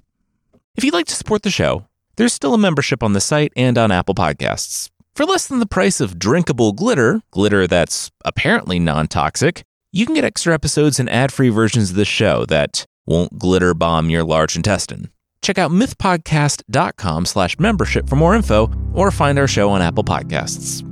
If 0.76 0.84
you'd 0.84 0.94
like 0.94 1.06
to 1.06 1.14
support 1.14 1.42
the 1.42 1.50
show, 1.50 1.86
There's 2.16 2.32
still 2.32 2.54
a 2.54 2.58
membership 2.58 3.02
on 3.02 3.12
the 3.12 3.20
site 3.20 3.52
and 3.56 3.76
on 3.76 3.92
Apple 3.92 4.14
Podcasts. 4.14 4.88
For 5.14 5.26
less 5.26 5.46
than 5.46 5.58
the 5.58 5.66
price 5.66 6.00
of 6.00 6.18
drinkable 6.18 6.72
glitter, 6.72 7.20
glitter 7.30 7.66
that's 7.66 8.10
apparently 8.24 8.78
non 8.78 9.06
toxic, 9.06 9.64
you 9.92 10.06
can 10.06 10.14
get 10.14 10.24
extra 10.24 10.54
episodes 10.54 10.98
and 10.98 11.10
ad 11.10 11.30
free 11.30 11.50
versions 11.50 11.90
of 11.90 11.96
the 11.96 12.06
show 12.06 12.46
that 12.46 12.86
won't 13.06 13.38
glitter 13.38 13.74
bomb 13.74 14.08
your 14.08 14.24
large 14.24 14.56
intestine. 14.56 15.10
Check 15.42 15.58
out 15.58 15.70
mythpodcast.com 15.70 17.26
slash 17.26 17.58
membership 17.58 18.08
for 18.08 18.16
more 18.16 18.34
info 18.34 18.70
or 18.94 19.10
find 19.10 19.38
our 19.38 19.46
show 19.46 19.70
on 19.70 19.82
Apple 19.82 20.04
Podcasts. 20.04 20.82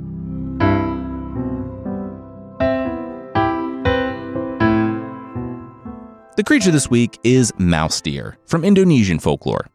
The 6.37 6.43
creature 6.45 6.71
this 6.71 6.89
week 6.89 7.17
is 7.23 7.51
mouse 7.57 8.01
deer 8.01 8.37
from 8.45 8.63
Indonesian 8.63 9.19
folklore. 9.19 9.67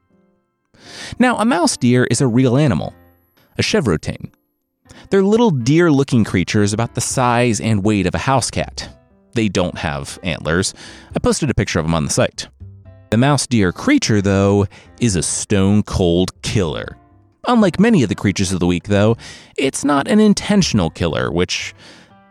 Now, 1.19 1.37
a 1.37 1.45
mouse 1.45 1.77
deer 1.77 2.07
is 2.11 2.21
a 2.21 2.27
real 2.27 2.57
animal, 2.57 2.95
a 3.59 3.63
chevrotain. 3.63 4.33
They're 5.11 5.23
little 5.23 5.51
deer 5.51 5.91
looking 5.91 6.25
creatures 6.25 6.73
about 6.73 6.95
the 6.95 7.01
size 7.01 7.61
and 7.61 7.85
weight 7.85 8.07
of 8.07 8.15
a 8.15 8.19
house 8.19 8.51
cat. 8.51 8.89
They 9.35 9.49
don't 9.49 9.79
have 9.79 10.19
antlers. 10.23 10.75
I 11.15 11.19
posted 11.19 11.51
a 11.51 11.55
picture 11.55 11.79
of 11.79 11.85
them 11.85 11.95
on 11.95 12.05
the 12.05 12.11
site. 12.11 12.49
The 13.11 13.17
mouse 13.17 13.47
deer 13.47 13.73
creature, 13.73 14.23
though, 14.23 14.67
is 15.01 15.17
a 15.17 15.23
stone 15.23 15.83
cold 15.83 16.43
killer. 16.43 16.97
Unlike 17.49 17.81
many 17.81 18.03
of 18.03 18.09
the 18.09 18.15
creatures 18.15 18.53
of 18.53 18.61
the 18.61 18.67
week, 18.67 18.85
though, 18.85 19.17
it's 19.57 19.85
not 19.85 20.07
an 20.09 20.21
intentional 20.21 20.91
killer, 20.91 21.31
which 21.31 21.75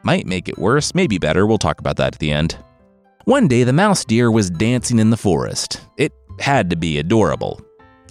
might 0.03 0.26
make 0.26 0.47
it 0.47 0.57
worse, 0.57 0.95
maybe 0.95 1.18
better. 1.18 1.45
We'll 1.45 1.57
talk 1.57 1.80
about 1.80 1.97
that 1.97 2.14
at 2.14 2.20
the 2.20 2.32
end. 2.32 2.57
One 3.26 3.47
day, 3.47 3.64
the 3.64 3.74
mouse 3.74 4.05
deer 4.05 4.32
was 4.32 4.49
dancing 4.49 4.99
in 4.99 5.10
the 5.10 5.18
forest. 5.18 5.82
It 5.97 6.14
had 6.39 6.70
to 6.70 6.76
be 6.76 6.97
adorable. 6.97 7.60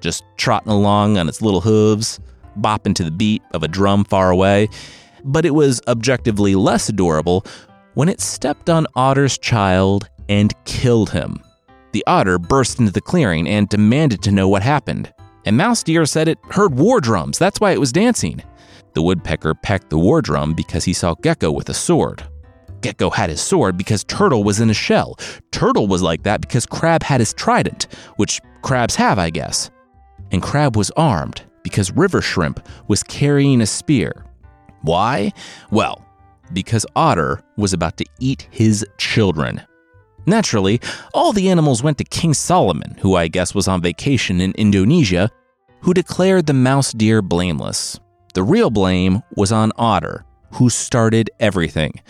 Just 0.00 0.24
trotting 0.36 0.72
along 0.72 1.18
on 1.18 1.28
its 1.28 1.42
little 1.42 1.60
hooves, 1.60 2.20
bopping 2.60 2.94
to 2.94 3.04
the 3.04 3.10
beat 3.10 3.42
of 3.52 3.62
a 3.62 3.68
drum 3.68 4.04
far 4.04 4.30
away. 4.30 4.68
But 5.24 5.44
it 5.44 5.54
was 5.54 5.80
objectively 5.88 6.54
less 6.54 6.88
adorable 6.88 7.44
when 7.94 8.08
it 8.08 8.20
stepped 8.20 8.70
on 8.70 8.86
Otter's 8.94 9.38
child 9.38 10.08
and 10.28 10.54
killed 10.64 11.10
him. 11.10 11.42
The 11.92 12.04
otter 12.06 12.38
burst 12.38 12.78
into 12.78 12.92
the 12.92 13.00
clearing 13.00 13.48
and 13.48 13.68
demanded 13.68 14.22
to 14.22 14.30
know 14.30 14.48
what 14.48 14.62
happened. 14.62 15.12
And 15.44 15.56
Mouse 15.56 15.82
Deer 15.82 16.04
said 16.06 16.28
it 16.28 16.38
heard 16.50 16.74
war 16.74 17.00
drums, 17.00 17.38
that's 17.38 17.60
why 17.60 17.72
it 17.72 17.80
was 17.80 17.92
dancing. 17.92 18.42
The 18.94 19.02
woodpecker 19.02 19.54
pecked 19.54 19.90
the 19.90 19.98
war 19.98 20.20
drum 20.20 20.54
because 20.54 20.84
he 20.84 20.92
saw 20.92 21.14
Gecko 21.14 21.50
with 21.50 21.68
a 21.68 21.74
sword. 21.74 22.24
Gecko 22.80 23.10
had 23.10 23.30
his 23.30 23.40
sword 23.40 23.76
because 23.76 24.04
Turtle 24.04 24.44
was 24.44 24.60
in 24.60 24.70
a 24.70 24.74
shell. 24.74 25.16
Turtle 25.50 25.86
was 25.86 26.02
like 26.02 26.22
that 26.22 26.40
because 26.40 26.66
Crab 26.66 27.02
had 27.02 27.20
his 27.20 27.32
trident, 27.32 27.86
which 28.16 28.40
crabs 28.62 28.94
have, 28.96 29.18
I 29.18 29.30
guess. 29.30 29.70
And 30.30 30.42
Crab 30.42 30.76
was 30.76 30.90
armed 30.92 31.42
because 31.62 31.90
River 31.90 32.20
Shrimp 32.20 32.66
was 32.88 33.02
carrying 33.02 33.60
a 33.60 33.66
spear. 33.66 34.24
Why? 34.82 35.32
Well, 35.70 36.04
because 36.52 36.86
Otter 36.96 37.42
was 37.56 37.72
about 37.72 37.96
to 37.98 38.06
eat 38.20 38.48
his 38.50 38.86
children. 38.96 39.62
Naturally, 40.26 40.80
all 41.14 41.32
the 41.32 41.48
animals 41.48 41.82
went 41.82 41.98
to 41.98 42.04
King 42.04 42.34
Solomon, 42.34 42.96
who 43.00 43.14
I 43.16 43.28
guess 43.28 43.54
was 43.54 43.68
on 43.68 43.80
vacation 43.80 44.40
in 44.40 44.52
Indonesia, 44.52 45.30
who 45.80 45.94
declared 45.94 46.46
the 46.46 46.52
mouse 46.52 46.92
deer 46.92 47.22
blameless. 47.22 47.98
The 48.34 48.42
real 48.42 48.70
blame 48.70 49.22
was 49.36 49.52
on 49.52 49.72
Otter, 49.76 50.24
who 50.52 50.70
started 50.70 51.30
everything. 51.40 52.00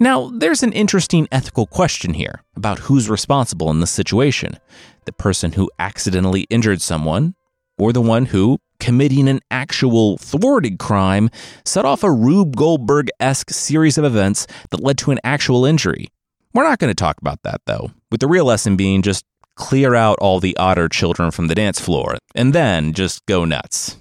Now, 0.00 0.30
there's 0.34 0.62
an 0.62 0.72
interesting 0.72 1.28
ethical 1.30 1.66
question 1.66 2.14
here 2.14 2.42
about 2.56 2.80
who's 2.80 3.08
responsible 3.08 3.70
in 3.70 3.80
this 3.80 3.90
situation 3.90 4.58
the 5.04 5.12
person 5.12 5.52
who 5.52 5.70
accidentally 5.80 6.42
injured 6.42 6.80
someone, 6.80 7.34
or 7.78 7.92
the 7.92 8.02
one 8.02 8.26
who, 8.26 8.58
committing 8.80 9.28
an 9.28 9.40
actual 9.50 10.18
thwarted 10.18 10.78
crime, 10.78 11.30
set 11.64 11.84
off 11.84 12.02
a 12.02 12.10
Rube 12.10 12.56
Goldberg 12.56 13.08
esque 13.20 13.50
series 13.50 13.98
of 13.98 14.04
events 14.04 14.46
that 14.70 14.82
led 14.82 14.98
to 14.98 15.10
an 15.10 15.20
actual 15.24 15.64
injury. 15.64 16.08
We're 16.54 16.64
not 16.64 16.78
going 16.78 16.90
to 16.90 16.94
talk 16.94 17.18
about 17.20 17.42
that, 17.44 17.62
though, 17.66 17.92
with 18.10 18.20
the 18.20 18.26
real 18.26 18.44
lesson 18.44 18.76
being 18.76 19.02
just 19.02 19.24
clear 19.54 19.94
out 19.94 20.18
all 20.20 20.40
the 20.40 20.56
otter 20.56 20.88
children 20.88 21.30
from 21.30 21.46
the 21.46 21.54
dance 21.54 21.80
floor, 21.80 22.18
and 22.34 22.52
then 22.52 22.92
just 22.92 23.24
go 23.26 23.44
nuts. 23.44 23.96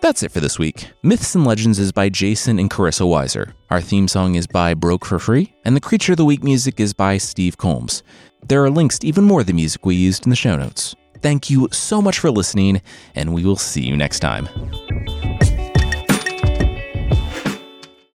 That's 0.00 0.22
it 0.22 0.32
for 0.32 0.40
this 0.40 0.58
week. 0.58 0.88
Myths 1.02 1.34
and 1.34 1.44
Legends 1.44 1.78
is 1.78 1.92
by 1.92 2.08
Jason 2.08 2.58
and 2.58 2.70
Carissa 2.70 3.06
Weiser. 3.06 3.52
Our 3.70 3.80
theme 3.80 4.08
song 4.08 4.34
is 4.34 4.48
by 4.48 4.74
Broke 4.74 5.04
for 5.04 5.20
Free, 5.20 5.54
and 5.64 5.76
the 5.76 5.80
Creature 5.80 6.14
of 6.14 6.16
the 6.16 6.24
Week 6.24 6.42
music 6.42 6.80
is 6.80 6.92
by 6.92 7.18
Steve 7.18 7.56
Combs. 7.56 8.02
There 8.48 8.64
are 8.64 8.68
links 8.68 8.98
to 8.98 9.06
even 9.06 9.22
more 9.22 9.42
of 9.42 9.46
the 9.46 9.52
music 9.52 9.86
we 9.86 9.94
used 9.94 10.26
in 10.26 10.30
the 10.30 10.34
show 10.34 10.56
notes. 10.56 10.96
Thank 11.22 11.50
you 11.50 11.68
so 11.70 12.02
much 12.02 12.18
for 12.18 12.32
listening, 12.32 12.82
and 13.14 13.32
we 13.32 13.44
will 13.44 13.54
see 13.54 13.82
you 13.82 13.96
next 13.96 14.18
time. 14.18 14.48